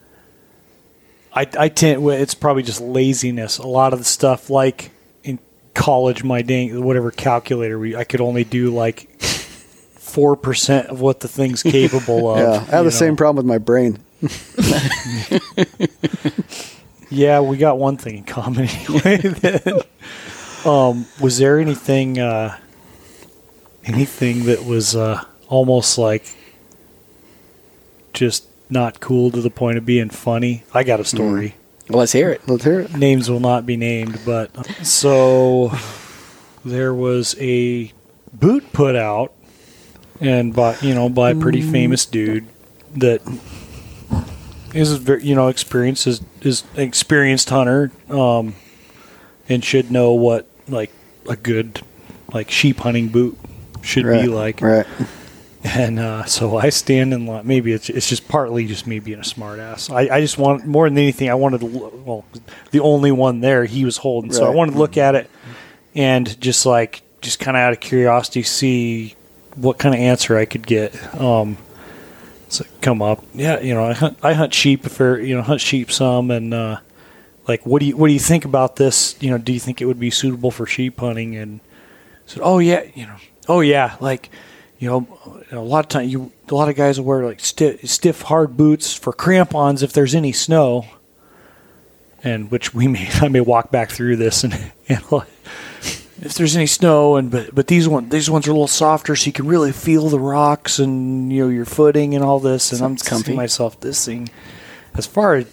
I 1.33 1.47
I 1.59 1.69
tend. 1.69 2.05
It's 2.09 2.35
probably 2.35 2.65
just 2.65 2.81
laziness. 2.81 3.59
A 3.59 3.67
lot 3.69 3.93
of 3.93 4.01
the 4.01 4.05
stuff, 4.05 4.51
like 4.51 4.91
in 5.23 5.39
college, 5.75 6.25
my 6.25 6.43
dang 6.43 6.83
whatever 6.85 7.13
calculator 7.13 7.79
we, 7.79 7.95
I 7.95 8.03
could 8.03 8.21
only 8.21 8.43
do 8.43 8.75
like 8.75 9.21
four 9.21 10.35
percent 10.35 10.89
of 10.89 11.01
what 11.01 11.21
the 11.21 11.29
thing's 11.29 11.63
capable 11.63 12.29
of. 12.35 12.39
yeah. 12.39 12.53
I 12.53 12.77
have 12.77 12.85
the 12.85 12.85
know. 12.85 12.91
same 12.91 13.17
problem 13.17 13.47
with 13.47 13.47
my 13.47 13.59
brain. 13.59 14.01
Yeah, 17.15 17.41
we 17.41 17.57
got 17.57 17.79
one 17.79 17.97
thing 17.97 18.19
in 18.19 18.25
common 18.25 18.69
anyway. 18.69 19.17
then. 19.19 19.81
um, 20.65 21.07
was 21.21 21.39
there 21.39 21.59
anything, 21.61 22.19
uh, 22.19 22.59
anything 23.85 24.45
that 24.47 24.65
was 24.65 24.97
uh, 24.97 25.25
almost 25.49 25.97
like 25.99 26.35
just 28.13 28.47
not 28.71 29.01
cool 29.01 29.31
to 29.31 29.41
the 29.41 29.51
point 29.51 29.79
of 29.79 29.87
being 29.87 30.11
funny? 30.11 30.65
I 30.73 30.83
got 30.83 31.01
a 31.01 31.05
story. 31.05 31.55
Well, 31.89 31.99
let's 32.01 32.13
hear 32.13 32.31
it. 32.31 32.49
Let's 32.49 32.65
hear 32.65 32.81
it. 32.81 32.97
Names 32.97 33.31
will 33.31 33.41
not 33.41 33.67
be 33.67 33.77
named, 33.77 34.21
but 34.25 34.51
so 34.85 35.71
there 36.65 36.95
was 36.95 37.37
a 37.39 37.93
boot 38.33 38.73
put 38.73 38.97
out, 38.97 39.33
and 40.19 40.55
by 40.55 40.77
you 40.81 40.95
know 40.95 41.11
by 41.11 41.31
a 41.33 41.35
pretty 41.35 41.61
famous 41.61 42.07
dude 42.07 42.47
that 42.97 43.21
is 44.75 44.93
a 44.93 44.99
very 44.99 45.25
you 45.25 45.35
know 45.35 45.49
experienced 45.49 46.07
is 46.07 46.21
is 46.43 46.65
an 46.75 46.83
experienced 46.83 47.49
hunter, 47.51 47.91
um, 48.11 48.55
and 49.49 49.65
should 49.65 49.91
know 49.91 50.13
what 50.13 50.47
like 50.69 50.91
a 51.29 51.37
good 51.37 51.81
like 52.33 52.51
sheep 52.51 52.79
hunting 52.81 53.09
boot 53.09 53.39
should 53.83 54.05
Right. 54.07 54.23
be 54.23 54.29
like. 54.29 54.61
Right. 54.61 54.87
And 55.67 55.99
uh, 55.99 56.25
so 56.27 56.59
I 56.59 56.69
stand 56.69 57.15
in 57.15 57.27
line. 57.27 57.47
Maybe 57.47 57.73
it's, 57.73 57.89
it's 57.89 58.07
just 58.07 58.29
partly 58.29 58.67
just 58.67 58.87
me 58.87 58.99
being 58.99 59.19
a 59.19 59.23
smartass. 59.23 59.89
I, 59.91 60.17
I 60.17 60.21
just 60.21 60.37
want 60.37 60.67
more 60.67 60.87
than 60.87 60.99
anything. 60.99 61.31
I 61.31 61.35
wanted 61.37 61.61
to 61.61 61.67
look, 61.67 62.07
well, 62.07 62.25
the 62.71 62.81
only 62.81 63.11
one 63.13 63.41
there 63.41 63.65
he 63.65 63.87
was 63.87 63.97
holding, 63.97 64.31
so 64.31 64.45
I 64.45 64.51
wanted 64.51 64.73
to 64.73 64.79
look 64.79 64.99
at 64.99 65.15
it 65.15 65.31
and 65.95 66.39
just 66.39 66.67
like 66.67 67.01
just 67.23 67.39
kind 67.41 67.57
of 67.57 67.63
out 67.63 67.73
of 67.73 67.81
curiosity 67.81 68.43
see 68.43 69.15
what 69.55 69.79
kind 69.79 69.95
of 69.95 70.03
answer 70.03 70.37
I 70.37 70.45
could 70.45 70.67
get. 70.67 70.93
Um, 71.19 71.57
come 72.81 73.03
up, 73.03 73.25
yeah, 73.35 73.61
you 73.61 73.75
know, 73.75 73.85
I 73.85 73.93
hunt, 73.93 74.19
I 74.23 74.35
hunt 74.35 74.55
sheep 74.55 74.83
they're, 74.83 75.21
you 75.21 75.35
know 75.35 75.43
hunt 75.43 75.61
sheep 75.61 75.91
some, 75.91 76.31
and 76.31 76.53
uh, 76.55 76.79
like 77.49 77.65
what 77.67 77.81
do 77.81 77.87
you 77.87 77.97
what 77.97 78.09
do 78.09 78.13
you 78.13 78.21
think 78.21 78.45
about 78.45 78.77
this? 78.77 79.17
You 79.21 79.31
know, 79.31 79.39
do 79.39 79.53
you 79.53 79.61
think 79.61 79.81
it 79.81 79.87
would 79.87 80.01
be 80.01 80.11
suitable 80.11 80.51
for 80.51 80.67
sheep 80.67 81.01
hunting? 81.01 81.37
And 81.37 81.61
said, 82.27 82.41
oh 82.43 82.59
yeah, 82.59 82.85
you 82.95 83.07
know, 83.07 83.17
oh 83.49 83.61
yeah, 83.61 83.97
like 84.01 84.31
you 84.79 84.89
know, 84.89 85.43
a 85.51 85.61
lot 85.61 85.85
of 85.85 85.89
time 85.89 86.09
you 86.09 86.33
a 86.49 86.55
lot 86.55 86.69
of 86.69 86.77
guys 86.77 86.99
will 86.99 87.07
wear 87.07 87.25
like 87.25 87.41
stiff, 87.41 87.85
stiff 87.89 88.23
hard 88.23 88.57
boots 88.57 88.95
for 88.95 89.13
crampons 89.13 89.83
if 89.83 89.93
there's 89.93 90.15
any 90.15 90.33
snow. 90.33 90.87
And 92.23 92.51
which 92.51 92.73
we 92.73 92.89
may 92.89 93.09
I 93.15 93.29
may 93.29 93.41
walk 93.41 93.71
back 93.71 93.91
through 93.91 94.17
this 94.17 94.45
and, 94.45 94.55
and 94.89 95.03
if 96.25 96.35
there's 96.35 96.57
any 96.57 96.67
snow 96.67 97.17
and 97.17 97.31
but 97.31 97.55
but 97.55 97.67
these 97.67 97.87
one 97.89 98.09
these 98.09 98.31
ones 98.31 98.47
are 98.47 98.51
a 98.51 98.55
little 98.55 98.67
softer 98.67 99.15
so 99.15 99.27
you 99.27 99.33
can 99.33 99.47
really 99.47 99.73
feel 99.73 100.09
the 100.09 100.19
rocks 100.19 100.79
and 100.79 101.33
you 101.33 101.45
know 101.45 101.49
your 101.49 101.65
footing 101.65 102.15
and 102.15 102.25
all 102.25 102.41
this 102.41 102.73
and 102.73 102.81
I'm 102.81 102.97
Sounds 102.97 103.03
comfy. 103.03 103.25
thinking 103.25 103.37
myself 103.37 103.79
this 103.81 104.05
thing 104.05 104.29
as 104.95 105.07
far 105.07 105.35
as 105.35 105.47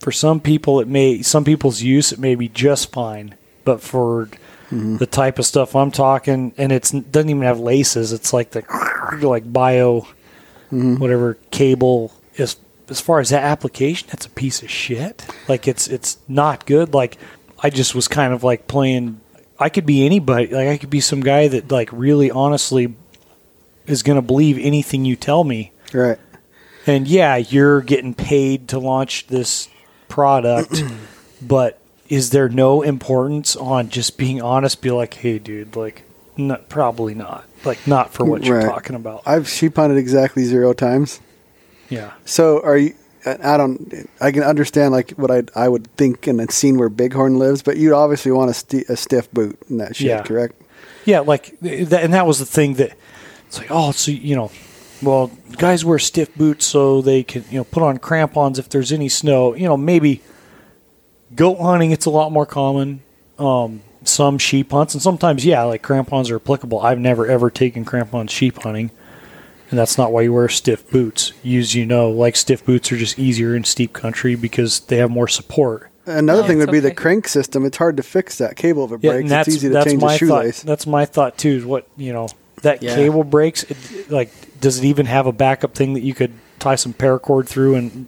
for 0.00 0.12
some 0.12 0.40
people 0.40 0.80
it 0.80 0.88
may 0.88 1.22
some 1.22 1.44
people's 1.44 1.82
use 1.82 2.12
it 2.12 2.18
may 2.18 2.34
be 2.34 2.48
just 2.48 2.92
fine 2.92 3.34
but 3.64 3.80
for 3.80 4.26
mm-hmm. 4.70 4.96
the 4.96 5.06
type 5.06 5.38
of 5.38 5.46
stuff 5.46 5.76
I'm 5.76 5.90
talking 5.90 6.52
and 6.58 6.72
it's 6.72 6.90
doesn't 6.90 7.30
even 7.30 7.42
have 7.42 7.60
laces 7.60 8.12
it's 8.12 8.32
like 8.32 8.50
the 8.50 8.64
like 9.22 9.50
bio 9.52 10.00
mm-hmm. 10.70 10.96
whatever 10.96 11.34
cable 11.50 12.12
as 12.38 12.56
as 12.90 13.00
far 13.00 13.20
as 13.20 13.30
that 13.30 13.42
application 13.42 14.08
that's 14.10 14.26
a 14.26 14.30
piece 14.30 14.62
of 14.62 14.70
shit. 14.70 15.26
Like 15.46 15.68
it's 15.68 15.88
it's 15.88 16.18
not 16.26 16.66
good. 16.66 16.94
Like 16.94 17.18
I 17.62 17.70
just 17.70 17.94
was 17.94 18.08
kind 18.08 18.32
of 18.32 18.44
like 18.44 18.66
playing 18.66 19.20
I 19.58 19.68
could 19.68 19.86
be 19.86 20.04
anybody 20.06 20.46
like 20.54 20.68
I 20.68 20.76
could 20.78 20.90
be 20.90 21.00
some 21.00 21.20
guy 21.20 21.48
that 21.48 21.70
like 21.70 21.90
really 21.92 22.30
honestly 22.30 22.94
is 23.86 24.02
going 24.02 24.16
to 24.16 24.22
believe 24.22 24.58
anything 24.58 25.04
you 25.04 25.16
tell 25.16 25.42
me 25.44 25.72
Right. 25.92 26.18
and 26.86 27.08
yeah, 27.08 27.36
you're 27.36 27.80
getting 27.80 28.14
paid 28.14 28.68
to 28.68 28.78
launch 28.78 29.26
this 29.28 29.68
product, 30.08 30.82
but 31.42 31.80
is 32.08 32.30
there 32.30 32.48
no 32.48 32.82
importance 32.82 33.56
on 33.56 33.88
just 33.90 34.16
being 34.18 34.40
honest? 34.40 34.80
Be 34.82 34.90
like, 34.90 35.14
hey, 35.14 35.38
dude, 35.38 35.76
like, 35.76 36.02
not, 36.36 36.68
probably 36.70 37.14
not. 37.14 37.44
Like, 37.64 37.86
not 37.86 38.12
for 38.14 38.24
what 38.24 38.44
you're 38.44 38.62
talking 38.62 38.96
about. 38.96 39.22
I've 39.26 39.48
sheep 39.48 39.76
hunted 39.76 39.98
exactly 39.98 40.44
zero 40.44 40.72
times. 40.72 41.20
yeah. 41.90 42.12
So 42.24 42.62
are 42.62 42.76
you? 42.78 42.94
I 43.26 43.56
don't. 43.56 44.08
I 44.20 44.30
can 44.32 44.42
understand 44.42 44.92
like 44.92 45.10
what 45.12 45.30
I 45.30 45.42
I 45.54 45.68
would 45.68 45.86
think 45.96 46.26
and 46.26 46.38
then 46.40 46.48
seen 46.48 46.78
where 46.78 46.88
Bighorn 46.88 47.38
lives, 47.38 47.62
but 47.62 47.76
you'd 47.76 47.92
obviously 47.94 48.32
want 48.32 48.50
a, 48.50 48.54
sti 48.54 48.84
a 48.88 48.96
stiff 48.96 49.30
boot 49.32 49.58
in 49.68 49.78
that 49.78 49.96
shit, 49.96 50.06
Yeah. 50.06 50.22
correct? 50.22 50.60
Yeah, 51.04 51.20
like, 51.20 51.58
th- 51.60 51.90
and 51.92 52.12
that 52.12 52.26
was 52.26 52.38
the 52.38 52.44
thing 52.46 52.74
that 52.74 52.92
it's 53.46 53.56
like, 53.58 53.68
oh, 53.70 53.92
so, 53.92 54.10
you 54.10 54.36
know, 54.36 54.50
well, 55.02 55.30
guys 55.56 55.82
wear 55.84 55.98
stiff 55.98 56.34
boots 56.34 56.66
so 56.66 57.00
they 57.00 57.22
can, 57.22 57.44
you 57.50 57.56
know, 57.58 57.64
put 57.64 57.82
on 57.82 57.96
crampons 57.98 58.58
if 58.58 58.68
there's 58.68 58.92
any 58.92 59.08
snow. 59.08 59.54
You 59.54 59.64
know, 59.68 59.76
maybe 59.76 60.20
goat 61.34 61.58
hunting, 61.60 61.92
it's 61.92 62.04
a 62.06 62.10
lot 62.10 62.30
more 62.32 62.46
common. 62.46 63.00
Um, 63.38 63.82
some 64.04 64.38
sheep 64.38 64.70
hunts, 64.70 64.94
and 64.94 65.02
sometimes, 65.02 65.44
yeah, 65.44 65.62
like 65.64 65.82
crampons 65.82 66.30
are 66.30 66.36
applicable. 66.36 66.80
I've 66.80 66.98
never 66.98 67.26
ever 67.26 67.50
taken 67.50 67.84
crampons 67.84 68.30
sheep 68.30 68.58
hunting, 68.62 68.90
and 69.70 69.78
that's 69.78 69.98
not 69.98 70.12
why 70.12 70.22
you 70.22 70.32
wear 70.32 70.48
stiff 70.48 70.88
boots. 70.90 71.32
As 71.44 71.74
you 71.74 71.84
know, 71.86 72.10
like 72.10 72.36
stiff 72.36 72.64
boots 72.64 72.90
are 72.92 72.96
just 72.96 73.18
easier 73.18 73.54
in 73.54 73.64
steep 73.64 73.92
country 73.92 74.34
because 74.34 74.80
they 74.80 74.96
have 74.98 75.10
more 75.10 75.28
support. 75.28 75.90
Another 76.06 76.42
Oh, 76.42 76.46
thing 76.46 76.56
would 76.58 76.70
it's 76.70 76.72
be 76.72 76.80
the 76.80 76.94
crank 76.94 77.28
system. 77.28 77.66
It's 77.66 77.76
hard 77.76 77.98
to 77.98 78.02
fix 78.02 78.38
that 78.38 78.56
cable 78.56 78.84
if 78.86 78.92
it 78.92 79.00
Yeah, 79.04 79.12
breaks. 79.12 79.30
it's 79.30 79.48
easy 79.48 79.68
to 79.68 79.84
change 79.84 80.00
my 80.00 80.12
the 80.12 80.18
shoelace. 80.18 80.60
thought. 80.60 80.66
That's 80.66 80.86
my 80.86 81.04
thought 81.04 81.36
too. 81.36 81.50
Is 81.50 81.64
what 81.66 81.86
you 81.98 82.12
know 82.14 82.28
that 82.62 82.82
Yeah. 82.82 82.94
cable 82.94 83.24
breaks. 83.24 83.64
It, 83.64 84.10
like, 84.10 84.30
does 84.60 84.78
it 84.78 84.84
even 84.86 85.04
have 85.06 85.26
a 85.26 85.32
backup 85.32 85.74
thing 85.74 85.92
that 85.94 86.00
you 86.02 86.14
could 86.14 86.32
tie 86.58 86.76
some 86.76 86.94
paracord 86.94 87.46
through 87.46 87.74
and 87.74 88.06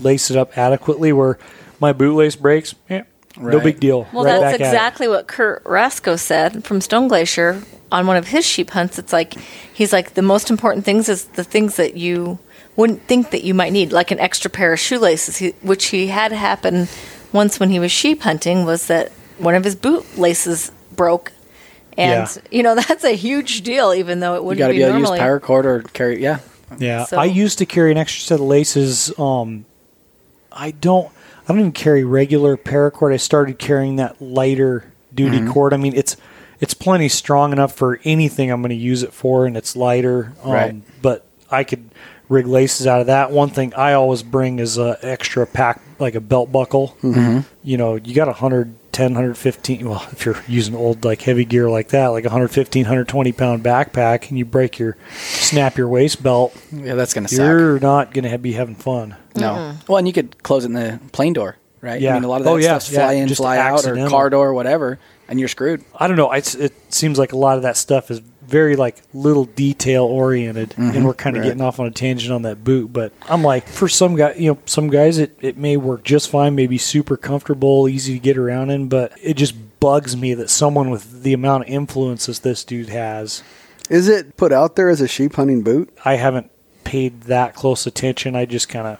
lace 0.00 0.30
it 0.30 0.36
up 0.36 0.56
adequately? 0.58 1.12
Where 1.14 1.38
my 1.80 1.92
bootlace 1.94 2.38
breaks, 2.38 2.74
eh, 2.90 3.02
yeah, 3.40 3.48
no 3.50 3.60
big 3.60 3.80
deal. 3.80 4.06
Well, 4.12 4.24
right 4.24 4.40
that's 4.40 4.58
back 4.58 4.66
exactly 4.66 5.08
what 5.08 5.26
Kurt 5.26 5.64
Racicot 5.64 6.18
said 6.18 6.64
from 6.64 6.80
Stone 6.80 7.08
Glacier 7.08 7.62
on 7.92 8.06
one 8.06 8.16
of 8.16 8.28
his 8.28 8.46
sheep 8.46 8.70
hunts. 8.70 8.98
It's 8.98 9.12
like 9.12 9.34
he's 9.72 9.92
like 9.92 10.14
the 10.14 10.22
most 10.22 10.50
important 10.50 10.84
things 10.84 11.08
is 11.08 11.24
the 11.24 11.44
things 11.44 11.76
that 11.76 11.96
you 11.96 12.38
wouldn't 12.76 13.02
think 13.02 13.30
that 13.30 13.42
you 13.44 13.52
might 13.54 13.72
need, 13.72 13.92
like 13.92 14.10
an 14.10 14.20
extra 14.20 14.50
pair 14.50 14.72
of 14.72 14.78
shoelaces, 14.78 15.38
he, 15.38 15.50
which 15.62 15.86
he 15.86 16.06
had 16.06 16.32
happen 16.32 16.86
once 17.32 17.58
when 17.60 17.70
he 17.70 17.78
was 17.78 17.90
sheep 17.92 18.22
hunting. 18.22 18.64
Was 18.64 18.86
that 18.86 19.10
one 19.38 19.54
of 19.54 19.64
his 19.64 19.74
boot 19.74 20.06
laces 20.18 20.70
broke, 20.94 21.32
and 21.98 22.28
Yeah. 22.28 22.42
you 22.50 22.62
know 22.62 22.74
that's 22.88 23.04
a 23.04 23.16
huge 23.16 23.62
deal, 23.62 23.92
even 23.92 24.20
though 24.20 24.34
it 24.36 24.44
wouldn't 24.44 24.58
got 24.60 24.68
to 24.68 24.72
be, 24.72 24.78
be 24.78 24.82
able 24.84 24.92
to 24.94 24.98
use 25.00 25.08
normally. 25.08 25.40
paracord 25.40 25.64
or 25.64 25.82
carry. 25.92 26.22
Yeah, 26.22 26.38
Yeah, 26.78 27.04
So- 27.04 27.18
I 27.18 27.24
used 27.24 27.58
to 27.58 27.66
carry 27.66 27.90
an 27.90 27.98
extra 27.98 28.22
set 28.22 28.34
of 28.40 28.46
laces. 28.46 29.12
Um, 29.18 29.64
I 30.52 30.70
don't. 30.72 31.10
I 31.44 31.48
don't 31.48 31.58
even 31.60 31.72
carry 31.72 32.04
regular 32.04 32.56
paracord. 32.56 33.12
I 33.12 33.16
started 33.16 33.58
carrying 33.58 33.96
that 33.96 34.20
lighter 34.20 34.84
duty 35.14 35.38
Mm-hmm. 35.38 35.50
cord. 35.52 35.72
I 35.74 35.76
mean, 35.76 35.94
it's 35.94 36.16
it's 36.60 36.74
plenty 36.74 37.08
strong 37.08 37.52
enough 37.52 37.74
for 37.74 37.98
anything 38.04 38.50
I'm 38.50 38.60
going 38.60 38.68
to 38.70 38.74
use 38.76 39.02
it 39.02 39.12
for, 39.12 39.46
and 39.46 39.56
it's 39.56 39.74
lighter. 39.74 40.32
Um, 40.42 40.52
Right. 40.52 40.74
But 41.02 41.24
I 41.50 41.64
could 41.64 41.90
rig 42.28 42.46
laces 42.46 42.86
out 42.86 43.00
of 43.00 43.06
that. 43.08 43.30
One 43.32 43.48
thing 43.50 43.74
I 43.74 43.94
always 43.94 44.22
bring 44.22 44.58
is 44.58 44.76
a 44.78 44.98
extra 45.02 45.46
pack, 45.46 45.80
like 45.98 46.14
a 46.14 46.20
belt 46.20 46.52
buckle. 46.52 46.96
Mm-hmm. 47.02 47.40
You 47.64 47.76
know, 47.76 47.96
you 47.96 48.14
got 48.14 48.28
a 48.28 48.32
110, 48.92 49.14
115. 49.14 49.88
Well, 49.88 50.06
if 50.10 50.24
you're 50.24 50.42
using 50.48 50.74
old 50.74 51.04
like 51.04 51.22
heavy 51.22 51.44
gear 51.44 51.70
like 51.70 51.88
that, 51.88 52.08
like 52.08 52.24
a 52.24 52.28
115, 52.28 52.82
120 52.82 53.32
pound 53.32 53.62
backpack, 53.62 54.28
and 54.28 54.38
you 54.38 54.44
break 54.44 54.78
your 54.78 54.96
snap 55.14 55.78
your 55.78 55.88
waist 55.88 56.22
belt, 56.22 56.56
yeah, 56.72 56.94
that's 56.94 57.14
gonna 57.14 57.28
suck. 57.28 57.38
you're 57.38 57.78
not 57.78 58.12
going 58.12 58.28
to 58.28 58.38
be 58.38 58.52
having 58.52 58.74
fun. 58.74 59.16
No. 59.36 59.52
Mm-hmm. 59.52 59.80
Well, 59.86 59.98
and 59.98 60.06
you 60.06 60.12
could 60.12 60.42
close 60.42 60.64
it 60.64 60.68
in 60.68 60.72
the 60.74 61.00
plane 61.12 61.32
door, 61.32 61.56
right? 61.80 62.00
Yeah. 62.00 62.12
I 62.12 62.14
mean, 62.14 62.24
a 62.24 62.28
lot 62.28 62.40
of 62.40 62.46
oh, 62.48 62.56
that 62.56 62.64
Oh, 62.64 62.72
yeah, 62.72 62.78
stuff's 62.78 62.92
yeah, 62.92 63.06
fly 63.06 63.12
in, 63.12 63.28
just 63.28 63.40
fly 63.40 63.58
out, 63.58 63.86
or 63.86 64.08
car 64.08 64.28
door, 64.28 64.48
or 64.48 64.54
whatever, 64.54 64.98
and 65.28 65.38
you're 65.38 65.48
screwed. 65.48 65.84
I 65.94 66.08
don't 66.08 66.16
know. 66.16 66.32
It's, 66.32 66.54
it 66.56 66.72
seems 66.92 67.18
like 67.18 67.32
a 67.32 67.38
lot 67.38 67.56
of 67.56 67.62
that 67.62 67.76
stuff 67.76 68.10
is 68.10 68.20
very 68.50 68.76
like 68.76 69.00
little 69.14 69.44
detail 69.44 70.04
oriented, 70.04 70.74
and 70.76 70.92
mm-hmm. 70.92 71.04
we're 71.04 71.14
kind 71.14 71.36
of 71.36 71.42
right. 71.42 71.48
getting 71.48 71.62
off 71.62 71.80
on 71.80 71.86
a 71.86 71.90
tangent 71.90 72.32
on 72.32 72.42
that 72.42 72.64
boot. 72.64 72.92
But 72.92 73.12
I'm 73.28 73.42
like, 73.42 73.66
for 73.66 73.88
some 73.88 74.16
guy, 74.16 74.34
you 74.34 74.52
know, 74.52 74.58
some 74.66 74.90
guys 74.90 75.18
it 75.18 75.36
it 75.40 75.56
may 75.56 75.76
work 75.76 76.02
just 76.04 76.28
fine, 76.28 76.54
maybe 76.54 76.76
super 76.76 77.16
comfortable, 77.16 77.88
easy 77.88 78.14
to 78.14 78.18
get 78.18 78.36
around 78.36 78.70
in, 78.70 78.88
but 78.88 79.12
it 79.22 79.34
just 79.34 79.54
bugs 79.80 80.16
me 80.16 80.34
that 80.34 80.50
someone 80.50 80.90
with 80.90 81.22
the 81.22 81.32
amount 81.32 81.64
of 81.64 81.70
influences 81.70 82.40
this 82.40 82.64
dude 82.64 82.90
has, 82.90 83.42
Is 83.88 84.08
it 84.08 84.36
put 84.36 84.52
out 84.52 84.76
there 84.76 84.90
as 84.90 85.00
a 85.00 85.08
sheep 85.08 85.34
hunting 85.34 85.62
boot? 85.62 85.96
I 86.04 86.16
haven't 86.16 86.50
paid 86.84 87.22
that 87.22 87.54
close 87.54 87.86
attention. 87.86 88.36
I 88.36 88.44
just 88.44 88.68
kind 88.68 88.86
of. 88.86 88.98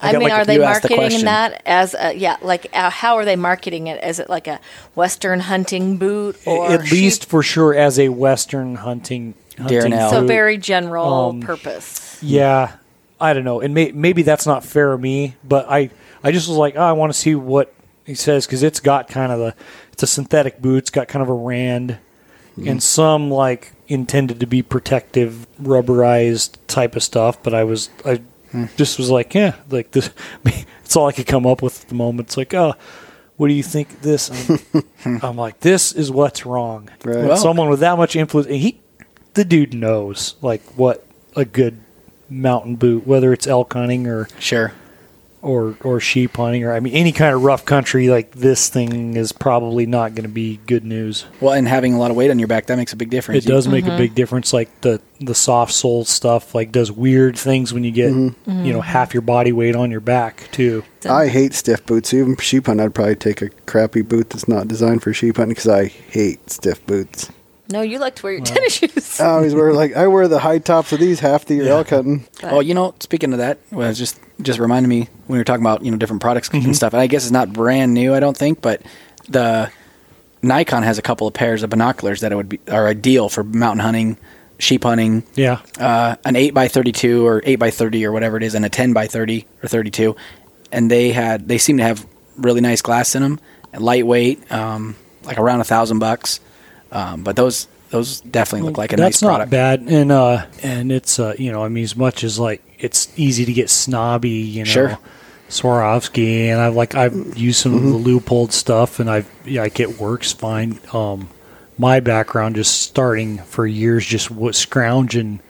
I, 0.00 0.12
got 0.12 0.18
mean, 0.18 0.28
like 0.28 0.38
are 0.38 0.44
they 0.44 0.62
asked 0.62 0.82
the 0.82 0.94
marketing 0.96 1.24
that 1.24 1.62
as 1.66 1.94
a 1.98 2.14
yeah? 2.14 2.36
Like, 2.40 2.68
uh, 2.72 2.90
how 2.90 3.16
are 3.16 3.24
they 3.24 3.36
marketing 3.36 3.88
it? 3.88 4.02
Is 4.04 4.18
it 4.20 4.28
like 4.28 4.46
a 4.46 4.60
Western 4.94 5.40
hunting 5.40 5.96
boot 5.96 6.36
or 6.46 6.70
At 6.70 6.90
least 6.92 7.24
for 7.26 7.42
sure, 7.42 7.74
as 7.74 7.98
a 7.98 8.08
Western 8.10 8.76
hunting, 8.76 9.34
hunting 9.56 9.92
elk. 9.92 10.12
so 10.12 10.26
very 10.26 10.56
general 10.56 11.30
Um, 11.30 11.40
purpose. 11.40 12.18
Yeah, 12.22 12.76
I 13.20 13.32
don't 13.32 13.44
know, 13.44 13.60
and 13.60 13.74
may, 13.74 13.90
maybe 13.90 14.22
that's 14.22 14.46
not 14.46 14.64
fair 14.64 14.92
of 14.92 15.00
me, 15.00 15.34
but 15.42 15.66
I 15.68 15.90
I 16.22 16.30
just 16.30 16.48
was 16.48 16.56
like, 16.56 16.76
oh, 16.76 16.82
I 16.82 16.92
want 16.92 17.12
to 17.12 17.18
see 17.18 17.34
what 17.34 17.72
he 18.04 18.14
says 18.14 18.46
because 18.46 18.62
it's 18.62 18.80
got 18.80 19.08
kind 19.08 19.32
of 19.32 19.38
the 19.40 19.54
it's 19.92 20.02
a 20.04 20.06
synthetic 20.06 20.60
boot, 20.62 20.78
it's 20.78 20.90
got 20.90 21.08
kind 21.08 21.22
of 21.24 21.28
a 21.28 21.34
rand, 21.34 21.98
and 22.64 22.80
some 22.82 23.30
like 23.30 23.72
intended 23.88 24.38
to 24.40 24.46
be 24.46 24.62
protective, 24.62 25.46
rubberized 25.60 26.56
type 26.68 26.94
of 26.94 27.02
stuff. 27.02 27.42
But 27.42 27.52
I 27.54 27.64
was 27.64 27.90
I 28.04 28.20
just 28.76 28.98
was 28.98 29.10
like, 29.10 29.34
yeah, 29.34 29.56
like 29.70 29.90
this. 29.90 30.10
It's 30.88 30.96
all 30.96 31.06
I 31.06 31.12
could 31.12 31.26
come 31.26 31.46
up 31.46 31.60
with 31.60 31.82
at 31.82 31.88
the 31.90 31.94
moment. 31.94 32.28
It's 32.28 32.36
like, 32.38 32.54
oh. 32.54 32.74
What 33.36 33.46
do 33.48 33.54
you 33.54 33.62
think 33.62 34.00
this? 34.00 34.50
I'm, 35.04 35.20
I'm 35.22 35.36
like, 35.36 35.60
this 35.60 35.92
is 35.92 36.10
what's 36.10 36.44
wrong. 36.44 36.88
Right. 37.04 37.24
Well- 37.24 37.36
someone 37.36 37.68
with 37.68 37.80
that 37.80 37.96
much 37.96 38.16
influence, 38.16 38.48
and 38.48 38.56
he, 38.56 38.80
the 39.34 39.44
dude 39.44 39.74
knows 39.74 40.34
like 40.42 40.60
what 40.76 41.06
a 41.36 41.44
good 41.44 41.78
mountain 42.28 42.74
boot, 42.74 43.06
whether 43.06 43.32
it's 43.32 43.46
elk 43.46 43.74
hunting 43.74 44.08
or 44.08 44.26
Sure. 44.40 44.72
Or 45.40 45.76
or 45.82 46.00
sheep 46.00 46.36
hunting 46.36 46.64
or 46.64 46.72
I 46.72 46.80
mean 46.80 46.94
any 46.94 47.12
kind 47.12 47.34
of 47.34 47.42
rough 47.42 47.64
country 47.64 48.08
like 48.08 48.32
this 48.32 48.68
thing 48.68 49.16
is 49.16 49.32
probably 49.32 49.86
not 49.86 50.14
going 50.14 50.24
to 50.24 50.28
be 50.28 50.58
good 50.66 50.84
news. 50.84 51.26
Well, 51.40 51.54
and 51.54 51.68
having 51.68 51.94
a 51.94 51.98
lot 51.98 52.10
of 52.10 52.16
weight 52.16 52.30
on 52.30 52.38
your 52.38 52.48
back 52.48 52.66
that 52.66 52.76
makes 52.76 52.92
a 52.92 52.96
big 52.96 53.10
difference. 53.10 53.44
It 53.44 53.48
does 53.48 53.68
make 53.68 53.84
a 53.84 53.88
mm-hmm. 53.88 53.98
big 53.98 54.14
difference. 54.14 54.52
Like 54.52 54.80
the 54.80 55.00
the 55.20 55.34
soft 55.34 55.72
sole 55.72 56.04
stuff, 56.04 56.54
like 56.54 56.72
does 56.72 56.90
weird 56.90 57.38
things 57.38 57.72
when 57.72 57.84
you 57.84 57.90
get 57.90 58.12
mm-hmm. 58.12 58.64
you 58.64 58.72
know 58.72 58.80
half 58.80 59.14
your 59.14 59.22
body 59.22 59.52
weight 59.52 59.76
on 59.76 59.90
your 59.90 60.00
back 60.00 60.48
too. 60.52 60.84
I 61.08 61.28
hate 61.28 61.54
stiff 61.54 61.86
boots. 61.86 62.12
Even 62.12 62.36
for 62.36 62.42
sheep 62.42 62.66
hunting, 62.66 62.84
I'd 62.84 62.94
probably 62.94 63.16
take 63.16 63.42
a 63.42 63.48
crappy 63.66 64.02
boot 64.02 64.30
that's 64.30 64.48
not 64.48 64.68
designed 64.68 65.02
for 65.02 65.12
sheep 65.12 65.36
hunting 65.36 65.54
because 65.54 65.68
I 65.68 65.86
hate 65.86 66.50
stiff 66.50 66.84
boots. 66.86 67.30
No, 67.70 67.82
you 67.82 67.98
like 67.98 68.14
to 68.16 68.22
wear 68.22 68.32
your 68.32 68.44
tennis 68.44 68.72
shoes. 68.74 69.20
I 69.20 69.26
always 69.30 69.54
wear 69.54 69.72
like 69.74 69.94
I 69.94 70.06
wear 70.06 70.26
the 70.28 70.38
high 70.38 70.58
tops 70.58 70.92
of 70.92 71.00
these 71.00 71.20
half 71.20 71.44
the 71.44 71.54
year 71.56 71.64
yeah. 71.64 71.70
elk 71.72 71.90
hunting. 71.90 72.26
Oh, 72.42 72.60
you 72.60 72.72
know, 72.74 72.94
speaking 73.00 73.32
of 73.32 73.38
that, 73.40 73.58
well, 73.70 73.90
it 73.90 73.94
just 73.94 74.18
just 74.40 74.58
reminded 74.58 74.88
me 74.88 75.00
when 75.26 75.34
we 75.34 75.38
were 75.38 75.44
talking 75.44 75.62
about 75.62 75.84
you 75.84 75.90
know 75.90 75.96
different 75.98 76.22
products 76.22 76.48
Mm-hmm. 76.48 76.64
and 76.66 76.76
stuff. 76.76 76.92
And 76.94 77.00
I 77.02 77.06
guess 77.06 77.24
it's 77.24 77.32
not 77.32 77.52
brand 77.52 77.92
new, 77.94 78.14
I 78.14 78.20
don't 78.20 78.36
think, 78.36 78.62
but 78.62 78.80
the 79.28 79.70
Nikon 80.42 80.82
has 80.82 80.98
a 80.98 81.02
couple 81.02 81.26
of 81.26 81.34
pairs 81.34 81.62
of 81.62 81.70
binoculars 81.70 82.20
that 82.22 82.32
it 82.32 82.36
would 82.36 82.48
be 82.48 82.60
are 82.70 82.86
ideal 82.86 83.28
for 83.28 83.44
mountain 83.44 83.80
hunting, 83.80 84.16
sheep 84.58 84.84
hunting. 84.84 85.24
Yeah, 85.34 85.60
Uh, 85.78 86.16
an 86.24 86.36
eight 86.36 86.54
by 86.54 86.68
thirty 86.68 86.92
two 86.92 87.26
or 87.26 87.42
eight 87.44 87.56
by 87.56 87.70
thirty 87.70 88.06
or 88.06 88.12
whatever 88.12 88.36
it 88.38 88.42
is, 88.44 88.54
and 88.54 88.64
a 88.64 88.70
ten 88.70 88.92
by 88.94 89.08
thirty 89.08 89.46
or 89.62 89.68
thirty 89.68 89.90
two, 89.90 90.16
and 90.72 90.90
they 90.90 91.12
had 91.12 91.48
they 91.48 91.58
seem 91.58 91.76
to 91.78 91.82
have 91.82 92.06
really 92.38 92.60
nice 92.62 92.80
glass 92.80 93.14
in 93.14 93.22
them, 93.22 93.40
and 93.74 93.82
lightweight, 93.82 94.50
um, 94.50 94.96
like 95.24 95.38
around 95.38 95.60
a 95.60 95.64
thousand 95.64 95.98
bucks. 95.98 96.40
Um, 96.90 97.22
but 97.22 97.36
those 97.36 97.68
those 97.90 98.20
definitely 98.20 98.68
look 98.68 98.78
like 98.78 98.92
a 98.92 98.96
that's 98.96 99.20
nice 99.20 99.22
not 99.22 99.28
product. 99.28 99.50
bad. 99.50 99.80
And 99.82 100.12
uh 100.12 100.46
and 100.62 100.92
it's 100.92 101.18
uh 101.18 101.34
you 101.38 101.52
know 101.52 101.64
I 101.64 101.68
mean 101.68 101.84
as 101.84 101.96
much 101.96 102.24
as 102.24 102.38
like 102.38 102.62
it's 102.78 103.08
easy 103.18 103.44
to 103.44 103.52
get 103.52 103.70
snobby, 103.70 104.30
you 104.30 104.64
know. 104.64 104.70
Sure. 104.70 104.98
Swarovski, 105.48 106.48
and 106.48 106.60
I've 106.60 106.74
like 106.74 106.94
I've 106.94 107.36
used 107.36 107.60
some 107.60 107.74
of 107.74 107.82
the 107.82 107.88
Leupold 108.10 108.52
stuff, 108.52 109.00
and 109.00 109.08
I've 109.08 109.30
yeah, 109.46 109.62
like 109.62 109.80
it 109.80 109.98
works 109.98 110.32
fine. 110.32 110.78
Um, 110.92 111.30
my 111.78 112.00
background 112.00 112.56
just 112.56 112.82
starting 112.82 113.38
for 113.38 113.66
years 113.66 114.04
just 114.04 114.30
was 114.30 114.58
scrounging, 114.58 115.40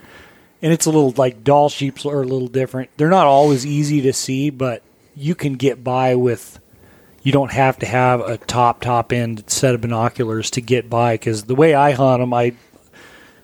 and 0.63 0.73
it's 0.73 0.87
a 0.87 0.91
little 0.91 1.11
like 1.17 1.43
Dall 1.43 1.69
sheeps 1.69 2.07
are 2.07 2.23
a 2.23 2.27
little 2.27 2.47
different. 2.47 2.91
They're 2.97 3.09
not 3.09 3.27
always 3.27 3.67
easy 3.67 4.01
to 4.03 4.13
see, 4.13 4.51
but 4.51 4.83
you 5.17 5.35
can 5.35 5.55
get 5.55 5.83
by 5.83 6.15
with. 6.15 6.61
You 7.23 7.33
don't 7.33 7.51
have 7.53 7.79
to 7.81 7.87
have 7.87 8.21
a 8.21 8.39
top 8.39 8.81
top 8.81 9.13
end 9.13 9.45
set 9.49 9.75
of 9.75 9.81
binoculars 9.81 10.51
to 10.53 10.61
get 10.61 10.89
by 10.89 11.15
because 11.15 11.45
the 11.45 11.55
way 11.55 11.75
I 11.75 11.93
hunt 11.93 12.21
them, 12.23 12.33
I, 12.33 12.55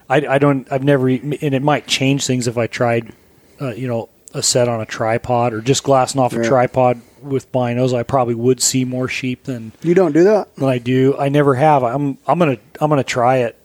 I, 0.09 0.27
I 0.27 0.39
don't, 0.39 0.71
I've 0.71 0.85
never, 0.85 1.09
and 1.09 1.35
it 1.43 1.63
might 1.63 1.87
change 1.87 2.27
things 2.27 2.47
if 2.47 2.57
I 2.57 2.67
tried, 2.67 3.13
uh, 3.61 3.73
you 3.75 3.89
know, 3.89 4.09
a 4.33 4.43
set 4.43 4.69
on 4.69 4.81
a 4.81 4.87
tripod 4.87 5.53
or 5.53 5.61
just 5.61 5.83
glassing 5.85 6.21
off 6.21 6.33
a 6.33 6.43
tripod 6.43 7.01
with 7.23 7.51
binos. 7.53 7.95
I 7.95 8.03
probably 8.03 8.35
would 8.35 8.61
see 8.61 8.85
more 8.85 9.09
sheep 9.09 9.45
than 9.45 9.73
You 9.83 9.95
don't 9.95 10.13
do 10.13 10.25
that? 10.25 10.55
than 10.57 10.69
I 10.69 10.79
do. 10.79 11.17
I 11.19 11.29
never 11.29 11.55
have. 11.55 11.83
I'm, 11.85 12.19
I'm 12.27 12.39
gonna, 12.39 12.59
I'm 12.81 12.89
gonna 12.91 13.05
try 13.05 13.39
it. 13.39 13.57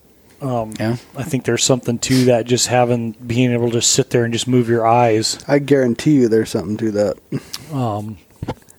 yeah. 0.42 0.98
I 1.18 1.24
think 1.24 1.46
there's 1.46 1.64
something 1.64 1.98
to 2.00 2.26
that. 2.26 2.46
Just 2.46 2.68
having 2.68 3.12
being 3.14 3.52
able 3.52 3.72
to 3.72 3.82
sit 3.82 4.10
there 4.12 4.24
and 4.24 4.32
just 4.34 4.48
move 4.48 4.70
your 4.70 4.86
eyes. 4.88 5.44
I 5.48 5.60
guarantee 5.60 6.16
you 6.16 6.28
there's 6.30 6.50
something 6.52 6.78
to 6.78 6.92
that. 6.92 7.18
Um, 7.74 8.18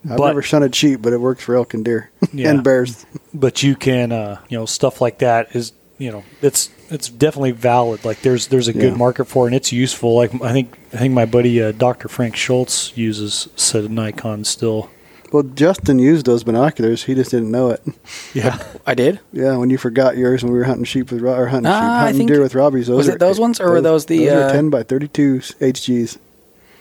I've 0.09 0.16
But- 0.16 0.28
never 0.28 0.42
shunted 0.42 0.74
sheep, 0.74 1.03
but 1.03 1.12
it 1.12 1.20
works 1.20 1.44
for 1.44 1.57
elk 1.57 1.74
and 1.74 1.84
deer 1.84 2.11
Yeah. 2.32 2.51
and 2.51 2.62
bears. 2.64 3.05
but 3.34 3.62
you 3.62 3.74
can, 3.76 4.12
uh, 4.12 4.38
you 4.48 4.59
know, 4.59 4.64
stuff 4.66 5.01
like 5.01 5.18
that 5.18 5.48
is, 5.55 5.72
you 5.98 6.11
know, 6.11 6.24
it's 6.42 6.70
it's 6.88 7.09
definitely 7.09 7.51
valid. 7.53 8.05
Like 8.05 8.22
there's 8.22 8.46
there's 8.48 8.66
a 8.68 8.72
good 8.72 8.92
Yeah. 8.92 8.96
market 8.96 9.26
for 9.26 9.44
it, 9.44 9.48
and 9.48 9.57
it's 9.57 9.72
useful. 9.72 10.14
Like 10.16 10.32
I 10.42 10.53
think 10.53 10.78
I 10.94 10.96
think 10.96 11.12
my 11.14 11.26
buddy 11.26 11.62
uh, 11.62 11.72
Dr. 11.72 12.09
Frank 12.09 12.34
Schultz 12.36 12.96
uses 12.96 13.48
a 13.55 13.59
set 13.61 13.84
of 13.84 13.90
Nikon 13.90 14.44
still. 14.44 14.88
Well, 15.32 15.44
Justin 15.44 16.01
used 16.01 16.26
those 16.26 16.42
binoculars. 16.42 17.05
He 17.05 17.14
just 17.14 17.30
didn't 17.30 17.51
know 17.53 17.70
it. 17.70 17.82
Yeah. 18.34 18.61
I 18.86 18.94
did. 18.94 19.20
Yeah, 19.32 19.57
when 19.59 19.70
you 19.70 19.76
forgot 19.78 20.16
yours 20.16 20.42
when 20.42 20.53
we 20.53 20.59
were 20.59 20.64
hunting 20.64 20.84
sheep 20.84 21.11
with 21.12 21.20
Ro- 21.20 21.34
or 21.34 21.46
hunting, 21.48 21.70
sheep, 21.70 21.78
Ah, 21.80 22.01
I 22.03 22.07
hunting 22.07 22.26
deer 22.26 22.40
with 22.40 22.55
Robbie's. 22.55 22.86
Those 22.88 22.96
was 22.96 23.09
are- 23.11 23.12
it 23.12 23.18
those 23.18 23.38
ones, 23.38 23.61
or 23.61 23.70
were 23.70 23.80
those 23.80 24.07
the, 24.07 24.24
Those 24.26 24.32
are 24.32 24.42
uh, 24.48 24.53
ten 24.53 24.70
by 24.70 24.82
thirty-two 24.82 25.38
HGs. 25.61 26.16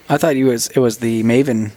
I 0.07 0.17
thought 0.17 0.35
you 0.37 0.45
was 0.47 0.67
it 0.69 0.79
was 0.79 0.97
the 0.99 1.21
Maven 1.23 1.71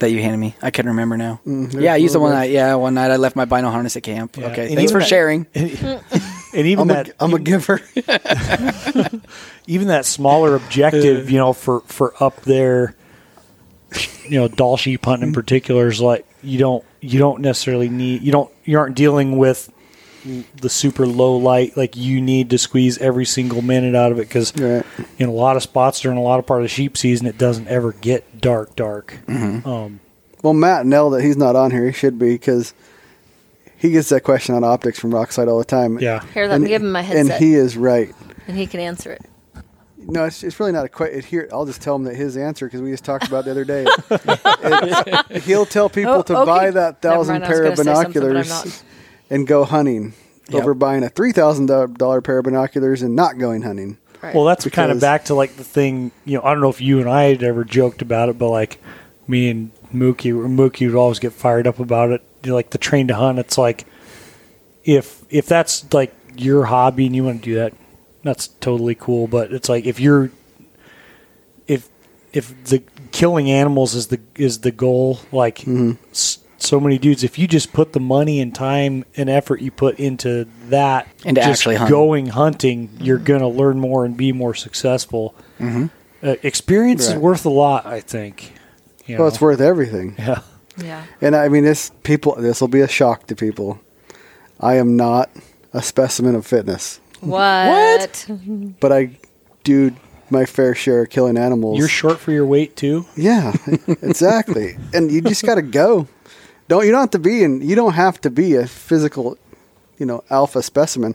that 0.00 0.10
you 0.10 0.20
handed 0.20 0.38
me. 0.38 0.54
I 0.62 0.70
can't 0.70 0.88
remember 0.88 1.16
now. 1.16 1.40
Mm, 1.46 1.80
yeah, 1.80 1.92
I 1.92 1.96
used 1.96 2.14
the 2.14 2.20
one 2.20 2.30
little 2.30 2.40
night. 2.42 2.50
Yeah, 2.50 2.74
one 2.74 2.94
night 2.94 3.10
I 3.10 3.16
left 3.16 3.36
my 3.36 3.44
bino 3.44 3.70
harness 3.70 3.96
at 3.96 4.02
camp. 4.02 4.36
Yeah. 4.36 4.46
Okay, 4.48 4.66
And 4.66 4.76
thanks 4.76 4.92
for 4.92 4.98
that- 5.00 5.08
sharing. 5.08 5.46
And 6.56 6.68
even 6.68 6.82
I'm, 6.82 6.88
that 6.88 7.08
a, 7.08 7.14
I'm 7.18 7.34
a 7.34 7.40
giver. 7.40 7.80
even 9.66 9.88
that 9.88 10.04
smaller 10.06 10.54
objective, 10.54 11.28
you 11.28 11.38
know, 11.38 11.52
for 11.52 11.80
for 11.80 12.14
up 12.22 12.42
there, 12.42 12.94
you 14.28 14.38
know, 14.38 14.46
Dall 14.46 14.76
sheep 14.76 15.04
hunting 15.04 15.28
in 15.30 15.34
particular 15.34 15.88
is 15.88 16.00
like 16.00 16.24
you 16.44 16.58
don't 16.60 16.84
you 17.00 17.18
don't 17.18 17.40
necessarily 17.40 17.88
need 17.88 18.22
you 18.22 18.30
don't 18.30 18.52
you 18.64 18.78
aren't 18.78 18.94
dealing 18.94 19.36
with 19.36 19.68
the 20.56 20.68
super 20.70 21.06
low 21.06 21.36
light 21.36 21.76
like 21.76 21.96
you 21.96 22.20
need 22.20 22.48
to 22.50 22.58
squeeze 22.58 22.96
every 22.98 23.24
single 23.26 23.60
minute 23.62 23.94
out 23.94 24.10
of 24.12 24.18
it 24.18 24.28
because 24.28 24.56
Right. 24.56 24.84
in 25.18 25.28
a 25.28 25.32
lot 25.32 25.56
of 25.56 25.62
spots 25.62 26.00
during 26.00 26.16
a 26.16 26.22
lot 26.22 26.38
of 26.38 26.46
part 26.46 26.60
of 26.60 26.64
the 26.64 26.68
sheep 26.68 26.96
season 26.96 27.26
it 27.26 27.36
doesn't 27.36 27.68
ever 27.68 27.92
get 27.92 28.40
dark 28.40 28.74
dark. 28.74 29.18
Mm-hmm. 29.26 29.68
Um, 29.68 30.00
Well, 30.42 30.54
Matt 30.54 30.86
nailed 30.86 31.12
that 31.14 31.22
He's 31.22 31.36
not 31.36 31.56
on 31.56 31.70
here. 31.70 31.86
He 31.86 31.92
should 31.92 32.18
be 32.18 32.32
because 32.34 32.72
he 33.76 33.90
gets 33.90 34.08
that 34.08 34.22
question 34.22 34.54
on 34.54 34.64
optics 34.64 34.98
from 34.98 35.10
Rokslide 35.10 35.46
all 35.48 35.58
the 35.58 35.64
time. 35.64 35.98
yeah, 35.98 36.24
Here, 36.32 36.46
let 36.46 36.60
me 36.60 36.68
give 36.68 36.80
him 36.82 36.90
my 36.92 37.02
headset, 37.02 37.32
and 37.34 37.44
he 37.44 37.54
is 37.54 37.76
right. 37.76 38.14
and 38.48 38.56
he 38.56 38.66
can 38.66 38.80
answer 38.80 39.12
it. 39.12 39.22
No, 40.06 40.24
it's, 40.24 40.42
it's 40.42 40.58
really 40.60 40.72
not 40.72 40.84
a 40.84 40.88
question. 40.90 41.22
Here, 41.22 41.48
I'll 41.52 41.64
just 41.66 41.80
tell 41.80 41.96
him 41.96 42.04
that 42.04 42.14
his 42.14 42.36
answer 42.36 42.66
because 42.66 42.80
we 42.82 42.90
just 42.90 43.04
talked 43.04 43.26
about 43.26 43.40
it 43.40 43.44
the 43.46 43.50
other 43.52 43.64
day. 43.64 43.86
It's- 45.30 45.44
he'll 45.44 45.66
tell 45.66 45.88
people 45.88 46.12
Oh, 46.14 46.22
to 46.22 46.36
okay. 46.38 46.46
buy 46.46 46.70
that 46.70 47.00
thousand 47.02 47.40
mind, 47.40 47.44
pair 47.44 47.64
of 47.64 47.76
gonna 47.76 47.94
say 47.96 48.02
something, 48.02 48.12
but 48.22 48.28
I'm 48.28 48.32
binoculars 48.32 48.48
not. 48.64 48.82
And 49.34 49.46
go 49.46 49.64
hunting 49.64 50.14
Yep. 50.50 50.62
over 50.62 50.74
buying 50.74 51.02
a 51.02 51.08
three 51.08 51.32
thousand 51.32 51.66
dollar 51.66 52.20
pair 52.20 52.38
of 52.38 52.44
binoculars 52.44 53.00
and 53.02 53.16
not 53.16 53.38
going 53.38 53.62
hunting. 53.62 53.96
Right. 54.22 54.34
Well, 54.34 54.44
that's 54.44 54.68
kind 54.68 54.92
of 54.92 55.00
back 55.00 55.24
to 55.26 55.34
like 55.34 55.56
the 55.56 55.64
thing. 55.64 56.12
You 56.26 56.36
know, 56.38 56.44
I 56.44 56.52
don't 56.52 56.60
know 56.62 56.68
if 56.68 56.80
you 56.82 57.00
and 57.00 57.08
I 57.08 57.24
had 57.24 57.42
ever 57.42 57.64
joked 57.64 58.02
about 58.02 58.28
it, 58.28 58.38
but 58.38 58.50
like 58.50 58.78
me 59.26 59.48
and 59.50 59.70
Mookie, 59.92 60.32
Mookie 60.32 60.86
would 60.86 60.96
always 60.96 61.18
get 61.18 61.32
fired 61.32 61.66
up 61.66 61.78
about 61.78 62.10
it. 62.10 62.22
You 62.42 62.50
know, 62.50 62.56
like 62.56 62.70
the 62.70 62.78
train 62.78 63.08
to 63.08 63.14
hunt. 63.14 63.38
It's 63.38 63.56
like 63.56 63.86
if 64.84 65.22
if 65.30 65.46
that's 65.46 65.90
like 65.94 66.14
your 66.36 66.66
hobby 66.66 67.06
and 67.06 67.16
you 67.16 67.24
want 67.24 67.40
to 67.42 67.44
do 67.44 67.54
that, 67.54 67.72
that's 68.22 68.48
totally 68.48 68.94
cool. 68.94 69.26
But 69.26 69.50
it's 69.52 69.68
like 69.70 69.86
if 69.86 69.98
you're 69.98 70.30
if 71.66 71.88
if 72.34 72.64
the 72.64 72.82
killing 73.12 73.50
animals 73.50 73.94
is 73.94 74.08
the 74.08 74.20
is 74.34 74.60
the 74.60 74.70
goal, 74.72 75.20
like 75.32 75.58
Mm-hmm. 75.60 75.92
s- 76.10 76.38
so 76.56 76.80
many 76.80 76.98
dudes, 76.98 77.24
if 77.24 77.38
you 77.38 77.46
just 77.46 77.72
put 77.72 77.92
the 77.92 78.00
money 78.00 78.40
and 78.40 78.54
time 78.54 79.04
and 79.16 79.28
effort 79.28 79.60
you 79.60 79.70
put 79.70 79.98
into 79.98 80.46
that, 80.68 81.08
and 81.24 81.36
just 81.36 81.48
actually 81.48 81.76
hunting. 81.76 81.92
going 81.92 82.26
hunting, 82.26 82.90
you're 83.00 83.18
going 83.18 83.40
to 83.40 83.48
learn 83.48 83.78
more 83.78 84.04
and 84.04 84.16
be 84.16 84.32
more 84.32 84.54
successful. 84.54 85.34
Uh, 85.60 86.36
experience 86.42 87.08
is 87.08 87.14
worth 87.14 87.44
a 87.44 87.50
lot, 87.50 87.84
I 87.86 88.00
think. 88.00 88.52
You 89.06 89.18
Well, 89.18 89.28
it's 89.28 89.40
worth 89.40 89.60
everything. 89.60 90.16
Yeah. 90.18 90.40
yeah. 90.76 91.04
And 91.20 91.36
I 91.36 91.48
mean, 91.48 91.62
this 91.64 91.92
people. 92.02 92.34
This 92.36 92.60
will 92.60 92.68
be 92.68 92.80
a 92.80 92.88
shock 92.88 93.26
to 93.28 93.36
people. 93.36 93.80
I 94.58 94.74
am 94.74 94.96
not 94.96 95.30
a 95.72 95.82
specimen 95.82 96.34
of 96.34 96.46
fitness, 96.46 96.98
What? 97.20 98.26
but 98.80 98.90
I 98.90 99.18
do 99.62 99.94
my 100.30 100.46
fair 100.46 100.74
share 100.74 101.02
of 101.02 101.10
killing 101.10 101.36
animals. 101.36 101.78
You're 101.78 101.88
short 101.88 102.18
for 102.18 102.32
your 102.32 102.46
weight 102.46 102.76
too. 102.76 103.06
Yeah, 103.16 103.52
exactly. 104.02 104.76
and 104.94 105.10
you 105.12 105.20
just 105.20 105.44
got 105.44 105.56
to 105.56 105.62
go. 105.62 106.08
Don't 106.68 106.84
you 106.86 106.90
don't 106.92 107.00
have 107.02 107.10
to 107.10 107.18
be 107.18 107.44
and 107.44 107.62
you 107.62 107.76
don't 107.76 107.92
have 107.94 108.20
to 108.22 108.30
be 108.30 108.54
a 108.54 108.66
physical, 108.66 109.36
you 109.98 110.06
know, 110.06 110.24
alpha 110.30 110.62
specimen. 110.62 111.14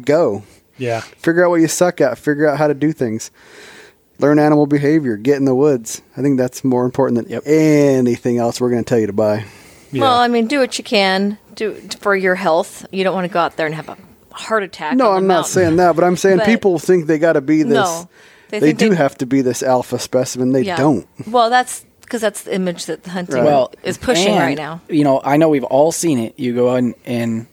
Go. 0.00 0.42
Yeah. 0.76 1.00
Figure 1.00 1.44
out 1.44 1.50
what 1.50 1.60
you 1.60 1.68
suck 1.68 2.00
at. 2.00 2.18
Figure 2.18 2.46
out 2.48 2.58
how 2.58 2.66
to 2.66 2.74
do 2.74 2.92
things. 2.92 3.30
Learn 4.18 4.38
animal 4.38 4.66
behavior. 4.66 5.16
Get 5.16 5.36
in 5.36 5.46
the 5.46 5.54
woods. 5.54 6.02
I 6.16 6.22
think 6.22 6.36
that's 6.38 6.62
more 6.62 6.84
important 6.84 7.22
than 7.22 7.30
Yep. 7.32 7.42
anything 7.46 8.38
else 8.38 8.60
we're 8.60 8.70
going 8.70 8.84
to 8.84 8.88
tell 8.88 8.98
you 8.98 9.06
to 9.06 9.12
buy. 9.14 9.44
Yeah. 9.92 10.02
Well, 10.02 10.14
I 10.18 10.28
mean, 10.28 10.46
do 10.46 10.58
what 10.60 10.76
you 10.78 10.84
can 10.84 11.38
do 11.54 11.74
for 12.00 12.14
your 12.14 12.34
health. 12.34 12.86
You 12.92 13.02
don't 13.04 13.14
want 13.14 13.26
to 13.26 13.32
go 13.32 13.40
out 13.40 13.56
there 13.56 13.66
and 13.66 13.74
have 13.74 13.88
a 13.88 13.96
heart 14.32 14.62
attack. 14.62 14.96
No, 14.96 15.10
I'm 15.12 15.26
not 15.26 15.46
saying 15.46 15.76
that, 15.76 15.96
but 15.96 16.04
I'm 16.04 16.16
saying 16.16 16.38
But- 16.38 16.46
people 16.46 16.78
think 16.78 17.06
they 17.06 17.18
got 17.18 17.32
to 17.32 17.40
be 17.40 17.62
this. 17.62 17.72
No, 17.74 18.08
they, 18.50 18.60
they 18.60 18.72
do 18.72 18.90
they- 18.90 18.96
have 18.96 19.16
to 19.18 19.26
be 19.26 19.40
this 19.42 19.62
alpha 19.62 19.98
specimen. 19.98 20.52
They 20.52 20.62
Yeah. 20.62 20.76
don't. 20.76 21.06
Well, 21.26 21.50
that's 21.50 21.84
because 22.10 22.20
that's 22.20 22.42
the 22.42 22.52
image 22.52 22.86
that 22.86 23.04
the 23.04 23.10
hunting 23.10 23.44
Well, 23.44 23.72
is 23.84 23.96
pushing 23.96 24.32
and, 24.32 24.40
right 24.40 24.58
now. 24.58 24.80
You 24.88 25.04
know, 25.04 25.20
I 25.22 25.36
know 25.36 25.48
we've 25.48 25.62
all 25.62 25.92
seen 25.92 26.18
it. 26.18 26.36
You 26.40 26.52
go 26.56 26.74
and 26.74 26.96
and 27.04 27.46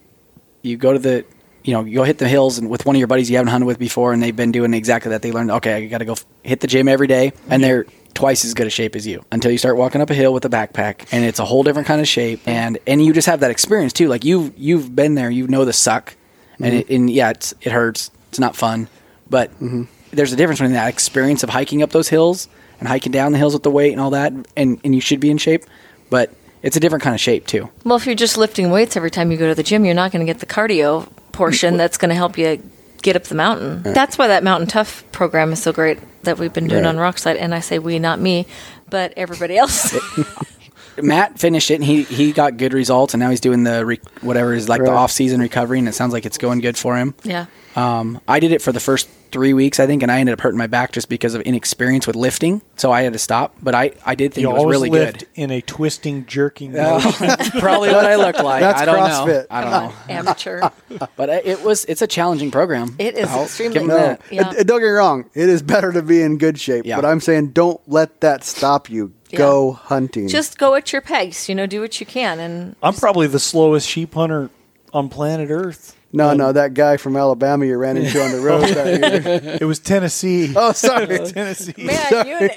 you 0.63 0.77
go 0.77 0.93
to 0.93 0.99
the, 0.99 1.25
you 1.63 1.73
know, 1.73 1.83
you 1.83 1.95
go 1.95 2.03
hit 2.03 2.17
the 2.17 2.27
hills 2.27 2.57
and 2.57 2.67
with 2.67 2.83
one 2.83 2.95
of 2.95 2.97
your 2.97 3.07
buddies 3.07 3.29
you 3.29 3.37
haven't 3.37 3.51
hunted 3.51 3.67
with 3.67 3.77
before, 3.77 4.13
and 4.13 4.23
they've 4.23 4.35
been 4.35 4.51
doing 4.51 4.73
exactly 4.73 5.11
that. 5.11 5.21
They 5.21 5.31
learned, 5.31 5.51
okay, 5.51 5.75
I 5.75 5.85
got 5.85 5.99
to 5.99 6.05
go 6.05 6.13
f- 6.13 6.25
hit 6.41 6.61
the 6.61 6.67
gym 6.67 6.87
every 6.87 7.05
day, 7.05 7.33
and 7.51 7.63
they're 7.63 7.85
twice 8.15 8.43
as 8.45 8.55
good 8.55 8.65
a 8.65 8.71
shape 8.71 8.95
as 8.95 9.05
you 9.05 9.23
until 9.31 9.51
you 9.51 9.59
start 9.59 9.77
walking 9.77 10.01
up 10.01 10.09
a 10.09 10.15
hill 10.15 10.33
with 10.33 10.43
a 10.43 10.49
backpack, 10.49 11.07
and 11.11 11.23
it's 11.23 11.37
a 11.37 11.45
whole 11.45 11.61
different 11.61 11.87
kind 11.87 12.01
of 12.01 12.07
shape, 12.07 12.41
and 12.47 12.79
and 12.87 13.05
you 13.05 13.13
just 13.13 13.27
have 13.27 13.41
that 13.41 13.51
experience 13.51 13.93
too. 13.93 14.07
Like 14.07 14.25
you 14.25 14.51
you've 14.57 14.95
been 14.95 15.13
there, 15.13 15.29
you 15.29 15.47
know 15.47 15.65
the 15.65 15.73
suck, 15.73 16.15
and 16.59 16.73
it, 16.73 16.85
mm-hmm. 16.85 16.95
and 16.95 17.09
yeah, 17.11 17.29
it's, 17.29 17.53
it 17.61 17.71
hurts. 17.71 18.09
It's 18.29 18.39
not 18.39 18.55
fun, 18.55 18.89
but 19.29 19.51
mm-hmm. 19.51 19.83
there's 20.09 20.33
a 20.33 20.35
difference 20.35 20.59
between 20.59 20.73
that 20.73 20.87
experience 20.89 21.43
of 21.43 21.51
hiking 21.51 21.83
up 21.83 21.91
those 21.91 22.09
hills 22.09 22.49
and 22.79 22.87
hiking 22.87 23.11
down 23.11 23.31
the 23.31 23.37
hills 23.37 23.53
with 23.53 23.63
the 23.63 23.71
weight 23.71 23.91
and 23.91 24.01
all 24.01 24.11
that, 24.11 24.33
and 24.55 24.79
and 24.83 24.93
you 24.95 25.01
should 25.01 25.19
be 25.19 25.29
in 25.29 25.37
shape, 25.37 25.63
but 26.09 26.31
it's 26.63 26.75
a 26.75 26.79
different 26.79 27.03
kind 27.03 27.13
of 27.13 27.21
shape 27.21 27.45
too. 27.47 27.69
Well, 27.83 27.97
if 27.97 28.05
you're 28.05 28.15
just 28.15 28.37
lifting 28.37 28.71
weights 28.71 28.97
every 28.97 29.11
time 29.11 29.31
you 29.31 29.37
go 29.37 29.47
to 29.47 29.55
the 29.55 29.63
gym, 29.63 29.85
you're 29.85 29.93
not 29.93 30.11
going 30.11 30.25
to 30.25 30.31
get 30.31 30.39
the 30.39 30.45
cardio 30.45 31.07
portion 31.31 31.77
that's 31.77 31.97
going 31.97 32.09
to 32.09 32.15
help 32.15 32.37
you 32.37 32.61
get 33.03 33.15
up 33.15 33.23
the 33.25 33.35
mountain. 33.35 33.83
That's 33.83 34.17
why 34.17 34.27
that 34.27 34.43
Mountain 34.43 34.67
Tough 34.67 35.03
program 35.11 35.51
is 35.53 35.61
so 35.61 35.71
great 35.71 35.99
that 36.23 36.39
we've 36.39 36.51
been 36.51 36.67
doing 36.67 36.83
Right. 36.83 36.89
on 36.89 36.97
Rokslide. 36.97 37.37
And 37.39 37.53
I 37.53 37.59
say 37.59 37.77
we, 37.79 37.99
not 37.99 38.19
me, 38.19 38.47
but 38.89 39.13
everybody 39.15 39.55
else. 39.55 39.95
Matt 41.01 41.39
finished 41.39 41.69
it 41.69 41.75
and 41.75 41.83
he 41.83 42.01
he 42.03 42.31
got 42.31 42.57
good 42.57 42.73
results 42.73 43.13
and 43.13 43.19
now 43.21 43.29
he's 43.29 43.39
doing 43.39 43.63
the 43.63 43.85
re- 43.85 43.99
whatever 44.21 44.53
is 44.55 44.67
like 44.67 44.79
the 44.83 44.89
Right. 44.89 44.97
off 44.97 45.11
season 45.11 45.39
recovery 45.39 45.77
and 45.77 45.87
it 45.87 45.93
sounds 45.93 46.11
like 46.11 46.25
it's 46.25 46.39
going 46.39 46.59
good 46.59 46.75
for 46.75 46.97
him. 46.97 47.13
yeah. 47.23 47.45
Um, 47.77 48.19
I 48.27 48.39
did 48.39 48.51
it 48.51 48.61
for 48.61 48.71
the 48.71 48.79
first 48.79 49.07
three 49.29 49.53
weeks 49.53 49.77
I 49.77 49.85
think 49.87 50.03
and 50.03 50.11
I 50.11 50.19
ended 50.21 50.31
up 50.33 50.39
hurting 50.39 50.57
my 50.57 50.67
back 50.67 50.93
just 50.93 51.09
because 51.09 51.35
of 51.35 51.41
inexperience 51.41 52.07
with 52.07 52.15
lifting, 52.15 52.61
so 52.77 52.91
I 52.93 53.01
had 53.01 53.11
to 53.13 53.19
stop. 53.19 53.55
But 53.61 53.75
I 53.75 53.91
I 54.05 54.15
did 54.15 54.33
think 54.33 54.43
You 54.43 54.51
it 54.51 54.53
was 54.53 54.65
really 54.65 54.89
lift 54.89 55.19
good. 55.19 55.27
in 55.35 55.51
a 55.51 55.61
twisting, 55.61 56.25
jerking. 56.25 56.71
Motion. 56.71 57.11
that's 57.27 57.49
probably 57.51 57.89
what 57.89 58.05
I 58.05 58.15
look 58.15 58.39
like. 58.39 58.61
That's 58.61 58.81
I 58.81 58.85
don't 58.85 58.97
CrossFit. 58.97 59.27
know. 59.27 59.45
I 59.51 59.61
don't 59.61 59.71
know. 59.71 59.93
Amateur. 60.09 60.69
But 61.17 61.29
it 61.29 61.45
it 61.45 61.63
was 61.63 61.85
it's 61.85 62.01
a 62.01 62.07
challenging 62.07 62.51
program. 62.51 62.95
It 62.99 63.15
is 63.15 63.29
I'll 63.29 63.43
extremely- 63.43 63.85
No. 63.85 64.17
Yeah. 64.31 64.47
and- 64.47 64.57
and 64.57 64.67
don't 64.67 64.79
get 64.79 64.85
me 64.87 64.91
wrong. 64.91 65.25
It 65.35 65.49
is 65.49 65.61
better 65.61 65.91
to 65.91 66.01
be 66.01 66.21
in 66.21 66.37
good 66.37 66.57
shape, 66.59 66.85
Yeah. 66.85 66.95
but 66.95 67.05
I'm 67.05 67.19
saying 67.19 67.49
don't 67.51 67.79
let 67.87 68.21
that 68.21 68.43
stop 68.43 68.89
you. 68.89 69.13
Yeah. 69.29 69.39
Go 69.39 69.73
hunting. 69.73 70.29
just 70.29 70.57
go 70.57 70.73
at 70.75 70.93
your 70.93 71.01
pace, 71.01 71.49
you 71.49 71.53
know, 71.55 71.65
do 71.67 71.81
what 71.81 71.99
you 71.99 72.05
can. 72.05 72.39
And 72.39 72.75
I'm 72.81 72.93
probably 72.93 73.27
the 73.27 73.39
slowest 73.39 73.87
sheep 73.89 74.13
hunter 74.13 74.49
on 74.93 75.09
planet 75.09 75.49
Earth. 75.51 75.96
No, 76.13 76.33
no, 76.33 76.51
that 76.51 76.73
guy 76.73 76.97
from 76.97 77.15
Alabama 77.17 77.65
you 77.65 77.77
ran 77.77 77.97
into 77.97 78.23
on 78.23 78.31
the 78.31 78.39
road 78.39 78.63
that 78.63 79.33
year. 79.43 79.57
It 79.61 79.65
was 79.65 79.79
Tennessee. 79.79 80.53
Oh, 80.55 80.71
sorry. 80.71 81.07
Tennessee. 81.07 81.73
man, 81.77 82.27
you, 82.27 82.49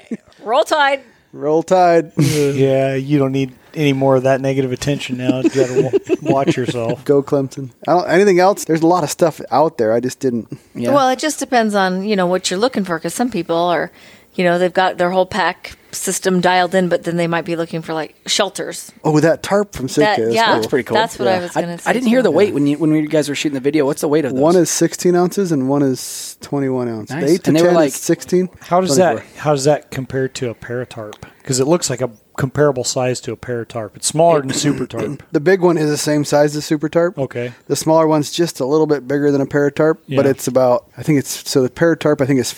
roll 0.42 0.64
tide. 0.64 1.02
Roll 1.32 1.62
Tide. 1.62 2.12
yeah, 2.16 2.94
you 2.96 3.16
don't 3.18 3.30
need 3.30 3.54
any 3.74 3.92
more 3.92 4.16
of 4.16 4.24
that 4.24 4.40
negative 4.40 4.72
attention 4.72 5.16
now. 5.16 5.40
You 5.42 5.50
got 5.50 5.68
to 5.68 6.18
watch 6.22 6.56
yourself. 6.56 7.04
Go 7.04 7.22
Clemson. 7.22 7.70
I 7.86 7.92
don't. 7.92 8.08
Anything 8.08 8.40
else? 8.40 8.64
There's 8.64 8.82
a 8.82 8.86
lot 8.88 9.04
of 9.04 9.10
stuff 9.10 9.40
out 9.52 9.78
there. 9.78 9.92
I 9.92 10.00
just 10.00 10.18
didn't. 10.18 10.48
Yeah. 10.74 10.92
Well, 10.92 11.08
it 11.08 11.20
just 11.20 11.38
depends 11.38 11.76
on 11.76 12.02
you 12.02 12.16
know 12.16 12.26
what 12.26 12.50
you're 12.50 12.58
looking 12.58 12.82
for 12.82 12.98
because 12.98 13.14
some 13.14 13.30
people 13.30 13.54
are, 13.56 13.92
you 14.34 14.44
know, 14.44 14.58
they've 14.58 14.72
got 14.72 14.96
their 14.98 15.10
whole 15.10 15.26
pack 15.26 15.76
system 15.92 16.40
dialed 16.40 16.72
in, 16.74 16.88
but 16.88 17.02
then 17.02 17.16
they 17.16 17.26
might 17.26 17.44
be 17.44 17.56
looking 17.56 17.82
for 17.82 17.92
like 17.92 18.14
shelters. 18.26 18.92
Oh, 19.02 19.18
that 19.20 19.42
tarp 19.42 19.74
from 19.74 19.88
Sitka. 19.88 20.20
That- 20.22 20.28
is 20.28 20.34
yeah, 20.34 20.44
cool. 20.46 20.54
That's 20.54 20.66
pretty 20.68 20.84
cool. 20.84 20.94
That's 20.94 21.18
what 21.18 21.24
Yeah. 21.26 21.34
I 21.36 21.40
was 21.40 21.50
going 21.52 21.66
to 21.76 21.78
say. 21.82 21.90
I 21.90 21.92
didn't 21.92 22.08
hear 22.08 22.22
the 22.22 22.30
weight 22.30 22.54
when 22.54 22.66
you 22.66 22.78
when 22.78 22.92
you 22.92 23.08
guys 23.08 23.28
were 23.28 23.34
shooting 23.34 23.54
the 23.54 23.60
video. 23.60 23.84
What's 23.86 24.00
the 24.02 24.08
weight 24.08 24.24
of 24.24 24.32
those? 24.32 24.40
One 24.40 24.56
is 24.56 24.70
16 24.70 25.14
ounces 25.16 25.50
and 25.50 25.68
one 25.68 25.82
is 25.82 26.36
21 26.42 26.88
ounces. 26.88 27.16
Nice. 27.16 27.30
8 27.30 27.44
to 27.44 27.50
And 27.50 27.56
they 27.56 27.60
10 27.62 27.68
were 27.68 27.74
like- 27.74 27.88
is 27.88 27.96
16. 27.96 28.48
How 28.60 28.80
does 28.80 28.96
24. 28.96 29.20
that? 29.24 29.40
How 29.40 29.50
does 29.52 29.64
that 29.64 29.90
compare 29.90 30.28
to 30.28 30.50
a 30.50 30.54
paratarp? 30.54 31.14
Because 31.38 31.58
it 31.58 31.66
looks 31.66 31.90
like 31.90 32.00
a 32.00 32.10
comparable 32.36 32.84
size 32.84 33.20
to 33.22 33.32
a 33.32 33.36
paratarp. 33.36 33.96
It's 33.96 34.06
smaller 34.06 34.40
than 34.40 34.50
a 34.50 34.54
super 34.54 34.86
tarp. 34.86 35.22
The 35.32 35.40
big 35.40 35.60
one 35.60 35.76
is 35.78 35.90
the 35.90 35.96
same 35.98 36.24
size 36.24 36.56
as 36.56 36.64
Super 36.64 36.88
Tarp. 36.88 37.18
Okay. 37.18 37.52
The 37.66 37.76
smaller 37.76 38.06
one's 38.06 38.30
just 38.32 38.60
a 38.60 38.64
little 38.66 38.86
bit 38.86 39.06
bigger 39.06 39.30
than 39.30 39.40
a 39.40 39.46
Paratarp, 39.46 39.98
but 40.08 40.24
Yeah. 40.24 40.30
it's 40.30 40.46
about, 40.48 40.86
I 40.96 41.02
think 41.02 41.18
it's, 41.18 41.48
so 41.48 41.62
the 41.62 41.68
Paratarp, 41.70 42.20
I 42.20 42.26
think 42.26 42.40
is 42.40 42.54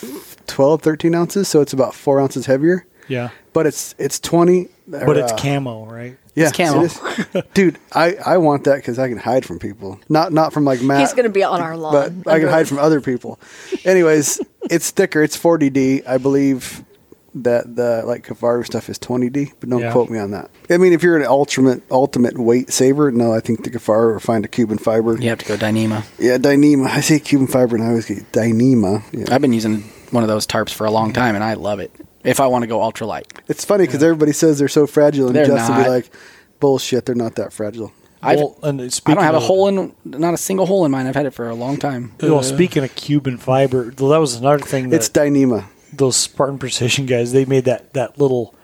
12, 0.47 0.83
13 0.83 1.15
ounces, 1.15 1.49
so 1.49 1.61
it's 1.61 1.73
about 1.73 1.95
four 1.95 2.21
ounces 2.21 2.47
heavier. 2.47 2.87
Yeah. 3.09 3.31
But 3.53 3.67
it's 3.67 3.95
it's 3.99 4.19
20. 4.21 4.69
But 4.89 5.17
it's 5.17 5.33
uh, 5.33 5.37
camo, 5.37 5.85
right? 5.87 6.17
Yeah, 6.35 6.49
It's 6.49 6.57
camo. 6.57 6.83
it 6.85 6.93
is. 7.35 7.43
Dude, 7.55 7.79
I, 7.93 8.15
I 8.25 8.39
want 8.39 8.65
that 8.65 8.77
because 8.77 8.99
I 8.99 9.09
can 9.09 9.19
hide 9.19 9.45
from 9.45 9.59
people. 9.59 10.01
Not 10.09 10.33
not 10.33 10.53
from 10.53 10.65
like 10.65 10.81
Matt. 10.81 11.01
He's 11.01 11.13
going 11.13 11.25
to 11.25 11.31
be 11.31 11.43
on 11.43 11.61
our 11.61 11.77
lawn. 11.77 12.23
but 12.25 12.33
I 12.33 12.39
can 12.41 12.49
hide 12.49 12.69
from 12.69 12.79
other 12.79 13.01
people. 13.03 13.39
Anyways, 13.85 14.41
it's 14.71 14.91
thicker. 14.93 15.23
It's 15.23 15.37
40D, 15.37 16.07
I 16.07 16.17
believe. 16.19 16.85
That 17.35 17.77
the 17.77 18.03
like 18.05 18.27
Kafaru 18.27 18.67
stuff 18.67 18.91
is 18.91 18.99
20D, 18.99 19.53
but 19.59 19.71
don't 19.71 19.81
Yeah. 19.81 19.91
quote 19.93 20.11
me 20.11 20.19
on 20.19 20.33
that. 20.33 20.51
I 20.69 20.77
mean, 20.77 20.93
if 20.93 21.03
you're 21.03 21.17
an 21.17 21.25
ultimate 21.25 21.83
ultimate 21.91 22.39
weight 22.39 22.71
saver, 22.71 23.11
no, 23.11 23.33
I 23.33 23.41
think 23.41 23.65
the 23.65 23.71
Kafaru 23.71 24.15
or 24.17 24.21
find 24.21 24.45
a 24.45 24.49
Cuben 24.49 24.79
fiber. 24.79 25.17
You 25.19 25.31
have 25.31 25.39
to 25.39 25.47
go 25.47 25.57
Dyneema. 25.57 26.05
Yeah, 26.19 26.37
Dyneema. 26.37 26.89
I 26.89 27.01
say 27.01 27.19
Cuben 27.19 27.49
fiber, 27.49 27.75
and 27.77 27.85
I 27.85 27.89
always 27.89 28.05
get 28.05 28.31
Dyneema. 28.33 29.03
Yeah. 29.13 29.35
I've 29.35 29.41
been 29.41 29.55
using 29.55 29.83
one 30.11 30.23
of 30.23 30.29
those 30.29 30.47
tarps 30.47 30.75
for 30.75 30.87
a 30.87 30.91
long 30.91 31.15
time, 31.15 31.35
and 31.35 31.43
I 31.43 31.55
love 31.55 31.81
it. 31.81 31.91
If 32.23 32.39
I 32.39 32.47
want 32.49 32.65
to 32.65 32.67
go 32.67 32.81
ultralight, 32.81 33.25
It's 33.49 33.65
funny 33.65 33.87
because 33.87 34.03
everybody 34.03 34.33
says 34.33 34.59
they're 34.59 34.69
so 34.69 34.87
fragile, 34.87 35.29
and 35.29 35.35
They're 35.35 35.47
Justin 35.47 35.83
be 35.85 35.89
like, 35.89 36.11
"Bullshit, 36.61 37.07
they're 37.07 37.15
not 37.15 37.37
that 37.37 37.53
fragile." 37.55 37.93
I've- 38.23 38.41
Well, 38.41 38.57
and 38.63 38.81
I 39.07 39.15
don't 39.15 39.25
have 39.25 39.35
a 39.35 39.39
of- 39.39 39.43
hole 39.45 39.67
in, 39.69 39.93
not 40.05 40.33
a 40.33 40.37
single 40.37 40.67
hole 40.67 40.85
in 40.85 40.93
mine. 40.93 41.07
I've 41.09 41.17
had 41.17 41.27
it 41.27 41.33
for 41.35 41.49
a 41.49 41.55
long 41.57 41.77
time. 41.79 42.13
Well, 42.23 42.43
speaking 42.45 42.85
of 42.85 42.95
Cuben 42.95 43.39
fiber, 43.41 43.91
that 43.91 44.21
was 44.21 44.37
another 44.37 44.61
thing 44.61 44.91
that 44.91 44.97
It's 44.97 45.09
Dyneema. 45.09 45.65
Those 45.93 46.17
Spartan 46.17 46.59
Precision 46.59 47.07
guys 47.07 47.33
they 47.33 47.45
made 47.45 47.65
that 47.67 47.93
that 47.95 48.19
little 48.19 48.55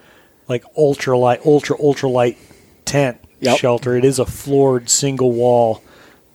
like 0.47 0.63
ultra 0.77 1.17
light, 1.17 1.41
ultra 1.45 1.75
ultra 1.79 2.09
light 2.09 2.37
tent 2.85 3.17
Yep. 3.41 3.57
shelter. 3.59 3.95
It 3.95 4.03
is 4.03 4.19
a 4.19 4.25
floored 4.25 4.89
single 4.89 5.31
wall 5.31 5.81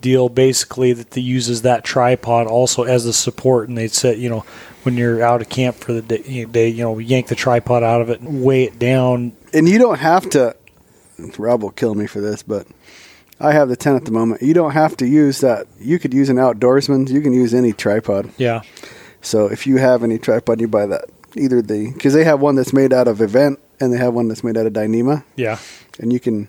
deal, 0.01 0.29
basically 0.31 0.93
that 0.95 1.11
they 1.11 1.21
uses 1.21 1.63
that 1.63 1.85
tripod 1.85 2.47
also 2.47 2.85
as 2.85 3.05
a 3.07 3.13
support, 3.13 3.69
and 3.69 3.77
they 3.77 3.89
set 3.89 4.17
you 4.19 4.29
know 4.31 4.41
when 4.85 4.97
you're 4.97 5.23
out 5.23 5.43
of 5.43 5.49
camp 5.49 5.77
for 5.77 5.93
the 5.93 6.01
day, 6.03 6.45
they 6.45 6.69
you 6.69 6.83
know 6.83 6.99
yank 6.99 7.27
the 7.29 7.35
tripod 7.35 7.83
out 7.83 8.01
of 8.01 8.09
it 8.11 8.21
and 8.21 8.43
weigh 8.43 8.65
it 8.65 8.79
down. 8.79 9.33
And 9.53 9.69
you 9.69 9.79
don't 9.79 9.99
have 9.99 10.31
to. 10.31 10.55
Rob 11.39 11.63
will 11.63 11.71
kill 11.71 11.95
me 11.95 12.07
for 12.07 12.21
this, 12.21 12.43
but 12.43 12.67
I 13.41 13.53
have 13.53 13.69
the 13.69 13.77
10 13.77 13.95
at 13.97 14.05
the 14.05 14.11
moment. 14.11 14.43
You 14.43 14.55
don't 14.55 14.73
have 14.73 14.97
to 14.99 15.07
use 15.07 15.41
that. 15.41 15.67
You 15.79 15.99
could 15.99 16.13
use 16.15 16.29
an 16.29 16.37
outdoorsman. 16.37 17.09
You 17.11 17.21
can 17.21 17.33
use 17.33 17.53
any 17.55 17.73
tripod. 17.73 18.31
Yeah, 18.39 18.63
So 19.25 19.47
if 19.47 19.67
you 19.67 19.79
have 19.79 20.05
any 20.05 20.19
tripod, 20.19 20.61
you 20.61 20.69
buy 20.69 20.87
that. 20.87 21.07
Either 21.37 21.61
the 21.61 21.91
because 21.93 22.15
they 22.15 22.23
have 22.23 22.41
one 22.41 22.55
that's 22.55 22.73
made 22.73 22.93
out 22.93 23.09
of 23.09 23.19
eVent 23.19 23.59
and 23.81 23.93
they 23.93 23.99
have 23.99 24.15
one 24.15 24.29
that's 24.29 24.45
made 24.45 24.57
out 24.57 24.67
of 24.67 24.73
Dyneema, 24.73 25.25
yeah. 25.35 25.59
and 25.99 26.13
you 26.13 26.21
can 26.21 26.49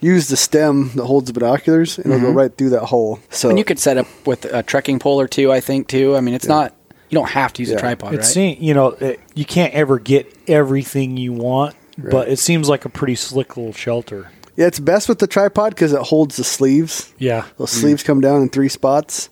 use 0.00 0.28
the 0.28 0.36
stem 0.36 0.90
that 0.94 1.04
holds 1.04 1.26
the 1.26 1.32
binoculars 1.38 1.98
and 1.98 2.06
it'll 2.06 2.20
go 2.20 2.26
mm-hmm. 2.28 2.36
right 2.38 2.56
through 2.56 2.70
that 2.70 2.84
hole. 2.86 3.18
So 3.28 3.50
And 3.50 3.58
you 3.58 3.64
could 3.64 3.78
set 3.78 3.98
up 3.98 4.06
with 4.26 4.46
a 4.46 4.62
trekking 4.62 4.98
pole 4.98 5.20
or 5.20 5.28
two, 5.28 5.52
I 5.52 5.60
think, 5.60 5.88
too. 5.88 6.16
I 6.16 6.20
mean, 6.20 6.34
it's 6.34 6.46
not, 6.46 6.74
you 7.10 7.18
don't 7.18 7.28
have 7.30 7.52
to 7.54 7.62
use 7.62 7.68
Yeah. 7.70 7.76
a 7.76 7.80
tripod, 7.80 8.14
It 8.14 8.18
right? 8.18 8.24
seems 8.24 8.60
you 8.62 8.72
know 8.72 8.88
it, 8.92 9.20
you 9.34 9.44
can't 9.44 9.74
ever 9.74 9.98
get 9.98 10.34
everything 10.48 11.18
you 11.18 11.34
want, 11.34 11.74
but 11.98 12.28
it 12.28 12.38
seems 12.38 12.66
like 12.68 12.86
a 12.86 12.88
pretty 12.88 13.14
slick 13.14 13.58
little 13.58 13.72
shelter. 13.74 14.30
yeah, 14.56 14.66
it's 14.66 14.80
best 14.80 15.06
with 15.08 15.18
the 15.18 15.26
tripod 15.26 15.74
because 15.74 15.92
it 15.92 16.00
holds 16.00 16.36
the 16.36 16.44
sleeves. 16.44 17.12
Yeah, 17.18 17.44
Those 17.58 17.72
sleeves 17.72 18.02
come 18.02 18.20
down 18.22 18.40
in 18.40 18.48
three 18.48 18.68
spots, 18.70 19.28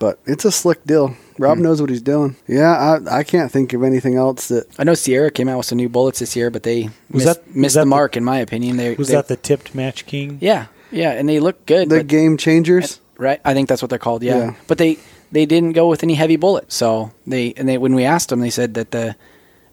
but 0.00 0.18
it's 0.26 0.44
a 0.44 0.50
slick 0.50 0.82
deal. 0.84 1.14
Rob 1.38 1.58
hmm. 1.58 1.62
knows 1.62 1.80
what 1.80 1.90
he's 1.90 2.02
doing. 2.02 2.34
Yeah, 2.48 2.98
I, 3.08 3.18
I 3.18 3.22
can't 3.22 3.52
think 3.52 3.72
of 3.72 3.84
anything 3.84 4.16
else 4.16 4.48
that 4.48 4.66
I 4.78 4.82
know 4.82 4.94
Sierra 4.94 5.30
came 5.30 5.48
out 5.48 5.58
with 5.58 5.66
some 5.66 5.76
new 5.78 5.88
bullets 5.88 6.18
this 6.18 6.34
year, 6.34 6.50
but 6.50 6.64
they 6.64 6.90
Was 7.10 7.24
missed, 7.24 7.26
that- 7.26 7.46
was 7.46 7.56
missed 7.56 7.74
that 7.76 7.80
the 7.82 7.84
the- 7.84 7.90
mark, 7.90 8.16
in 8.16 8.24
my 8.24 8.38
opinion. 8.38 8.76
They, 8.76 8.94
was 8.96 9.06
they- 9.08 9.14
that 9.14 9.28
the 9.28 9.36
tipped 9.36 9.72
match 9.74 10.06
king? 10.06 10.38
Yeah, 10.40 10.66
yeah, 10.90 11.12
and 11.12 11.28
they 11.28 11.38
look 11.38 11.64
good. 11.66 11.88
the 11.88 11.98
but- 11.98 12.08
game 12.08 12.36
changers. 12.36 12.98
right? 13.16 13.40
I 13.44 13.54
think 13.54 13.68
that's 13.68 13.82
what 13.82 13.90
they're 13.90 13.98
called. 13.98 14.24
Yeah. 14.24 14.38
Yeah. 14.38 14.54
But 14.66 14.78
they 14.78 14.98
they 15.30 15.46
didn't 15.46 15.72
go 15.72 15.88
with 15.88 16.02
any 16.02 16.14
heavy 16.14 16.36
bullets. 16.36 16.74
So 16.74 17.12
they 17.26 17.52
and 17.56 17.68
they 17.68 17.78
when 17.78 17.94
we 17.94 18.04
asked 18.04 18.30
them, 18.30 18.40
they 18.40 18.50
said 18.50 18.74
that 18.74 18.90
the 18.90 19.14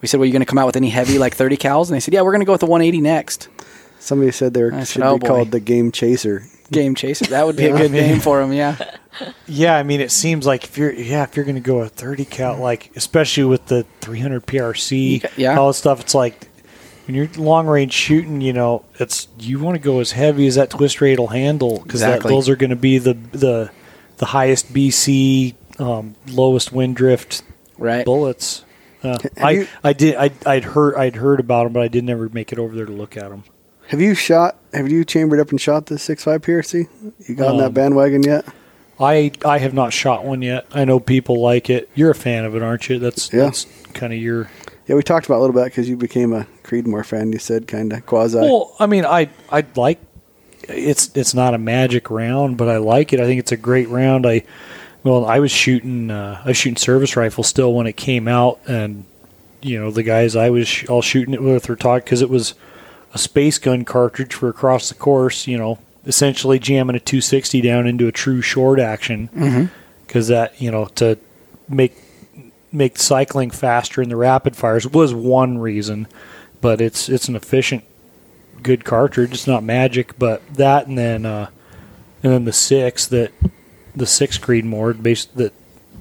we 0.02 0.08
said, 0.08 0.20
"Well, 0.20 0.26
you're 0.28 0.34
going 0.34 0.42
to 0.42 0.46
come 0.46 0.60
out 0.60 0.68
with 0.68 0.76
any 0.76 0.90
heavy 0.90 1.18
like 1.18 1.34
30 1.34 1.58
cals?" 1.58 1.88
And 1.88 1.96
they 1.96 2.00
said, 2.00 2.14
"Yeah, 2.14 2.22
we're 2.22 2.32
going 2.32 2.42
to 2.42 2.46
go 2.46 2.52
with 2.52 2.62
the 2.62 2.68
180 2.68 3.02
next." 3.02 3.48
Somebody 4.00 4.32
said 4.32 4.54
they 4.54 4.64
I 4.64 4.80
should 4.84 4.88
said, 4.88 5.04
"Oh, 5.04 5.18
be 5.18 5.22
boy." 5.22 5.28
called 5.28 5.52
the 5.52 5.60
game 5.60 5.92
chaser. 5.92 6.44
Game 6.72 6.94
chaser. 6.94 7.26
That 7.26 7.46
would 7.48 7.56
be 7.56 7.66
a 7.66 7.78
good 7.78 7.92
name 7.92 8.20
for 8.20 8.40
them. 8.40 8.54
Yeah. 8.54 8.76
Yeah, 9.48 9.76
I 9.76 9.84
mean, 9.84 10.02
it 10.02 10.12
seems 10.12 10.46
like 10.46 10.64
if 10.64 10.78
you're 10.78 10.92
yeah, 10.94 11.24
if 11.24 11.36
you're 11.36 11.46
going 11.46 11.56
to 11.56 11.62
go 11.62 11.80
a 11.80 11.90
30 11.90 12.26
cal, 12.26 12.58
like 12.58 12.92
especially 12.96 13.46
with 13.46 13.66
the 13.68 13.86
300 14.02 14.46
PRC, 14.46 15.26
Yeah. 15.38 15.58
all 15.58 15.68
this 15.68 15.78
stuff, 15.78 16.00
it's 16.02 16.14
like 16.16 16.48
when 17.06 17.16
you're 17.16 17.30
long 17.38 17.68
range 17.68 17.94
shooting, 17.94 18.42
you 18.42 18.54
know, 18.54 18.84
it's 19.00 19.28
you 19.40 19.60
want 19.60 19.76
to 19.76 19.80
go 19.82 20.00
as 20.00 20.12
heavy 20.12 20.46
as 20.48 20.56
that 20.56 20.70
twist 20.70 21.00
rate 21.02 21.20
will 21.20 21.28
handle 21.28 21.80
because 21.84 22.02
Exactly. 22.02 22.30
those 22.32 22.50
are 22.50 22.56
going 22.56 22.70
to 22.72 22.76
be 22.76 22.98
the 22.98 23.14
the 23.32 23.72
the 24.18 24.26
highest 24.28 24.74
BC, 24.74 25.56
um, 25.80 26.16
lowest 26.28 26.72
wind 26.74 26.96
drift 26.96 27.44
Right. 27.78 28.04
bullets. 28.06 28.64
Uh, 29.04 29.18
I 29.42 29.52
you- 29.52 29.68
I 29.84 29.94
did 29.94 30.16
I 30.16 30.32
I'd 30.46 30.64
heard 30.66 30.96
I'd 30.96 31.16
heard 31.16 31.40
about 31.40 31.64
them, 31.66 31.74
but 31.74 31.84
I 31.84 31.88
did 31.88 32.04
never 32.04 32.30
make 32.30 32.52
it 32.52 32.60
over 32.60 32.76
there 32.76 32.86
to 32.86 32.92
look 32.92 33.16
at 33.16 33.30
them. 33.30 33.44
Have 33.88 34.02
you 34.02 34.16
shot? 34.16 34.58
Have 34.74 34.90
you 34.90 35.06
chambered 35.06 35.40
up 35.40 35.50
and 35.52 35.62
shot 35.62 35.86
the 35.86 35.98
six 35.98 36.24
five 36.24 36.42
PRC? 36.42 36.88
You 37.28 37.36
got 37.36 37.50
on 37.52 37.58
that 37.60 37.68
Um, 37.68 37.74
bandwagon 37.74 38.24
yet? 38.24 38.44
I 39.00 39.32
I 39.46 39.60
have 39.60 39.74
not 39.74 39.94
shot 39.94 40.24
one 40.26 40.42
yet. 40.42 40.66
I 40.72 40.86
know 40.86 41.00
people 41.00 41.42
like 41.42 41.70
it. 41.70 41.90
You're 41.96 42.12
a 42.12 42.16
fan 42.16 42.46
of 42.46 42.56
it, 42.56 42.62
aren't 42.64 42.90
you? 42.90 43.00
That's 43.00 43.32
Yeah. 43.32 43.44
that's 43.46 43.66
kind 43.94 44.14
of 44.14 44.20
your 44.20 44.50
Yeah, 44.88 44.96
we 44.96 45.04
talked 45.04 45.26
about 45.26 45.36
it 45.36 45.40
a 45.40 45.42
little 45.42 45.56
bit 45.56 45.66
because 45.66 45.88
you 45.90 45.98
became 45.98 46.34
a 46.34 46.48
Creedmoor 46.64 47.06
fan. 47.06 47.32
You 47.32 47.40
said 47.40 47.68
kind 47.68 47.94
of 47.94 48.06
quasi. 48.06 48.38
Well, 48.40 48.76
I 48.80 48.86
mean, 48.88 49.06
I 49.06 49.30
I 49.52 49.66
like 49.76 50.00
it's 50.68 51.12
it's 51.16 51.34
not 51.34 51.54
a 51.54 51.58
magic 51.58 52.10
round, 52.10 52.58
but 52.58 52.68
I 52.70 52.78
like 52.78 53.14
it. 53.14 53.20
I 53.20 53.26
think 53.26 53.40
it's 53.40 53.52
a 53.52 53.58
great 53.58 53.90
round. 53.90 54.26
I 54.26 54.44
well, 55.04 55.26
I 55.26 55.40
was 55.40 55.52
shooting 55.52 56.10
uh, 56.12 56.42
I 56.44 56.48
was 56.50 56.58
shooting 56.58 56.78
service 56.78 57.16
rifle 57.16 57.44
still 57.44 57.74
when 57.74 57.88
it 57.88 57.96
came 57.98 58.28
out, 58.28 58.60
and 58.68 59.06
you 59.62 59.80
know 59.80 59.92
the 59.92 60.04
guys 60.04 60.36
I 60.36 60.50
was 60.50 60.68
sh- 60.68 60.86
all 60.88 61.02
shooting 61.02 61.34
it 61.34 61.42
with 61.44 61.70
were 61.70 61.76
talking 61.76 62.04
because 62.04 62.22
it 62.22 62.30
was 62.30 62.56
a 63.14 63.18
space 63.18 63.58
gun 63.58 63.86
cartridge 63.86 64.34
for 64.34 64.50
across 64.50 64.90
the 64.90 64.96
course. 64.96 65.48
You 65.48 65.58
know, 65.58 65.80
essentially 66.08 66.58
jamming 66.58 66.96
a 66.96 67.00
260 67.00 67.62
down 67.62 67.86
into 67.86 68.08
a 68.08 68.12
true 68.12 68.42
short 68.42 68.80
action 68.80 69.70
because 70.06 70.30
that 70.30 70.60
you 70.60 70.72
know 70.72 70.86
to 70.96 71.18
make 71.70 71.96
make 72.72 72.98
cycling 72.98 73.52
faster 73.52 74.02
in 74.02 74.10
the 74.10 74.16
rapid 74.16 74.56
fires 74.56 74.88
was 74.88 75.14
one 75.14 75.58
reason, 75.58 76.08
but 76.62 76.82
it's 76.82 77.10
it's 77.10 77.28
an 77.28 77.36
efficient, 77.36 77.84
good 78.64 78.86
cartridge. 78.86 79.34
It's 79.34 79.48
not 79.48 79.64
magic, 79.64 80.18
but 80.18 80.42
that 80.56 80.88
and 80.88 80.98
then 80.98 81.26
uh, 81.26 81.50
and 82.24 82.34
then 82.34 82.46
the 82.46 82.54
six 82.54 83.08
that 83.08 83.32
the 83.96 84.08
six 84.08 84.38
Creedmoor 84.38 85.02
based 85.02 85.36
that 85.38 85.54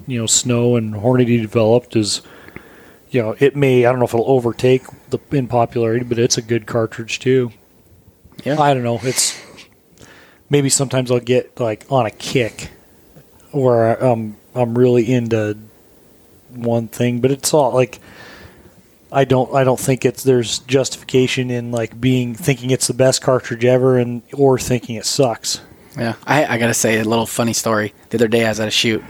you 0.05 0.19
know 0.19 0.25
Snow 0.25 0.75
and 0.75 0.93
Hornady 0.93 1.41
developed 1.41 1.95
is 1.95 2.21
you 3.09 3.21
know 3.21 3.35
it 3.39 3.55
may 3.55 3.85
I 3.85 3.89
don't 3.91 3.99
know 3.99 4.05
if 4.05 4.13
it'll 4.13 4.31
overtake 4.31 4.83
the 5.09 5.19
in 5.31 5.47
popularity, 5.47 6.05
but 6.05 6.17
it's 6.17 6.37
a 6.37 6.41
good 6.41 6.65
cartridge 6.65 7.19
too. 7.19 7.51
Yeah. 8.43 8.61
I 8.61 8.73
don't 8.73 8.83
know. 8.83 8.99
It's 9.03 9.41
maybe 10.49 10.69
sometimes 10.69 11.11
I'll 11.11 11.19
get 11.19 11.59
like 11.59 11.85
on 11.89 12.05
a 12.05 12.11
kick 12.11 12.71
where 13.51 14.03
um 14.03 14.37
I'm 14.55 14.77
really 14.77 15.11
into 15.11 15.57
one 16.49 16.87
thing, 16.87 17.19
but 17.21 17.31
it's 17.31 17.53
all 17.53 17.71
like 17.73 17.99
I 19.11 19.23
don't 19.23 19.53
I 19.53 19.63
don't 19.63 19.79
think 19.79 20.03
it's 20.05 20.23
there's 20.23 20.59
justification 20.59 21.49
in 21.49 21.71
like 21.71 21.99
being 21.99 22.35
thinking 22.35 22.71
it's 22.71 22.87
the 22.87 22.93
best 22.93 23.21
cartridge 23.21 23.63
ever 23.63 23.97
and 23.97 24.21
or 24.33 24.57
thinking 24.57 24.95
it 24.95 25.05
sucks. 25.05 25.61
Yeah, 25.97 26.15
I, 26.25 26.45
I 26.45 26.57
gotta 26.57 26.73
say 26.73 26.99
a 26.99 27.03
little 27.03 27.25
funny 27.25 27.53
story. 27.53 27.93
The 28.09 28.17
other 28.17 28.27
day 28.27 28.45
I 28.45 28.49
was 28.49 28.59
at 28.59 28.67
a 28.67 28.71
shoot, 28.71 29.03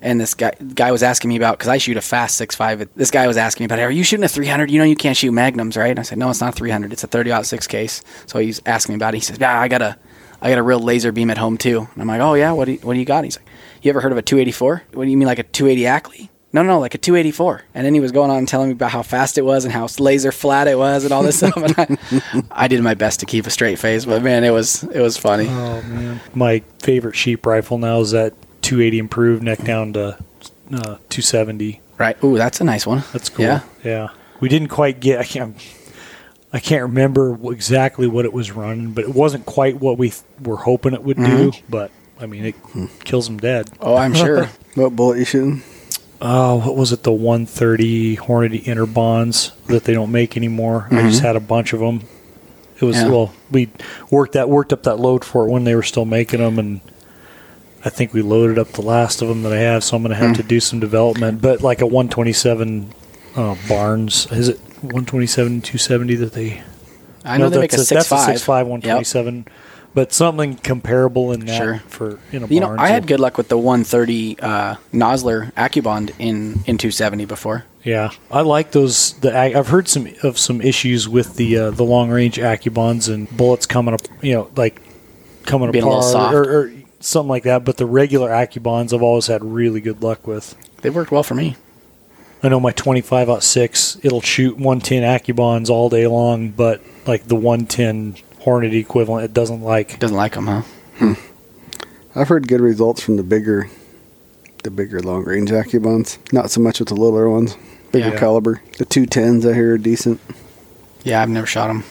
and 0.00 0.20
this 0.20 0.34
guy 0.34 0.52
guy 0.74 0.90
was 0.90 1.02
asking 1.02 1.28
me 1.28 1.36
about 1.36 1.58
because 1.58 1.68
I 1.68 1.78
shoot 1.78 1.96
a 1.96 2.00
fast 2.00 2.36
six 2.36 2.54
five. 2.54 2.88
This 2.94 3.10
guy 3.10 3.26
was 3.26 3.36
asking 3.36 3.64
me 3.64 3.66
about, 3.66 3.80
are 3.80 3.90
you 3.90 4.04
shooting 4.04 4.24
a 4.24 4.28
three 4.28 4.46
hundred? 4.46 4.70
You 4.70 4.78
know 4.78 4.84
you 4.84 4.96
can't 4.96 5.16
shoot 5.16 5.32
magnums, 5.32 5.76
right? 5.76 5.90
And 5.90 5.98
I 5.98 6.02
said, 6.02 6.16
no, 6.16 6.30
it's 6.30 6.40
not 6.40 6.54
three 6.54 6.70
hundred. 6.70 6.92
It's 6.92 7.04
a 7.04 7.08
thirty 7.08 7.30
out 7.30 7.44
six 7.44 7.66
case. 7.66 8.02
So 8.26 8.38
he's 8.38 8.62
asking 8.64 8.94
me 8.94 8.96
about 8.96 9.14
it. 9.14 9.18
He 9.18 9.22
says, 9.22 9.38
yeah, 9.38 9.60
I 9.60 9.68
got 9.68 9.82
a 9.82 9.98
I 10.40 10.50
got 10.50 10.58
a 10.58 10.62
real 10.62 10.80
laser 10.80 11.12
beam 11.12 11.30
at 11.30 11.38
home 11.38 11.58
too. 11.58 11.88
And 11.92 12.02
I'm 12.02 12.08
like, 12.08 12.20
oh 12.20 12.34
yeah, 12.34 12.52
what 12.52 12.66
do 12.66 12.72
you, 12.72 12.78
what 12.78 12.94
do 12.94 13.00
you 13.00 13.06
got? 13.06 13.24
He's 13.24 13.38
like, 13.38 13.48
you 13.82 13.90
ever 13.90 14.00
heard 14.00 14.12
of 14.12 14.18
a 14.18 14.22
two 14.22 14.38
eighty 14.38 14.52
four? 14.52 14.82
What 14.92 15.04
do 15.04 15.10
you 15.10 15.16
mean 15.16 15.28
like 15.28 15.38
a 15.38 15.44
two 15.44 15.66
eighty 15.66 15.86
Ackley? 15.86 16.30
No, 16.50 16.62
no, 16.62 16.78
like 16.80 16.94
a 16.94 16.98
284. 16.98 17.62
And 17.74 17.84
then 17.84 17.92
he 17.92 18.00
was 18.00 18.10
going 18.10 18.30
on 18.30 18.38
and 18.38 18.48
telling 18.48 18.68
me 18.68 18.72
about 18.72 18.90
how 18.90 19.02
fast 19.02 19.36
it 19.36 19.42
was 19.42 19.66
and 19.66 19.72
how 19.72 19.86
laser 19.98 20.32
flat 20.32 20.66
it 20.66 20.78
was 20.78 21.04
and 21.04 21.12
all 21.12 21.22
this 21.22 21.36
stuff. 21.36 21.56
And 21.56 21.74
I, 21.76 22.42
I 22.64 22.68
did 22.68 22.82
my 22.82 22.94
best 22.94 23.20
to 23.20 23.26
keep 23.26 23.46
a 23.46 23.50
straight 23.50 23.78
face, 23.78 24.06
but 24.06 24.22
man, 24.22 24.44
it 24.44 24.50
was 24.50 24.82
it 24.84 25.00
was 25.00 25.18
funny. 25.18 25.46
Oh 25.48 25.82
man, 25.82 26.20
my 26.34 26.62
favorite 26.78 27.16
sheep 27.16 27.44
rifle 27.44 27.76
now 27.76 28.00
is 28.00 28.12
that 28.12 28.32
280 28.62 28.98
improved 28.98 29.42
neck 29.42 29.62
down 29.62 29.92
to 29.92 30.18
uh, 30.72 30.96
270. 31.10 31.80
Right. 31.98 32.22
Ooh, 32.24 32.38
that's 32.38 32.60
a 32.60 32.64
nice 32.64 32.86
one. 32.86 33.02
That's 33.12 33.28
cool. 33.28 33.44
Yeah. 33.44 33.62
yeah. 33.84 34.08
We 34.40 34.48
didn't 34.48 34.68
quite 34.68 35.00
get. 35.00 35.18
I 35.20 35.24
can't. 35.24 35.56
I 36.52 36.60
can't 36.60 36.82
remember 36.82 37.38
exactly 37.52 38.06
what 38.06 38.24
it 38.24 38.32
was 38.32 38.52
running, 38.52 38.92
but 38.92 39.04
it 39.04 39.14
wasn't 39.14 39.44
quite 39.44 39.80
what 39.80 39.98
we 39.98 40.10
th- 40.10 40.22
were 40.42 40.56
hoping 40.56 40.94
it 40.94 41.02
would 41.02 41.18
do. 41.18 41.50
Mm-hmm. 41.50 41.66
But 41.68 41.90
I 42.18 42.26
mean, 42.26 42.44
it 42.46 42.54
kills 43.04 43.26
them 43.26 43.38
dead. 43.38 43.70
Oh, 43.80 43.96
I'm 43.96 44.14
sure. 44.14 44.46
what 44.74 44.96
bullet 44.96 45.18
you 45.18 45.24
shooting? 45.24 45.62
Oh, 46.20 46.56
what 46.56 46.76
was 46.76 46.90
it? 46.92 47.02
The 47.02 47.12
130 47.12 48.16
Hornady 48.16 48.64
InterBonds 48.64 49.52
that 49.66 49.84
they 49.84 49.92
don't 49.92 50.10
make 50.10 50.36
anymore. 50.36 50.88
I 50.90 51.02
just 51.02 51.18
mm-hmm. 51.18 51.26
had 51.26 51.36
a 51.36 51.40
bunch 51.40 51.72
of 51.72 51.80
them. 51.80 52.02
It 52.80 52.84
was 52.84 52.96
Yeah. 52.96 53.08
well, 53.08 53.34
we 53.50 53.70
worked 54.10 54.32
that 54.32 54.48
worked 54.48 54.72
up 54.72 54.84
that 54.84 54.98
load 54.98 55.24
for 55.24 55.46
it 55.46 55.50
when 55.50 55.64
they 55.64 55.74
were 55.74 55.82
still 55.82 56.04
making 56.04 56.40
them, 56.40 56.58
and 56.58 56.80
I 57.84 57.90
think 57.90 58.12
we 58.12 58.22
loaded 58.22 58.58
up 58.58 58.68
the 58.68 58.82
last 58.82 59.22
of 59.22 59.28
them 59.28 59.42
that 59.42 59.52
I 59.52 59.58
have. 59.58 59.84
So 59.84 59.96
I'm 59.96 60.02
going 60.02 60.10
to 60.10 60.16
have 60.16 60.32
mm. 60.32 60.36
to 60.36 60.42
do 60.42 60.60
some 60.60 60.80
development. 60.80 61.40
But 61.40 61.62
like 61.62 61.80
a 61.80 61.86
127 61.86 62.92
uh, 63.36 63.56
Barnes, 63.68 64.26
is 64.32 64.48
it 64.48 64.60
127 64.82 65.60
270 65.62 66.14
that 66.16 66.32
they? 66.32 66.62
I 67.24 67.36
know 67.38 67.44
No, 67.44 67.50
they 67.50 67.58
make 67.60 67.72
a 67.72 67.76
that's 67.76 67.88
six 67.88 67.98
that's 67.98 68.08
five. 68.08 68.28
a 68.28 68.32
six 68.32 68.42
five 68.44 68.66
one 68.66 68.80
twenty 68.80 69.04
seven 69.04 69.46
but 69.94 70.12
something 70.12 70.54
comparable 70.56 71.32
in 71.32 71.40
that 71.46 71.56
Sure. 71.56 71.78
for 71.88 72.18
in 72.30 72.44
a 72.44 72.46
You 72.46 72.60
know, 72.60 72.66
barn. 72.68 72.78
I 72.78 72.88
had 72.88 73.06
good 73.06 73.18
luck 73.20 73.36
with 73.38 73.48
the 73.48 73.56
130 73.58 74.38
uh, 74.40 74.74
Nosler 74.92 75.52
AccuBond 75.54 76.10
in 76.18 76.60
in 76.66 76.78
270 76.78 77.24
before. 77.24 77.64
Yeah, 77.82 78.10
I 78.30 78.42
like 78.42 78.72
those. 78.72 79.14
The 79.14 79.36
I've 79.36 79.68
heard 79.68 79.88
some 79.88 80.06
of 80.22 80.38
some 80.38 80.60
issues 80.60 81.08
with 81.08 81.36
the 81.36 81.56
uh, 81.58 81.70
the 81.70 81.84
long 81.84 82.10
range 82.10 82.36
Accubonds 82.36 83.12
and 83.12 83.34
bullets 83.34 83.66
coming 83.66 83.94
up. 83.94 84.02
You 84.20 84.34
know, 84.34 84.50
like 84.56 84.80
coming 85.46 85.70
Being 85.70 85.84
apart. 85.84 86.34
Or, 86.34 86.42
or 86.44 86.72
something 87.00 87.28
like 87.30 87.44
that. 87.44 87.64
But 87.64 87.78
the 87.78 87.86
regular 87.86 88.28
Accubonds, 88.30 88.92
I've 88.92 89.02
always 89.02 89.26
had 89.26 89.42
really 89.42 89.80
good 89.80 90.02
luck 90.02 90.26
with. 90.26 90.54
They 90.82 90.90
worked 90.90 91.10
well 91.10 91.22
for 91.22 91.34
me. 91.34 91.56
I 92.42 92.48
know 92.48 92.60
my 92.60 92.70
25 92.72 93.28
out 93.28 93.42
six, 93.42 93.98
it'll 94.02 94.20
shoot 94.20 94.56
110 94.56 95.02
Accubonds 95.02 95.68
all 95.70 95.88
day 95.88 96.06
long, 96.06 96.50
but 96.50 96.80
like 97.06 97.24
the 97.26 97.34
110 97.34 98.14
Hornady 98.44 98.80
equivalent, 98.80 99.24
it 99.24 99.34
doesn't 99.34 99.60
like. 99.62 99.98
Doesn't 99.98 100.16
like 100.16 100.34
them, 100.34 100.46
huh? 100.46 100.62
Hmm. 100.98 101.12
I've 102.14 102.28
heard 102.28 102.46
good 102.48 102.60
results 102.60 103.02
from 103.02 103.16
the 103.16 103.22
bigger, 103.24 103.68
the 104.62 104.70
bigger 104.70 105.00
long 105.00 105.24
range 105.24 105.50
Accubonds. 105.50 106.18
Not 106.32 106.50
so 106.50 106.60
much 106.60 106.78
with 106.78 106.88
the 106.88 106.94
littler 106.94 107.28
ones. 107.28 107.56
Bigger 107.90 108.10
Yeah. 108.10 108.18
caliber. 108.18 108.62
The 108.78 108.84
two 108.84 109.06
tens 109.06 109.44
I 109.44 109.54
hear 109.54 109.74
are 109.74 109.78
decent. 109.78 110.20
Yeah, 111.04 111.22
I've 111.22 111.28
never 111.30 111.46
shot 111.46 111.68
them. 111.68 111.84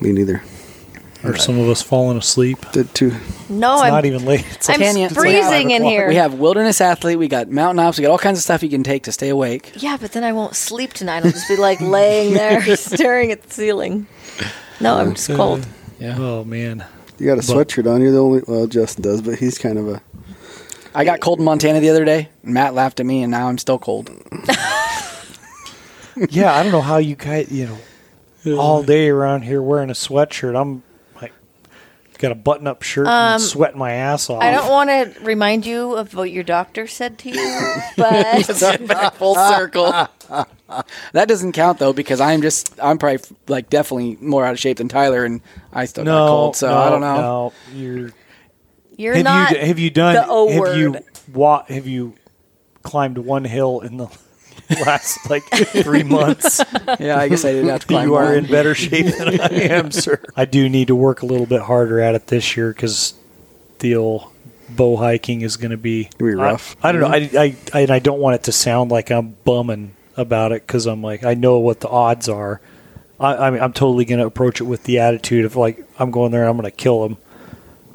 Me 0.00 0.12
neither. 0.12 0.42
Are 1.24 1.36
some 1.36 1.58
of 1.58 1.68
us 1.68 1.80
falling 1.80 2.18
asleep? 2.18 2.58
Did 2.72 2.94
too. 2.94 3.12
No, 3.48 3.74
It's 3.74 3.82
I'm 3.82 3.92
not 3.92 4.04
even 4.04 4.24
late. 4.24 4.44
It's 4.52 4.68
I'm 4.68 4.80
Tanya, 4.80 5.06
it's 5.06 5.16
like 5.16 5.22
freezing 5.22 5.68
five 5.70 5.76
in 5.76 5.84
here. 5.84 6.08
We 6.08 6.16
have 6.16 6.34
wilderness 6.34 6.80
athlete, 6.80 7.18
we 7.18 7.28
got 7.28 7.48
mountain 7.48 7.78
ops, 7.84 7.98
we 7.98 8.02
got 8.02 8.10
all 8.10 8.18
kinds 8.18 8.38
of 8.38 8.44
stuff 8.44 8.62
you 8.62 8.68
can 8.68 8.82
take 8.82 9.04
to 9.04 9.12
stay 9.12 9.30
awake. 9.30 9.72
Yeah, 9.76 9.96
but 9.98 10.12
then 10.12 10.22
I 10.24 10.32
won't 10.32 10.54
sleep 10.54 10.92
tonight. 10.92 11.24
I'll 11.24 11.30
just 11.30 11.48
be 11.48 11.56
like 11.56 11.80
laying 11.80 12.34
there 12.34 12.76
staring 12.76 13.32
at 13.32 13.42
the 13.42 13.50
ceiling. 13.50 14.06
No, 14.80 14.96
I'm 14.96 15.14
just 15.14 15.30
uh, 15.30 15.36
cold. 15.36 15.66
Yeah. 15.98 16.16
Oh 16.18 16.44
man. 16.44 16.84
You 17.18 17.26
got 17.26 17.38
a 17.38 17.42
sweatshirt 17.42 17.92
on. 17.92 18.00
You're 18.02 18.10
the 18.12 18.18
only. 18.18 18.42
Well, 18.46 18.66
Justin 18.66 19.02
does, 19.02 19.22
but 19.22 19.38
he's 19.38 19.56
kind 19.56 19.78
of 19.78 19.88
a. 19.88 20.02
I 20.94 21.04
got 21.04 21.20
cold 21.20 21.38
in 21.38 21.44
Montana 21.44 21.80
the 21.80 21.90
other 21.90 22.04
day. 22.04 22.28
Matt 22.42 22.74
laughed 22.74 23.00
at 23.00 23.06
me, 23.06 23.22
and 23.22 23.30
now 23.30 23.48
I'm 23.48 23.58
still 23.58 23.78
cold. 23.78 24.10
yeah, 26.28 26.54
I 26.54 26.62
don't 26.62 26.72
know 26.72 26.80
how 26.80 26.98
you 26.98 27.14
guys, 27.16 27.50
you 27.50 27.68
know, 28.44 28.58
all 28.58 28.82
day 28.82 29.08
around 29.08 29.42
here 29.42 29.62
wearing 29.62 29.90
a 29.90 29.94
sweatshirt. 29.94 30.60
I'm 30.60 30.74
like, 30.74 30.82
got 32.24 32.32
a 32.32 32.40
button 32.40 32.66
up 32.66 32.82
shirt 32.82 33.06
and 33.06 33.34
um, 33.34 33.38
sweating 33.38 33.78
my 33.78 33.92
ass 33.92 34.30
off. 34.30 34.42
I 34.42 34.50
don't 34.50 34.70
want 34.70 34.88
to 34.88 35.20
remind 35.22 35.66
you 35.66 35.94
of 35.94 36.14
what 36.14 36.30
your 36.30 36.42
doctor 36.42 36.86
said 36.86 37.18
to 37.18 37.30
you, 37.30 37.70
but 37.96 38.86
Back 38.86 39.14
full 39.14 39.34
circle. 39.34 39.92
that 41.12 41.28
doesn't 41.28 41.52
count 41.52 41.78
though 41.78 41.92
because 41.92 42.20
I'm 42.20 42.40
just 42.40 42.78
I'm 42.82 42.98
probably 42.98 43.20
like 43.46 43.68
definitely 43.68 44.16
more 44.20 44.44
out 44.44 44.52
of 44.52 44.58
shape 44.58 44.78
than 44.78 44.88
Tyler, 44.88 45.24
and 45.24 45.42
I 45.72 45.84
still 45.84 46.04
got 46.04 46.10
no, 46.10 46.26
cold. 46.26 46.56
So 46.56 46.68
no, 46.68 46.76
I 46.78 46.90
don't 46.90 47.00
know. 47.02 47.16
No, 47.16 47.52
you're. 47.74 48.10
you're 48.96 49.14
have 49.16 49.24
not. 49.24 49.50
you 49.52 49.58
have 49.58 49.78
you 49.78 49.90
done? 49.90 50.14
the 50.14 50.26
O 50.26 50.48
have 50.48 50.76
you 50.78 50.92
word. 50.92 51.04
wa- 51.32 51.64
Have 51.68 51.86
you 51.86 52.14
climbed 52.82 53.18
one 53.18 53.44
hill 53.44 53.80
in 53.80 53.98
the 53.98 54.08
last 54.86 55.30
like 55.30 55.44
three 55.44 56.02
months? 56.02 56.60
Yeah, 57.00 57.18
I 57.18 57.28
guess 57.28 57.44
I 57.44 57.52
didn't 57.52 57.68
have 57.68 57.80
to 57.80 57.86
climb 57.86 58.08
you 58.08 58.14
are 58.14 58.26
one. 58.26 58.34
in 58.34 58.46
better 58.46 58.74
shape 58.74 59.06
than 59.16 59.40
I 59.40 59.48
am, 59.50 59.90
sir. 59.90 60.20
I 60.36 60.44
do 60.44 60.68
need 60.68 60.88
to 60.88 60.96
work 60.96 61.22
a 61.22 61.26
little 61.26 61.46
bit 61.46 61.62
harder 61.62 62.00
at 62.00 62.14
it 62.14 62.26
this 62.28 62.56
year 62.56 62.72
because 62.72 63.14
the 63.80 63.96
old 63.96 64.30
bow 64.68 64.96
hiking 64.96 65.42
is 65.42 65.56
going 65.56 65.70
to 65.70 65.76
be 65.76 66.04
Gonna 66.18 66.32
be 66.32 66.36
rough. 66.36 66.76
I, 66.82 66.88
I 66.88 66.92
don't 66.92 67.00
know. 67.00 67.08
Mm-hmm. 67.08 67.36
I, 67.36 67.40
I, 67.40 67.56
I 67.72 67.80
and 67.82 67.90
I 67.90 67.98
don't 67.98 68.20
want 68.20 68.36
it 68.36 68.42
to 68.44 68.52
sound 68.52 68.90
like 68.90 69.10
I'm 69.10 69.36
bumming 69.44 69.94
about 70.16 70.52
it 70.52 70.66
because 70.66 70.86
I'm 70.86 71.02
like 71.02 71.24
I 71.24 71.34
know 71.34 71.58
what 71.58 71.80
the 71.80 71.88
odds 71.88 72.28
are. 72.28 72.60
I, 73.18 73.46
I 73.46 73.50
mean, 73.50 73.60
I'm 73.60 73.72
totally 73.72 74.04
going 74.04 74.20
to 74.20 74.26
approach 74.26 74.60
it 74.60 74.64
with 74.64 74.84
the 74.84 74.98
attitude 74.98 75.44
of 75.44 75.56
like 75.56 75.84
I'm 75.98 76.10
going 76.10 76.32
there 76.32 76.42
and 76.42 76.50
I'm 76.50 76.56
going 76.56 76.70
to 76.70 76.76
kill 76.76 77.04
him, 77.04 77.16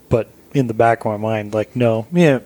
but 0.09 0.29
in 0.53 0.67
the 0.67 0.73
back 0.73 1.01
of 1.01 1.05
my 1.05 1.17
mind, 1.17 1.53
like 1.53 1.75
no, 1.75 2.07
yeah, 2.11 2.39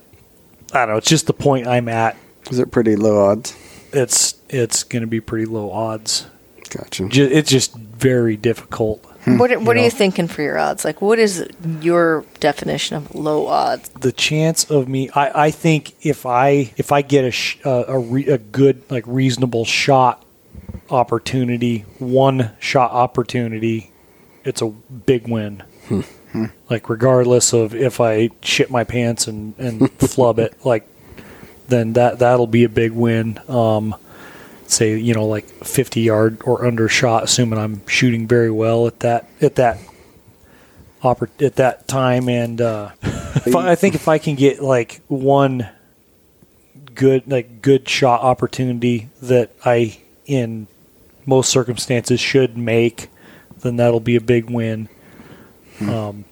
I 0.72 0.80
don't 0.80 0.88
know. 0.90 0.96
It's 0.96 1.08
just 1.08 1.26
the 1.26 1.32
point 1.32 1.66
I'm 1.66 1.88
at. 1.88 2.16
Is 2.50 2.58
it 2.58 2.70
pretty 2.70 2.96
low 2.96 3.30
odds? 3.30 3.56
It's 3.94 4.34
it's 4.48 4.82
going 4.84 5.02
to 5.02 5.06
be 5.06 5.20
pretty 5.20 5.46
low 5.46 5.70
odds. 5.70 6.26
Gotcha. 6.70 7.08
Ju- 7.08 7.28
It's 7.30 7.50
just 7.50 7.74
very 7.76 8.36
difficult. 8.36 9.04
what 9.26 9.50
are, 9.52 9.58
what 9.60 9.76
you 9.76 9.82
are 9.82 9.84
you 9.86 9.90
thinking 9.90 10.26
for 10.28 10.42
your 10.42 10.58
odds? 10.58 10.84
Like, 10.84 11.00
what 11.00 11.18
is 11.18 11.46
your 11.80 12.24
definition 12.40 12.96
of 12.96 13.14
low 13.14 13.46
odds? 13.46 13.88
the 13.90 14.12
chance 14.12 14.70
of 14.70 14.88
me 14.88 15.08
I, 15.10 15.46
I 15.46 15.50
think 15.50 15.94
if 16.04 16.26
I 16.26 16.72
if 16.76 16.92
I 16.92 17.00
get 17.02 17.24
a 17.24 17.30
sh- 17.30 17.58
uh, 17.64 17.84
a, 17.88 17.98
re, 17.98 18.26
a 18.26 18.38
good 18.38 18.82
like 18.90 19.04
reasonable 19.06 19.64
shot 19.64 20.22
opportunity 20.90 21.84
one 21.98 22.50
shot 22.60 22.90
opportunity 22.92 23.90
it's 24.44 24.60
a 24.60 24.66
big 24.66 25.26
win 25.28 25.62
like 26.68 26.88
regardless 26.90 27.52
of 27.52 27.74
if 27.74 28.00
I 28.00 28.30
shit 28.42 28.70
my 28.70 28.84
pants 28.84 29.26
and 29.26 29.54
and 29.58 29.90
flub 29.98 30.38
it 30.38 30.54
like 30.64 30.86
then 31.68 31.94
that 31.94 32.18
that'll 32.18 32.46
be 32.46 32.64
a 32.64 32.68
big 32.68 32.92
win. 32.92 33.40
Um 33.48 33.94
say 34.66 34.96
you 34.96 35.14
know 35.14 35.26
like 35.26 35.46
50 35.46 36.00
yard 36.00 36.40
or 36.44 36.64
under 36.64 36.88
shot 36.88 37.24
assuming 37.24 37.58
I'm 37.58 37.86
shooting 37.86 38.26
very 38.26 38.50
well 38.50 38.86
at 38.86 39.00
that 39.00 39.28
at 39.40 39.56
that 39.56 39.78
oppor- 41.02 41.44
at 41.44 41.56
that 41.56 41.86
time. 41.86 42.28
And 42.28 42.60
uh 42.60 42.90
if 43.02 43.54
I, 43.54 43.72
I 43.72 43.74
think 43.74 43.94
if 43.94 44.08
I 44.08 44.18
can 44.18 44.34
get 44.34 44.62
like 44.62 45.00
one 45.08 45.68
good 46.94 47.30
like 47.30 47.60
good 47.60 47.88
shot 47.88 48.22
opportunity 48.22 49.10
that 49.22 49.50
I 49.64 49.98
in 50.26 50.66
most 51.26 51.50
circumstances 51.50 52.20
should 52.20 52.56
make 52.56 53.08
then 53.60 53.76
that'll 53.76 54.00
be 54.00 54.16
a 54.16 54.20
big 54.20 54.50
win. 54.50 54.88
Um 55.80 56.24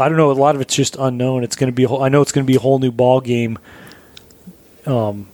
I 0.00 0.08
don't 0.08 0.16
know. 0.16 0.30
A 0.30 0.32
lot 0.32 0.54
of 0.54 0.62
it's 0.62 0.74
just 0.74 0.96
unknown. 0.96 1.44
It's 1.44 1.56
going 1.56 1.70
to 1.70 1.74
be 1.74 1.84
a 1.84 1.88
whole, 1.88 2.02
I 2.02 2.08
know 2.08 2.22
it's 2.22 2.32
going 2.32 2.46
to 2.46 2.50
be 2.50 2.56
a 2.56 2.60
whole 2.60 2.78
new 2.78 2.90
ball 2.90 3.20
game 3.20 3.58
um 4.86 5.28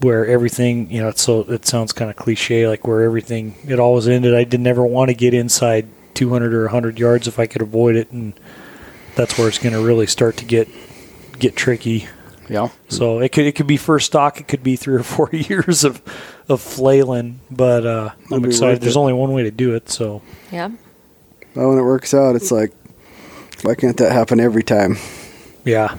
where 0.00 0.26
everything 0.26 0.90
you 0.90 1.00
know 1.02 1.08
it's 1.08 1.22
so 1.22 1.40
it 1.40 1.66
sounds 1.66 1.92
kind 1.92 2.10
of 2.10 2.16
cliche 2.16 2.66
like 2.66 2.86
where 2.86 3.02
everything 3.02 3.54
it 3.68 3.78
always 3.78 4.08
ended 4.08 4.34
I 4.34 4.44
did 4.44 4.60
never 4.60 4.84
want 4.84 5.08
to 5.10 5.14
get 5.14 5.34
inside 5.34 5.86
200 6.14 6.54
or 6.54 6.62
100 6.62 6.98
yards 6.98 7.28
if 7.28 7.38
I 7.38 7.46
could 7.46 7.60
avoid 7.62 7.96
it 7.96 8.10
and 8.10 8.32
that's 9.14 9.36
where 9.36 9.48
it's 9.48 9.58
going 9.58 9.74
to 9.74 9.84
really 9.84 10.06
start 10.06 10.36
to 10.38 10.44
get 10.44 10.68
get 11.38 11.54
tricky 11.56 12.08
Yeah. 12.48 12.68
so 12.88 13.18
it 13.20 13.30
could 13.32 13.44
it 13.46 13.52
could 13.56 13.66
be 13.66 13.76
first 13.76 14.06
stock 14.06 14.40
it 14.40 14.48
could 14.48 14.62
be 14.62 14.76
3 14.76 14.94
or 14.96 15.02
4 15.02 15.28
years 15.32 15.84
of 15.84 16.00
of 16.48 16.60
flailing 16.62 17.40
but 17.50 17.84
uh 17.84 18.10
I'm 18.30 18.44
excited 18.46 18.74
worth 18.74 18.80
there's 18.80 18.96
it. 18.96 19.00
only 19.00 19.12
one 19.12 19.32
way 19.32 19.42
to 19.42 19.50
do 19.50 19.74
it 19.74 19.90
so 19.90 20.22
Yeah. 20.50 20.70
Well, 21.54 21.70
when 21.70 21.78
it 21.78 21.82
works 21.82 22.14
out, 22.14 22.36
it's 22.36 22.52
like, 22.52 22.72
why 23.62 23.74
can't 23.74 23.96
that 23.96 24.12
happen 24.12 24.38
every 24.40 24.62
time? 24.62 24.96
yeah 25.64 25.96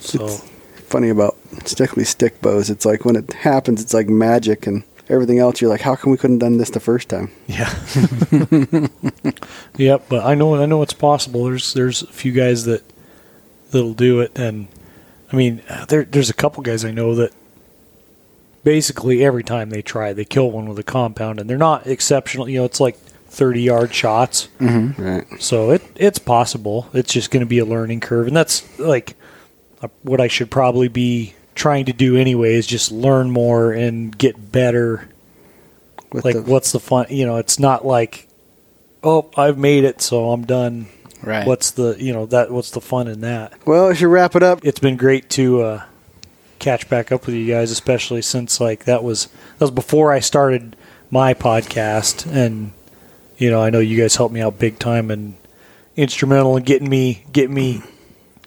so 0.00 0.24
It's 0.24 0.51
funny 0.92 1.08
about 1.08 1.36
strictly 1.64 2.04
stick 2.04 2.40
bows. 2.42 2.70
It's 2.70 2.84
like 2.84 3.04
when 3.04 3.16
it 3.16 3.32
happens, 3.32 3.80
it's 3.82 3.94
like 3.94 4.08
magic, 4.08 4.66
and 4.66 4.84
everything 5.08 5.38
else, 5.38 5.60
you're 5.60 5.70
like, 5.70 5.80
how 5.80 5.96
come 5.96 6.10
we 6.10 6.18
couldn't 6.18 6.38
done 6.38 6.58
this 6.58 6.70
the 6.70 6.80
first 6.80 7.08
time? 7.08 7.30
Yeah. 7.46 7.72
yep, 9.76 10.04
but 10.08 10.24
I 10.24 10.34
know 10.34 10.54
I 10.54 10.66
know 10.66 10.82
it's 10.82 10.92
possible. 10.92 11.44
There's 11.44 11.72
there's 11.74 12.02
a 12.02 12.06
few 12.06 12.32
guys 12.32 12.64
that 12.66 12.82
that'll 13.70 13.94
do 13.94 14.20
it, 14.20 14.38
and 14.38 14.68
I 15.32 15.36
mean 15.36 15.62
there 15.88 16.04
there's 16.04 16.30
a 16.30 16.34
couple 16.34 16.62
guys 16.62 16.84
I 16.84 16.90
know 16.90 17.14
that 17.14 17.32
basically 18.64 19.24
every 19.24 19.42
time 19.42 19.70
they 19.70 19.82
try, 19.82 20.12
they 20.12 20.24
kill 20.24 20.50
one 20.50 20.68
with 20.68 20.78
a 20.78 20.84
compound, 20.84 21.40
and 21.40 21.48
they're 21.48 21.58
not 21.58 21.86
exceptional. 21.86 22.48
You 22.48 22.60
know, 22.60 22.64
it's 22.64 22.80
like 22.80 22.96
30 22.96 23.62
yard 23.62 23.94
shots, 23.94 24.48
mm-hmm. 24.58 25.02
Right. 25.02 25.26
so 25.42 25.70
it 25.70 25.82
it's 25.96 26.18
possible. 26.18 26.88
It's 26.92 27.12
just 27.12 27.30
going 27.30 27.40
to 27.40 27.46
be 27.46 27.58
a 27.58 27.64
learning 27.64 28.00
curve, 28.00 28.26
and 28.26 28.36
that's 28.36 28.78
like 28.78 29.16
what 30.02 30.20
I 30.20 30.28
should 30.28 30.50
probably 30.50 30.88
be 30.88 31.34
trying 31.54 31.84
to 31.86 31.92
do 31.92 32.16
anyway 32.16 32.54
is 32.54 32.66
just 32.66 32.90
learn 32.92 33.30
more 33.30 33.72
and 33.72 34.16
get 34.16 34.50
better 34.52 35.08
With 36.12 36.24
like 36.24 36.34
the, 36.36 36.42
what's 36.42 36.72
the 36.72 36.80
fun 36.80 37.06
you 37.10 37.26
know 37.26 37.36
it's 37.36 37.58
not 37.58 37.84
like 37.84 38.26
oh 39.04 39.28
i've 39.36 39.58
made 39.58 39.84
it 39.84 40.00
so 40.00 40.30
i'm 40.30 40.46
done 40.46 40.86
Right. 41.22 41.46
what's 41.46 41.72
the 41.72 41.94
you 42.00 42.12
know 42.14 42.24
that 42.26 42.50
what's 42.50 42.70
the 42.70 42.80
fun 42.80 43.06
in 43.06 43.20
that 43.20 43.52
Well, 43.66 43.88
we 43.90 43.94
should 43.94 44.08
wrap 44.08 44.34
it 44.34 44.42
up. 44.42 44.64
it's 44.64 44.80
been 44.80 44.96
great 44.96 45.28
to 45.30 45.60
uh 45.62 45.84
catch 46.58 46.88
back 46.88 47.12
up 47.12 47.26
with 47.26 47.34
you 47.34 47.46
guys 47.46 47.70
especially 47.70 48.22
since 48.22 48.58
like 48.60 48.86
that 48.86 49.04
was 49.04 49.26
that 49.58 49.60
was 49.60 49.70
before 49.70 50.10
i 50.10 50.20
started 50.20 50.74
my 51.10 51.34
podcast 51.34 52.24
and 52.32 52.72
you 53.36 53.50
know 53.50 53.60
i 53.62 53.68
know 53.68 53.78
you 53.78 54.00
guys 54.00 54.16
helped 54.16 54.32
me 54.32 54.40
out 54.40 54.58
big 54.58 54.78
time 54.78 55.10
and 55.10 55.34
instrumental 55.96 56.56
in 56.56 56.62
getting 56.62 56.88
me 56.88 57.24
getting 57.30 57.54
me 57.54 57.82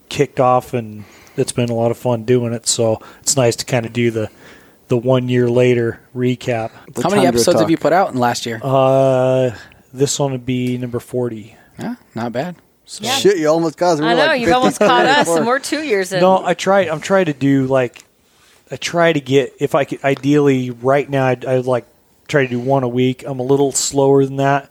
kicked 0.10 0.40
off 0.40 0.74
and 0.74 1.04
it's 1.38 1.52
been 1.52 1.70
a 1.70 1.74
lot 1.74 1.92
of 1.92 1.98
fun 1.98 2.24
doing 2.24 2.54
it 2.54 2.68
so 2.68 3.02
it's 3.22 3.36
nice 3.38 3.56
to 3.56 3.66
kind 3.66 3.86
of 3.86 3.94
do 3.94 4.12
the 4.12 4.30
the 4.88 4.98
one 4.98 5.28
year 5.30 5.50
later 5.50 6.00
recap 6.16 6.72
The 6.94 7.02
How 7.04 7.10
many 7.10 7.26
episodes 7.26 7.56
talk. 7.56 7.62
have 7.62 7.70
you 7.72 7.78
put 7.78 7.92
out 7.94 8.12
in 8.14 8.20
last 8.20 8.46
year? 8.46 8.60
uh, 8.64 9.52
this 9.94 10.20
one 10.20 10.32
would 10.34 10.46
be 10.46 10.78
number 10.78 11.00
forty. 11.00 11.56
yeah, 11.80 11.96
not 12.14 12.32
bad. 12.34 12.56
So. 12.88 13.04
Yeah. 13.04 13.16
Shit, 13.16 13.38
you 13.40 13.48
almost 13.48 13.78
got 13.78 13.94
us. 13.94 14.00
We 14.02 14.06
I 14.06 14.14
know 14.14 14.26
like 14.28 14.42
you've 14.42 14.52
almost 14.54 14.78
caught 14.78 15.06
us, 15.08 15.28
and 15.28 15.48
we're 15.48 15.58
two 15.58 15.82
years 15.82 16.12
in. 16.14 16.20
No, 16.22 16.46
I 16.46 16.54
try. 16.54 16.82
I'm 16.82 17.00
trying 17.02 17.26
to 17.26 17.34
do 17.34 17.66
like, 17.66 18.04
I 18.70 18.76
try 18.76 19.12
to 19.12 19.20
get 19.20 19.54
if 19.60 19.74
I 19.74 19.86
could. 19.86 20.04
Ideally, 20.04 20.70
right 20.70 21.10
now, 21.10 21.26
I'd, 21.26 21.46
I'd 21.46 21.66
like 21.66 21.88
try 22.28 22.44
to 22.44 22.48
do 22.48 22.60
one 22.60 22.84
a 22.84 22.88
week. 22.88 23.24
I'm 23.26 23.40
a 23.40 23.44
little 23.44 23.72
slower 23.72 24.24
than 24.24 24.36
that, 24.36 24.70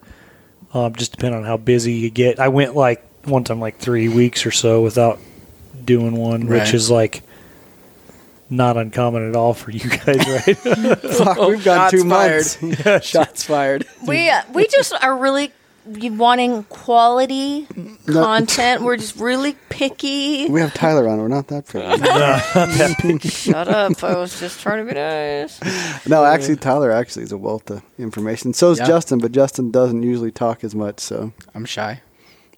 um, 0.73 0.95
just 0.95 1.11
depending 1.11 1.41
on 1.41 1.45
how 1.45 1.57
busy 1.57 1.95
you 1.95 2.11
get. 2.11 2.39
I 2.39 2.49
went 2.49 2.77
like 2.77 3.03
one 3.25 3.43
time 3.43 3.59
like 3.59 3.79
three 3.79 4.09
weeks 4.09 4.47
or 4.47 4.53
so 4.53 4.81
without 4.83 5.19
doing 5.85 6.17
one, 6.17 6.47
Right. 6.47 6.61
which 6.63 6.75
is 6.75 6.91
like 6.91 7.23
not 8.51 8.77
uncommon 8.77 9.29
at 9.29 9.35
all 9.37 9.55
for 9.55 9.71
you 9.71 9.89
guys, 9.89 10.07
right? 10.47 10.57
Fuck, 11.17 11.39
we've 11.49 11.65
got 11.65 11.91
two 11.91 12.09
fired. 12.09 12.45
months. 12.63 13.07
Shots 13.07 13.45
fired. 13.45 13.87
We 14.07 14.29
uh, 14.31 14.43
we 14.53 14.67
just 14.69 14.93
are 15.03 15.17
really 15.17 15.53
wanting 15.87 16.63
quality 16.65 17.67
content. 18.07 18.83
We're 18.83 18.97
just 18.97 19.17
really 19.17 19.55
picky. 19.69 20.47
We 20.49 20.61
have 20.61 20.73
Tyler 20.73 21.07
on. 21.09 21.19
We're 21.19 21.29
not 21.29 21.49
that 21.49 21.67
picky. 21.67 23.29
Shut 23.29 23.69
up! 23.69 24.03
I 24.03 24.17
was 24.17 24.39
just 24.41 24.61
trying 24.61 24.87
to 24.87 24.93
be 24.93 24.99
nice. 24.99 25.61
no, 26.07 26.25
actually, 26.25 26.57
Tyler 26.57 26.91
actually 26.91 27.25
is 27.25 27.33
a 27.33 27.39
wealth 27.39 27.71
of 27.71 27.83
information. 27.99 28.53
So 28.55 28.71
is 28.71 28.79
Yeah. 28.79 28.87
Justin, 28.87 29.19
but 29.19 29.33
Justin 29.33 29.71
doesn't 29.71 30.03
usually 30.03 30.31
talk 30.33 30.65
as 30.65 30.75
much, 30.75 31.01
so 31.01 31.33
I'm 31.55 31.65
shy. 31.65 32.01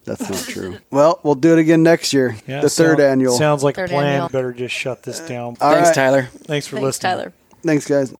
That's 0.06 0.30
not 0.30 0.38
true. 0.48 0.78
well, 0.90 1.20
we'll 1.22 1.34
do 1.34 1.52
it 1.52 1.58
again 1.58 1.82
next 1.82 2.12
year. 2.14 2.36
Yeah, 2.46 2.62
the 2.62 2.70
third 2.70 2.98
sound- 2.98 3.00
annual. 3.02 3.36
Sounds 3.36 3.62
like 3.62 3.76
Third 3.76 3.90
a 3.90 3.92
plan. 3.92 4.06
annual. 4.06 4.28
Better 4.30 4.52
just 4.52 4.74
shut 4.74 5.02
this 5.02 5.20
down. 5.20 5.56
All 5.60 5.72
Thanks, 5.74 5.88
right. 5.88 5.94
Tyler. 5.94 6.22
Thanks 6.32 6.66
for 6.66 6.76
Thanks, 6.76 6.84
listening. 6.84 7.12
Tyler. 7.12 7.32
Thanks, 7.62 7.86
guys. 7.86 8.14